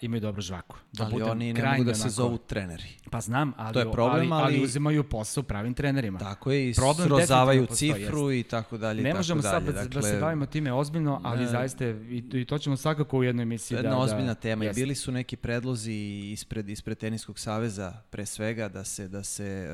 [0.00, 0.76] imaju dobru žvaku.
[0.92, 2.84] Da ali oni ne mogu da se onako- zovu treneri.
[3.10, 6.18] Pa znam, ali, To je problem, ali, ali ali- uzimaju posao pravim trenerima.
[6.18, 9.00] Tako je, i Problem srozavaju cifru i tako dalje.
[9.00, 9.78] i Ne tako možemo sad dalje.
[9.78, 11.46] da, da se bavimo time ozbiljno, ali ne.
[11.48, 13.78] zaista i, i to ćemo svakako u jednoj emisiji da...
[13.78, 14.80] jedna da, ozbiljna tema i jeste.
[14.80, 15.92] bili su neki predlozi
[16.32, 19.68] ispred, ispred Teniskog saveza pre svega da se, da se e,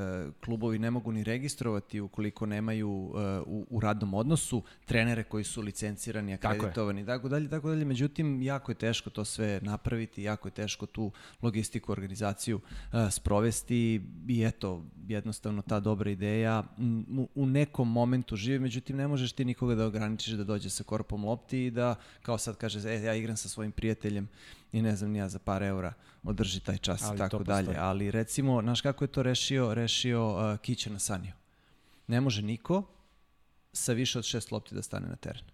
[0.45, 5.63] klubovi ne mogu ni registrovati ukoliko nemaju e, u, u radnom odnosu trenere koji su
[5.63, 7.85] licencirani, Tako akreditovani i tako dalje, tako dalje.
[7.85, 11.13] Međutim, jako je teško to sve napraviti, jako je teško tu
[11.43, 12.61] logistiku, organizaciju
[12.93, 16.65] e, sprovesti i eto, jednostavno ta dobra ideja
[17.19, 20.85] u, u nekom momentu živi, međutim ne možeš ti nikoga da ograničiš da dođe sa
[20.85, 24.29] korpom lopti i da, kao sad kaže, e, ja igram sa svojim prijateljem
[24.73, 25.93] i ne znam ni ja za par eura
[26.23, 27.77] održi taj čas Ali i tako dalje.
[27.79, 31.33] Ali recimo, znaš kako je to rešio, rešio uh, Kića na Saniju?
[32.07, 32.83] Ne može niko
[33.73, 35.45] sa više od šest lopti da stane na teren.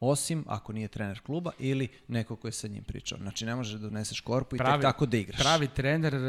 [0.00, 3.18] Osim ako nije trener kluba ili neko ko je sa njim pričao.
[3.18, 5.40] Znači ne možeš da doneseš korpu i tek tako da igraš.
[5.40, 6.20] Pravi trener uh,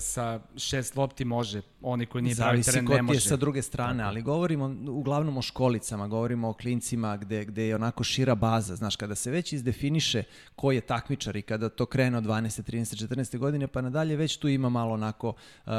[0.00, 3.16] sa šest lopti može, oni koji nije pravi Zavisi trener ko ne ti može.
[3.16, 7.74] je sa druge strane, ali govorimo uglavnom o školicama, govorimo o klincima gde, gde je
[7.74, 8.76] onako šira baza.
[8.76, 10.22] Znaš, kada se već izdefiniše
[10.56, 12.72] ko je takmičar i kada to krene od 12.
[12.72, 13.06] 13.
[13.08, 13.38] 14.
[13.38, 15.34] godine pa nadalje, već tu ima malo onako uh,
[15.66, 15.72] uh,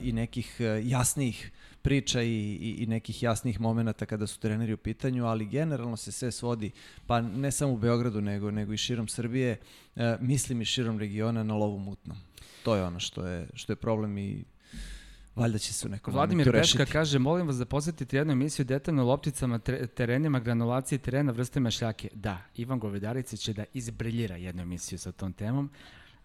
[0.00, 1.50] i nekih uh, jasnijih
[1.82, 6.12] priča i, i, i nekih jasnih momenata kada su treneri u pitanju, ali generalno se
[6.12, 6.70] sve svodi,
[7.06, 9.56] pa ne samo u Beogradu, nego, nego i širom Srbije,
[9.96, 12.16] uh, mislim i širom regiona na lovu mutnom.
[12.62, 14.44] To je ono što je, što je problem i
[15.36, 19.04] valjda će se u nekom Vladimir Peška kaže, molim vas da posjetite jednu emisiju detaljno
[19.04, 22.08] lopticama, tre, terenima, granulaciji terena, vrstama šljake.
[22.14, 25.70] Da, Ivan Govedarica će da izbriljira jednu emisiju sa tom temom.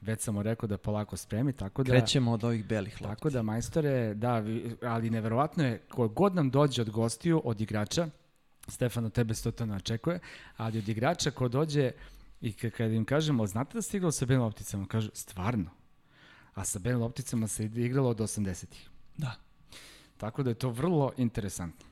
[0.05, 1.91] Već sam mu rekao da polako spremi, tako da...
[1.91, 3.15] Krećemo od ovih belih lopti.
[3.15, 4.43] Tako da, majstore, da,
[4.81, 8.07] ali neverovatno je, ko god nam dođe od gostiju, od igrača,
[8.67, 10.19] Stefano, tebe se to ne očekuje,
[10.57, 11.91] ali od igrača ko dođe
[12.41, 14.87] i ka- kada im kažemo, znate da ste igrali sa belim lopticama?
[14.87, 15.69] Kažu, stvarno?
[16.53, 18.89] A sa belim lopticama se igralo od 80-ih.
[19.17, 19.35] Da.
[20.17, 21.85] Tako da je to vrlo interesantno.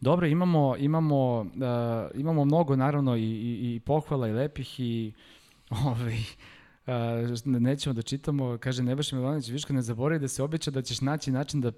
[0.00, 5.12] Dobro, imamo, imamo, uh, imamo mnogo naravno i, i, i pohvala i lepih i
[5.86, 6.18] ovaj,
[7.44, 11.30] nećemo da čitamo, kaže Nebojša Milanović, Viško ne zaboravi da se obeća da ćeš naći
[11.30, 11.72] način da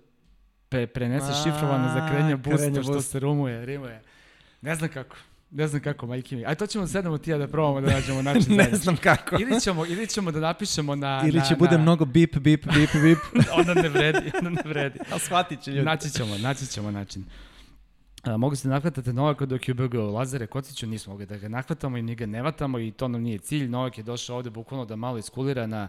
[0.69, 4.03] pre, preneseš šifrovano za krenje busta što se rumuje, rimuje.
[4.61, 5.17] Ne znam kako.
[5.51, 6.47] Ne znam kako, majke mi.
[6.47, 8.43] Aj, to ćemo sedemo ti ja da probamo da nađemo način.
[8.57, 8.79] ne zajedno.
[8.79, 9.37] znam kako.
[9.41, 11.23] Ili ćemo, ili ćemo da napišemo na...
[11.27, 13.19] Ili na, će bude na, mnogo bip, bip, bip, bip.
[13.59, 14.99] Onda ne vredi, onda ne vredi.
[15.15, 15.85] A shvatit će ljudi.
[15.85, 17.25] Naći ćemo, naći ćemo način.
[18.23, 21.49] A, mogu se da nahvatate Novaka dok je ubegao Lazare Kociću, nismo mogli da ga
[21.49, 23.69] nahvatamo i ni ga ne vatamo i to nam nije cilj.
[23.69, 25.89] Novak je došao ovde bukvalno da malo iskulira na,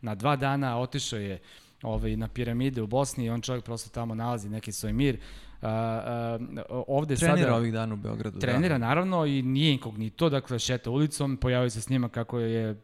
[0.00, 1.38] na dva dana, otišao je
[1.82, 5.18] ovaj, na piramide u Bosni i on čovjek prosto tamo nalazi neki svoj mir.
[5.62, 6.38] A, a,
[6.86, 7.56] ovde Trenira sada...
[7.56, 8.38] ovih dana u Beogradu.
[8.38, 8.86] Trenira, da.
[8.86, 12.76] naravno, i nije inkognito, dakle, šeta ulicom, pojavio se snima kako je,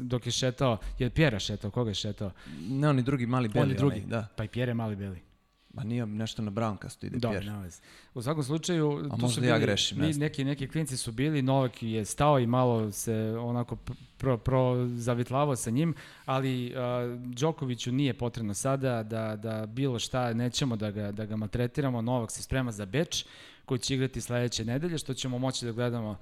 [0.00, 2.30] dok je šetao, je Pjera šetao, koga je šetao?
[2.68, 3.62] Ne, oni drugi mali beli.
[3.62, 4.26] On je drugi, Onaj, da.
[4.36, 5.29] pa i Pjere mali beli.
[5.74, 7.80] Ma nije nešto na brownkastu ide Dobro, nema veze.
[8.14, 10.20] U svakom slučaju, A tu možda su ja bili, grešim, ne znam.
[10.20, 13.76] neki, neki klinci su bili, Novak je stao i malo se onako
[14.16, 15.94] pro, pro zavitlavao sa njim,
[16.24, 21.36] ali uh, Đokoviću nije potrebno sada da, da bilo šta, nećemo da ga, da ga
[21.36, 23.24] maltretiramo, Novak se sprema za Beč,
[23.64, 26.18] koji će igrati sledeće nedelje, što ćemo moći da gledamo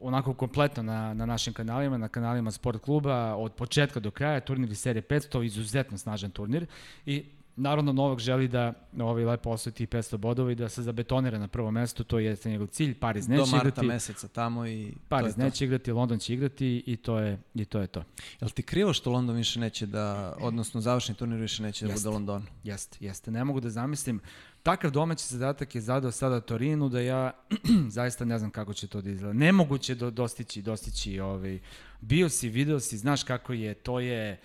[0.00, 4.70] onako kompletno na, na našim kanalima, na kanalima Sport kluba, od početka do kraja, turnir
[4.70, 6.66] iz serije 500, izuzetno snažan turnir
[7.06, 7.24] i
[7.58, 11.70] naravno Novak želi da ovaj lepo osveti 500 bodova i da se zabetonira na prvo
[11.70, 15.28] mesto, to je njegov cilj, Pariz neće Do marta igrati, meseca tamo i Pariz to
[15.28, 15.42] je to.
[15.42, 18.04] neće igrati, London će igrati i to je, i to je to.
[18.40, 22.08] Jel ti krivo što London više neće da, odnosno završni turnir više neće da Jeste.
[22.08, 22.46] bude London?
[22.64, 23.30] Jeste, jeste.
[23.30, 24.20] Ne mogu da zamislim.
[24.62, 27.30] Takav domaći zadatak je zadao sada Torinu da ja
[27.98, 29.32] zaista ne znam kako će to da izgleda.
[29.32, 31.58] Nemoguće do, dostići, dostići ovaj.
[32.00, 34.40] Bio si, video si, znaš kako je, to je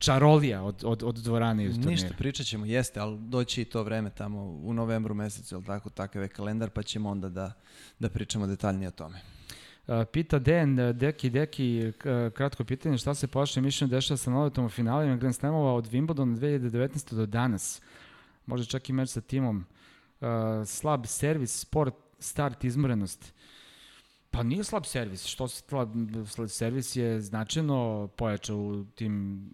[0.00, 1.90] čarolija od, od, od dvorane i od turnira.
[1.90, 5.90] Ništa, pričat ćemo, jeste, ali doći i to vreme tamo u novembru mesecu, jel tako,
[5.90, 7.52] takav je kalendar, pa ćemo onda da,
[7.98, 9.20] da pričamo detaljnije o tome.
[10.12, 14.30] Pita Dejan, uh, Deki, Deki, k- kratko pitanje, šta se po vašem mišljenju dešava sa
[14.30, 17.14] noletom u finalima Grand Slamova od Wimbledona 2019.
[17.14, 17.80] do danas?
[18.46, 19.64] Možda čak i meč sa timom.
[20.20, 20.26] Uh,
[20.66, 23.32] slab servis, sport, start, izmorenost.
[24.30, 25.24] Pa nije slab servis.
[25.26, 25.88] Što se slab,
[26.26, 29.44] slab servis je značajno pojačao u tim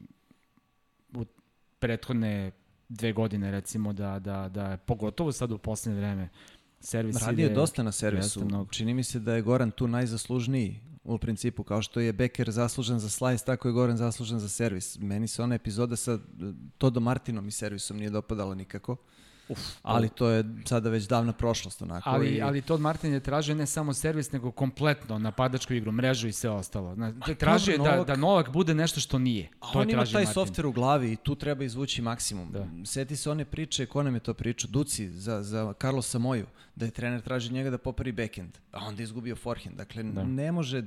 [1.87, 2.51] prethodne
[2.89, 6.29] dve godine recimo da, da, da pogotovo sad u poslednje vreme
[6.81, 8.45] servis Radio je ide- dosta na servisu.
[8.45, 8.71] mnogo.
[8.71, 12.99] Čini mi se da je Goran tu najzaslužniji u principu, kao što je Becker zaslužen
[12.99, 14.99] za slice, tako je Goran zaslužen za servis.
[14.99, 16.19] Meni se ona epizoda sa
[16.79, 18.97] Todo Martinom i servisom nije dopadala nikako.
[19.49, 22.11] Uf, ali to je sada već davna prošlost onako.
[22.11, 22.43] Ali, i...
[22.43, 26.51] ali Todd Martin je tražio ne samo servis, nego kompletno napadačku igru, mrežu i sve
[26.51, 26.95] ostalo.
[26.95, 29.49] Znači, tražio je da, Novak- da Novak bude nešto što nije.
[29.61, 30.33] A To on je ima taj Martin.
[30.35, 32.53] softver u glavi i tu treba izvući maksimum.
[32.53, 32.67] Da.
[32.85, 36.47] Seti se one priče, ko nam je to pričao, Duci za, za Carlosa Moju,
[36.77, 39.77] da je trener traži njega da popravi backhand, a onda izgubio forehand.
[39.77, 40.25] Dakle, Da.
[40.25, 40.85] ne može,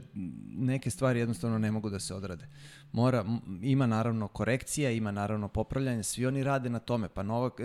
[0.58, 2.48] neke stvari jednostavno ne mogu da se odrade.
[2.92, 3.26] Mora,
[3.62, 7.10] ima naravno korekcija, ima naravno popravljanje, svi oni rade na tome.
[7.10, 7.64] Pa Novak, e,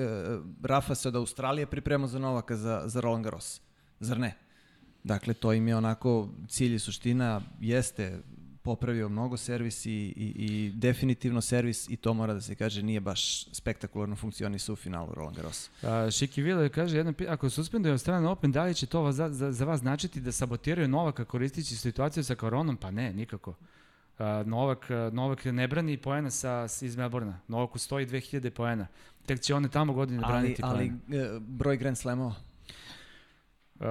[0.62, 3.60] Rafa se od Australije priprema za Novaka za, za Roland Garros.
[4.00, 4.34] Zar ne?
[5.04, 8.18] Dakle, to im je onako cilj i suština, jeste
[8.64, 13.00] popravio mnogo servis i, i, i definitivno servis i to mora da se kaže nije
[13.00, 15.70] baš spektakularno funkcionisao u finalu Roland Garros.
[15.82, 19.14] A, Šiki Vile kaže, jedno, pi- ako suspenduje Australian Open, da li će to vas-
[19.14, 22.76] za, za, za vas značiti da sabotiraju Novaka koristići situaciju sa koronom?
[22.76, 23.54] Pa ne, nikako.
[24.18, 27.40] A, Novak, Novak ne brani poena sa, iz Melbourna.
[27.48, 28.86] Novaku stoji 2000 poena.
[29.26, 31.24] Tek će one tamo godine Ali, braniti ali poena.
[31.26, 32.34] e, broj Grand Slamova,
[33.74, 33.86] Uh,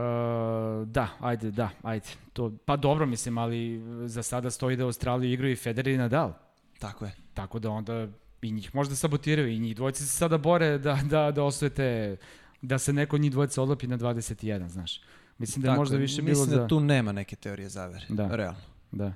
[0.88, 2.06] da, ajde, da, ajde.
[2.34, 5.98] To, pa dobro mislim, ali za sada stoji da u Australiji igraju i Federer i
[5.98, 6.34] Nadal.
[6.80, 7.12] tako je.
[7.34, 8.08] Tako da onda
[8.42, 12.18] i njih možda sabotiraju i njih dvojice se sada bore da, da, da osvete,
[12.62, 15.02] da se neko njih dvojica odlopi na 21, znaš.
[15.38, 16.68] Mislim da je Tako možda više Mislim bilo da za...
[16.68, 18.36] tu nema neke teorije zavere, Da.
[18.36, 18.60] realno.
[18.92, 19.14] Da.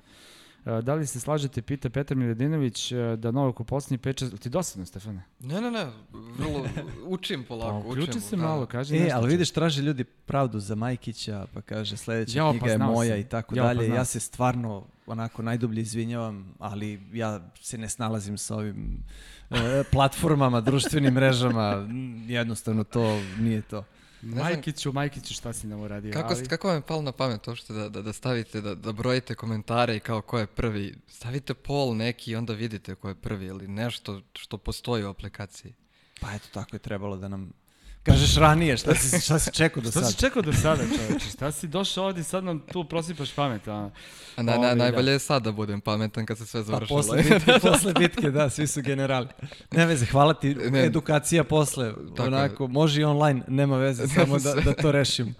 [0.60, 4.40] Uh, da li se slažete, pita Petar Miladinović, uh, da Novak u posljednji pečet...
[4.40, 5.22] Ti dosadno, Stefane?
[5.40, 6.66] Ne, ne, ne, vrlo
[7.06, 7.90] učim polako, Pa, učim.
[7.92, 8.42] uključi se da.
[8.42, 9.14] malo, kaži E, nešto.
[9.14, 9.32] ali čovječe.
[9.32, 13.10] vidiš, traže ljudi pravdu za Majkića, pa kaže sledeća Jao, pa knjiga je znao moja
[13.10, 13.20] sam.
[13.20, 13.86] i tako Jao, pa dalje.
[13.86, 19.04] znao Ja se stvarno onako najdublje izvinjavam, ali ja se ne snalazim sa ovim
[19.50, 19.54] e,
[19.92, 21.88] platformama, društvenim mrežama,
[22.28, 23.02] jednostavno to
[23.38, 23.84] nije to.
[24.22, 26.12] Ne Majkiću, Majkiću, šta si nam uradio?
[26.12, 26.46] Kako, ali...
[26.46, 29.34] kako vam je palo na pamet to što da, da, da stavite, da, da brojite
[29.34, 30.96] komentare i kao ko je prvi?
[31.08, 35.74] Stavite pol neki i onda vidite ko je prvi ili nešto što postoji u aplikaciji.
[36.20, 37.52] Pa eto, tako je trebalo da nam
[38.02, 40.06] kažeš ranije, šta si, šta si čekao do Šta sada?
[40.06, 41.26] si čekao do sada, čoveče?
[41.26, 43.90] Šta si došao ovdje i sad nam tu prosipaš pamet, a?
[44.36, 44.74] A na, na, da.
[44.74, 46.96] najbolje je sad da budem pametan kad se sve Pa završilo.
[46.98, 49.28] posle bitke, posle bitke, da, svi su generali.
[49.70, 50.84] Ne veze, hvala ti, Ne.
[50.84, 55.30] edukacija posle, Tako onako, može i online, nema veze, samo da, da to rešimo.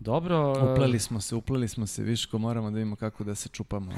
[0.00, 0.52] Dobro.
[0.52, 3.92] uh, Upleli smo se, upleli smo se, Viško, moramo da vidimo kako da se čupamo.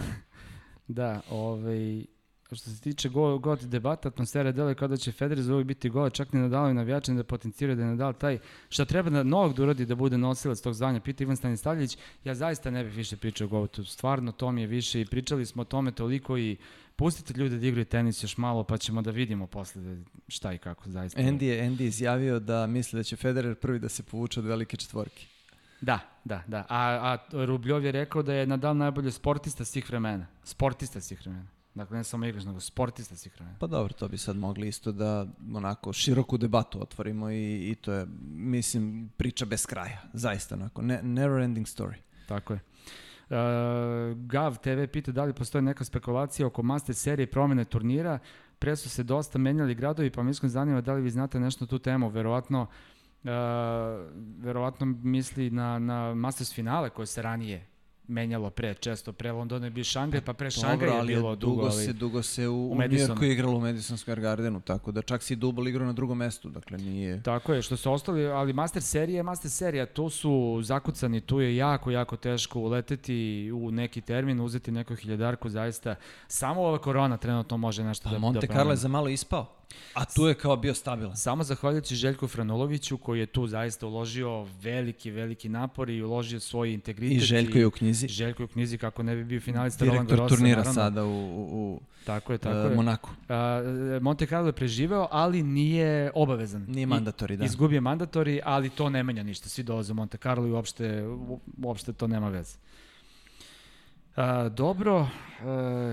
[0.88, 2.04] Da, ovaj,
[2.55, 5.89] što se tiče go, god debata, atmosfera deluje kao da će Federer za uvijek biti
[5.89, 9.23] gola, čak ni Nadal i navijači da potenciraju da je Nadal taj šta treba da
[9.23, 12.94] Novak da uradi da bude nosilac tog zvanja, pita Ivan Stanistavljević, ja zaista ne bih
[12.97, 16.39] više pričao o Goatu, stvarno to mi je više i pričali smo o tome toliko
[16.39, 16.56] i
[16.97, 19.82] pustite ljude da igraju tenis još malo pa ćemo da vidimo posle
[20.28, 21.20] šta i kako zaista.
[21.20, 24.47] Andy je Andy je izjavio da misli da će Federer prvi da se povuče od
[24.47, 25.27] velike četvorke.
[25.81, 26.66] Da, da, da.
[26.68, 30.27] A, a Rubljov je rekao da je Nadal najbolji sportista svih vremena.
[30.44, 31.55] Sportista svih vremena.
[31.76, 33.56] Dakle, ne samo igrač, nego sportista svih vremena.
[33.58, 37.92] Pa dobro, to bi sad mogli isto da onako široku debatu otvorimo i, i to
[37.92, 40.02] je, mislim, priča bez kraja.
[40.12, 41.94] Zaista onako, ne, never ending story.
[42.28, 42.60] Tako je.
[43.30, 43.36] Uh,
[44.18, 48.18] Gav TV pita da li postoji neka spekulacija oko master serije promene turnira.
[48.58, 51.64] Pre su se dosta menjali gradovi, pa mi iskreno zanima da li vi znate nešto
[51.64, 52.08] na tu temu.
[52.08, 53.30] Verovatno, uh,
[54.38, 57.66] verovatno misli na, na Masters finale koje se ranije
[58.08, 61.66] menjalo pre, često pre Londona je bio Šangaj, pa pre Šangaj je bilo dugo, dugo
[61.66, 61.84] ali...
[61.84, 62.78] se, dugo se u, u.
[62.90, 66.48] Njujorku igralo u Madison Square Gardenu, tako da čak si dubl igrao na drugom mestu,
[66.48, 67.22] dakle nije...
[67.22, 71.40] Tako je, što su ostali, ali Master serija je Master serija, tu su zakucani, tu
[71.40, 75.94] je jako, jako teško uleteti u neki termin, uzeti neku hiljadarku, zaista.
[76.28, 79.55] Samo ova korona trenutno može nešto Pa da, Monte da Carlo je za malo ispao,
[79.94, 81.16] a tu je kao bio stabilan.
[81.16, 86.72] Samo zahvaljujući Željku Franuloviću koji je tu zaista uložio veliki, veliki napor i uložio svoj
[86.72, 87.16] integritet.
[87.16, 90.09] I Željko je u knjizi, Željko je u knjizi kako ne bi bio finalista Roland
[90.09, 90.36] direktor Garrosa.
[90.36, 90.74] turnira naravno.
[90.74, 92.76] sada u, u, Tako je, tako e, je.
[92.76, 93.10] Monaku.
[93.28, 93.60] A,
[94.01, 96.64] Monte Carlo je preživeo, ali nije obavezan.
[96.68, 97.44] Nije mandatori, da.
[97.44, 99.48] Izgubio mandatori, ali to ne menja ništa.
[99.48, 101.05] Svi dolaze u Monte Carlo i uopšte,
[101.62, 102.56] uopšte to nema veze.
[104.16, 105.09] A, dobro,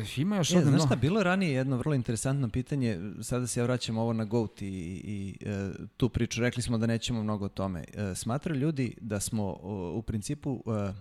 [0.08, 3.00] e, ima još E, ovde znaš mnogo- šta, bilo je ranije jedno vrlo interesantno pitanje,
[3.22, 6.86] sada se ja vraćam ovo na GOAT i, i e, tu priču, rekli smo da
[6.88, 7.84] nećemo mnogo o tome.
[7.94, 10.94] E, smatraju ljudi da smo o, u principu e,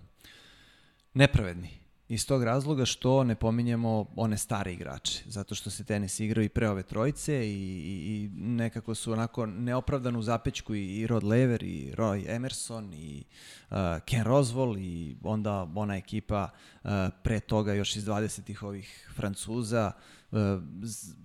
[1.15, 1.82] nepravedni
[2.13, 6.49] iz tog razloga što ne pominjemo one stare igrače, zato što se tenis igrao i
[6.49, 11.25] pre ove trojice i, i, i nekako su onako neopravdano u zapećku i, i Rod
[11.25, 13.25] Lever i Roy Emerson i
[13.71, 16.49] uh, Ken Roswell i onda ona ekipa
[16.85, 16.91] uh,
[17.23, 19.93] pre toga još iz 20-ih ovih Francuza
[20.31, 20.39] uh,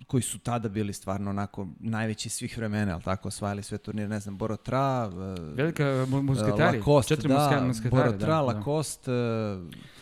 [0.06, 4.20] koji su tada bili stvarno onako najveći svih vremena, ali tako, osvajali sve turnire, ne
[4.20, 6.78] znam, Borotra, uh, Velika mu- musketari.
[6.78, 8.40] Lacoste, četiri da, musketari, Borotra, da, da.
[8.40, 9.97] Lacoste, uh,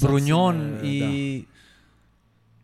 [0.00, 1.44] Brunjon sam, e, i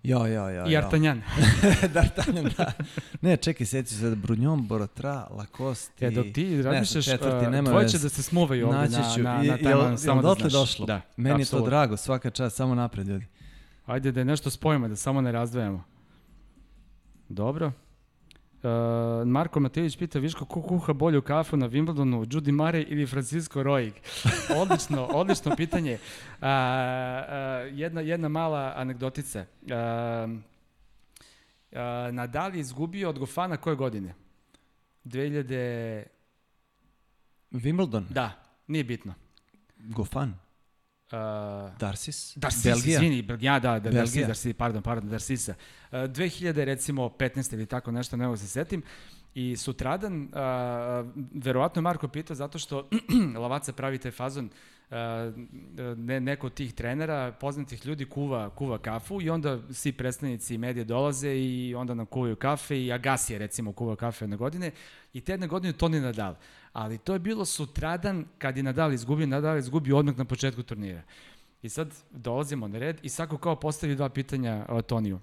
[0.02, 0.66] Jo, jo, jo.
[0.66, 0.76] I.
[0.76, 1.22] Artanjan.
[1.94, 2.72] D'Artagnan, da.
[3.20, 7.70] Ne, čekaj, sjeti se da Brunjon, Borotra, Lacoste E, dok ti razmišljaš, četvrti, uh, nema
[7.70, 9.22] tvoje će da se smuvaju Naći na, ću.
[9.22, 10.52] na, na jel- tajman, samo da znaš.
[10.52, 10.86] došlo?
[10.86, 13.26] Da, Meni je to drago, svaka čast, samo napred ljudi.
[13.86, 15.84] Ajde da je nešto spojimo, da samo ne razdvajamo.
[17.28, 17.72] Dobro.
[18.62, 18.70] Uh,
[19.26, 23.92] Marko Matević pita Viško ko kuha bolju kafu na Wimbledonu, Judy Murray ili Francisco Roig?
[24.60, 25.94] Odlično, odlično pitanje.
[25.94, 26.00] Uh,
[26.40, 26.46] uh,
[27.78, 29.44] jedna, jedna mala anegdotica.
[29.62, 29.76] Uh, uh,
[32.12, 34.14] Nadal je izgubio od Gofana koje godine?
[35.04, 36.02] 2000...
[37.52, 38.30] Wimbledon, Da,
[38.66, 39.14] nije bitno.
[39.78, 40.34] Gofan,
[41.12, 42.94] Uh, Darcis, Darcis, Belgija.
[42.94, 44.26] izvini, Belgija, da, da Belgija.
[44.26, 45.54] Darcis, pardon, pardon, Darcisa.
[45.90, 48.82] Uh, 2000 recimo 15 ili tako nešto, ne mogu se setim.
[49.34, 50.28] I sutradan, uh,
[51.34, 52.88] verovatno Marko pitao zato što
[53.42, 54.50] Lavaca pravi taj fazon,
[54.90, 54.96] uh,
[55.96, 60.84] ne, neko od tih trenera, poznatih ljudi kuva, kuva kafu i onda svi predstavnici medije
[60.84, 64.70] dolaze i onda nam kuvaju kafe i Agassi je recimo kuva kafe jedne godine
[65.12, 66.34] i te jedne godine Toni Nadal.
[66.72, 70.62] Ali to je bilo sutradan kad je Nadal izgubio, Nadal je izgubio odmah na početku
[70.62, 71.02] turnira.
[71.62, 75.20] I sad dolazimo na red i svako kao postavi dva pitanja o Toniju.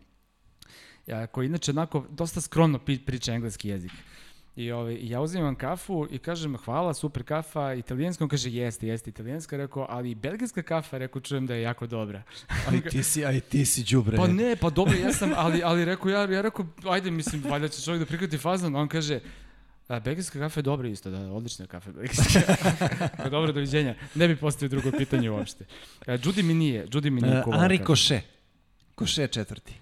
[1.07, 3.91] Ja, koji inače onako dosta skromno priča engleski jezik.
[4.55, 9.09] I, ovaj, ja uzimam kafu i kažem hvala, super kafa, italijanska, on kaže jeste, jeste
[9.09, 12.23] italijanska, rekao, ali i belgijska kafa, rekao, čujem da je jako dobra.
[12.69, 14.17] Aj ti si, aj ti si đubre.
[14.17, 17.67] Pa ne, pa dobro, ja sam, ali, ali rekao, ja, ja rekao, ajde, mislim, valjda
[17.67, 19.19] će čovjek da prihvati fazon, a on kaže,
[19.88, 22.40] a, belgijska kafa je dobra isto, da, odlična kafa belgijska.
[23.24, 23.95] Pa dobro, doviđenja.
[24.16, 25.66] Ne bi postavio drugo pitanje uopšte.
[26.07, 27.78] A, Judy mi nije, Judy mi nije Uh, Henri.
[27.78, 28.22] Koše.
[28.95, 29.74] Koše četvrti.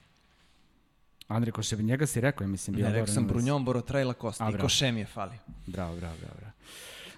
[1.28, 2.76] Andrej Košev, njega si rekao, ja mislim.
[2.76, 3.28] bio Ne, rekao sam.
[3.28, 4.44] Brunjon, Borotra i Lacoste.
[4.44, 4.58] A, I.
[4.58, 5.40] Koše mi je falio.
[5.68, 6.36] Bravo, bravo, bravo.
[6.40, 6.54] bravo.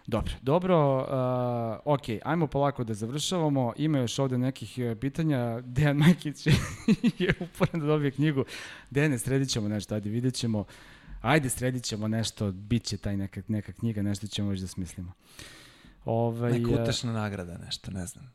[0.08, 3.74] Dobro, dobro, uh, ok, ajmo polako da završavamo.
[3.78, 5.62] Ima još ovde nekih pitanja.
[5.62, 6.48] Dejan Majkić
[7.20, 8.46] je uporan da dobije knjigu.
[8.90, 10.66] Dejane, sredit ćemo nešto, ajde, vidjet ćemo.
[11.22, 15.14] Ajde, sredit ćemo nešto, bit će taj neka, neka knjiga, nešto ćemo već da smislimo.
[16.06, 18.34] Ovaj, Neka uh, utešna nagrada, nešto, ne znam.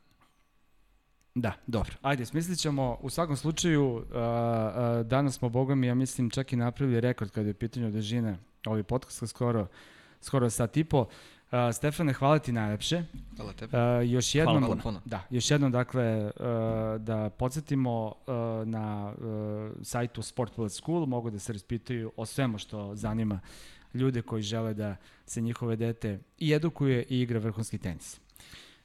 [1.35, 1.93] Da, dobro.
[2.01, 2.97] Ajde, smislit ćemo.
[3.01, 7.31] U svakom slučaju, uh, uh, danas smo, boga mi, ja mislim, čak i napravili rekord
[7.31, 9.67] kada je u pitanju dužine ovaj podcast, skoro,
[10.21, 11.07] skoro sat i po.
[11.51, 13.03] Uh, Stefane, hvala ti najlepše.
[13.37, 13.77] Hvala tebi.
[13.77, 15.01] Uh, još jednom, Hvala puno.
[15.05, 21.29] da, još jednom, dakle, uh, da podsjetimo uh, na uh, sajtu Sport Bullet School, mogu
[21.29, 23.39] da se raspitaju o svemu što zanima
[23.93, 24.95] ljude koji žele da
[25.25, 28.19] se njihove dete i edukuje i igra vrhunski tenis.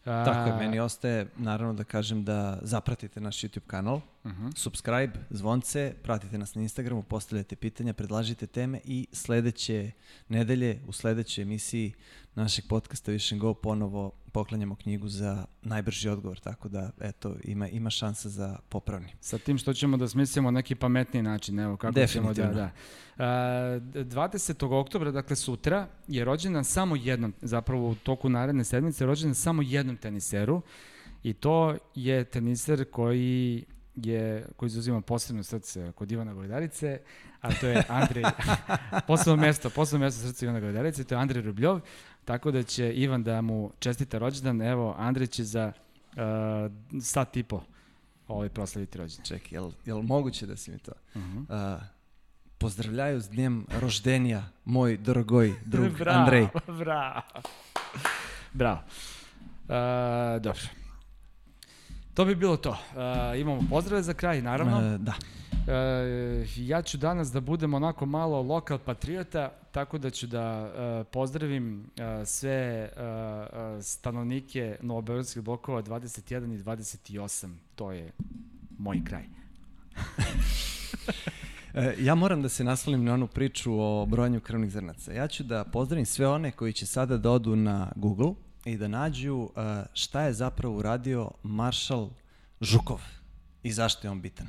[0.06, 4.56] Tako je, meni ostaje naravno da kažem da zapratite naš YouTube kanal, Uh -huh.
[4.56, 9.90] subscribe, zvonce, pratite nas na Instagramu, postavljate pitanja, predlažite teme i sledeće
[10.28, 11.94] nedelje u sledećoj emisiji
[12.34, 17.90] našeg podcasta Vision Go ponovo poklanjamo knjigu za najbrži odgovor, tako da eto ima ima
[17.90, 19.08] šansa za popravni.
[19.20, 22.32] Sa tim što ćemo da smislimo neki pametniji način, evo kako ćemo da...
[22.32, 22.52] Definitivno.
[22.54, 22.70] da.
[23.24, 24.80] A, 20.
[24.80, 29.62] oktobra, dakle sutra, je rođendan samo jednom, zapravo u toku naredne sedmice, je rođendan samo
[29.62, 30.62] jednom teniseru
[31.22, 33.64] i to je teniser koji
[33.94, 37.00] je, koji zauzima posebno srce kod Ivana Govedarice,
[37.40, 38.24] a to je Andrej,
[39.08, 41.80] posebno mesto, posebno mesto srca Ivana Govedarice, to je Andrej Rubljov,
[42.26, 46.22] tako da će Ivan da mu čestita rođendan, evo, Andrej će za uh,
[47.02, 47.60] sat i po
[48.28, 49.24] ovaj proslaviti rođendan.
[49.26, 50.92] Čekaj, jel, jel moguće da si mi to?
[51.14, 51.76] Uh -huh.
[51.76, 51.82] Uh,
[52.58, 56.48] pozdravljaju s dnjem roždenja, moj dragoj drug bravo, Andrej.
[56.66, 57.22] Bravo.
[58.52, 58.80] Bravo.
[59.68, 60.85] Uh, dobro.
[62.16, 62.70] To bi bilo to.
[62.70, 64.94] Uh, imamo pozdrave za kraj, naravno.
[64.94, 65.14] Uh, da.
[65.68, 71.04] E, ja ću danas da budem onako malo lokal patriota, tako da ću da e,
[71.04, 72.90] pozdravim e, sve e,
[73.82, 77.48] stanovnike Novobeogradskih blokova 21 i 28.
[77.74, 78.12] To je
[78.78, 79.24] moj kraj.
[81.98, 85.12] Ja moram da se naslonim na onu priču o brojanju krvnih zrnaca.
[85.12, 88.32] Ja ću da pozdravim sve one koji će sada da odu na Google
[88.66, 89.60] i da nađu e,
[89.94, 92.08] šta je zapravo uradio Maršal
[92.60, 93.00] Žukov
[93.62, 94.46] i zašto je on bitan.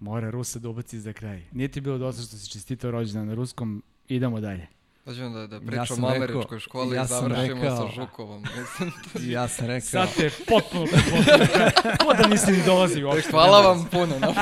[0.00, 1.42] Mora Rusa da ubaci za kraj.
[1.52, 4.66] Nije ti bilo dosta što si čestitao rođendan na ruskom, idemo dalje.
[5.04, 8.42] Hoćemo da, da Ja pričamo sam o američkoj školi ja i završimo rekao- sa Žukovom.
[8.42, 8.92] Mislim,
[9.32, 9.88] Ja sam rekao...
[9.88, 10.86] Sad te potpuno.
[12.04, 13.30] Ko da nisi ni dolazio uopšte.
[13.30, 14.18] hvala vam puno.
[14.18, 14.28] Na...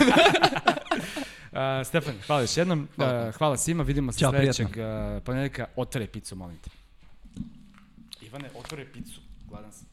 [1.53, 2.89] Uh, Stefan, hvala još jednom.
[2.97, 3.29] Hvala.
[3.29, 5.67] Uh, hvala svima, vidimo se Ćao, sledećeg uh, ponedjeljka.
[5.77, 6.71] Otvore picu, molim te.
[8.39, 9.21] Ivane, otvore picu.
[9.49, 9.87] Gladan sam.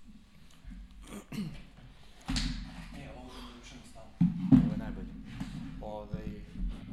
[2.97, 3.09] E,
[4.51, 5.07] ovo je najbolje.
[5.81, 6.27] Ovaj...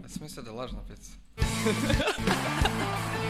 [0.02, 1.12] Ja sam mislio da je lažna pizza.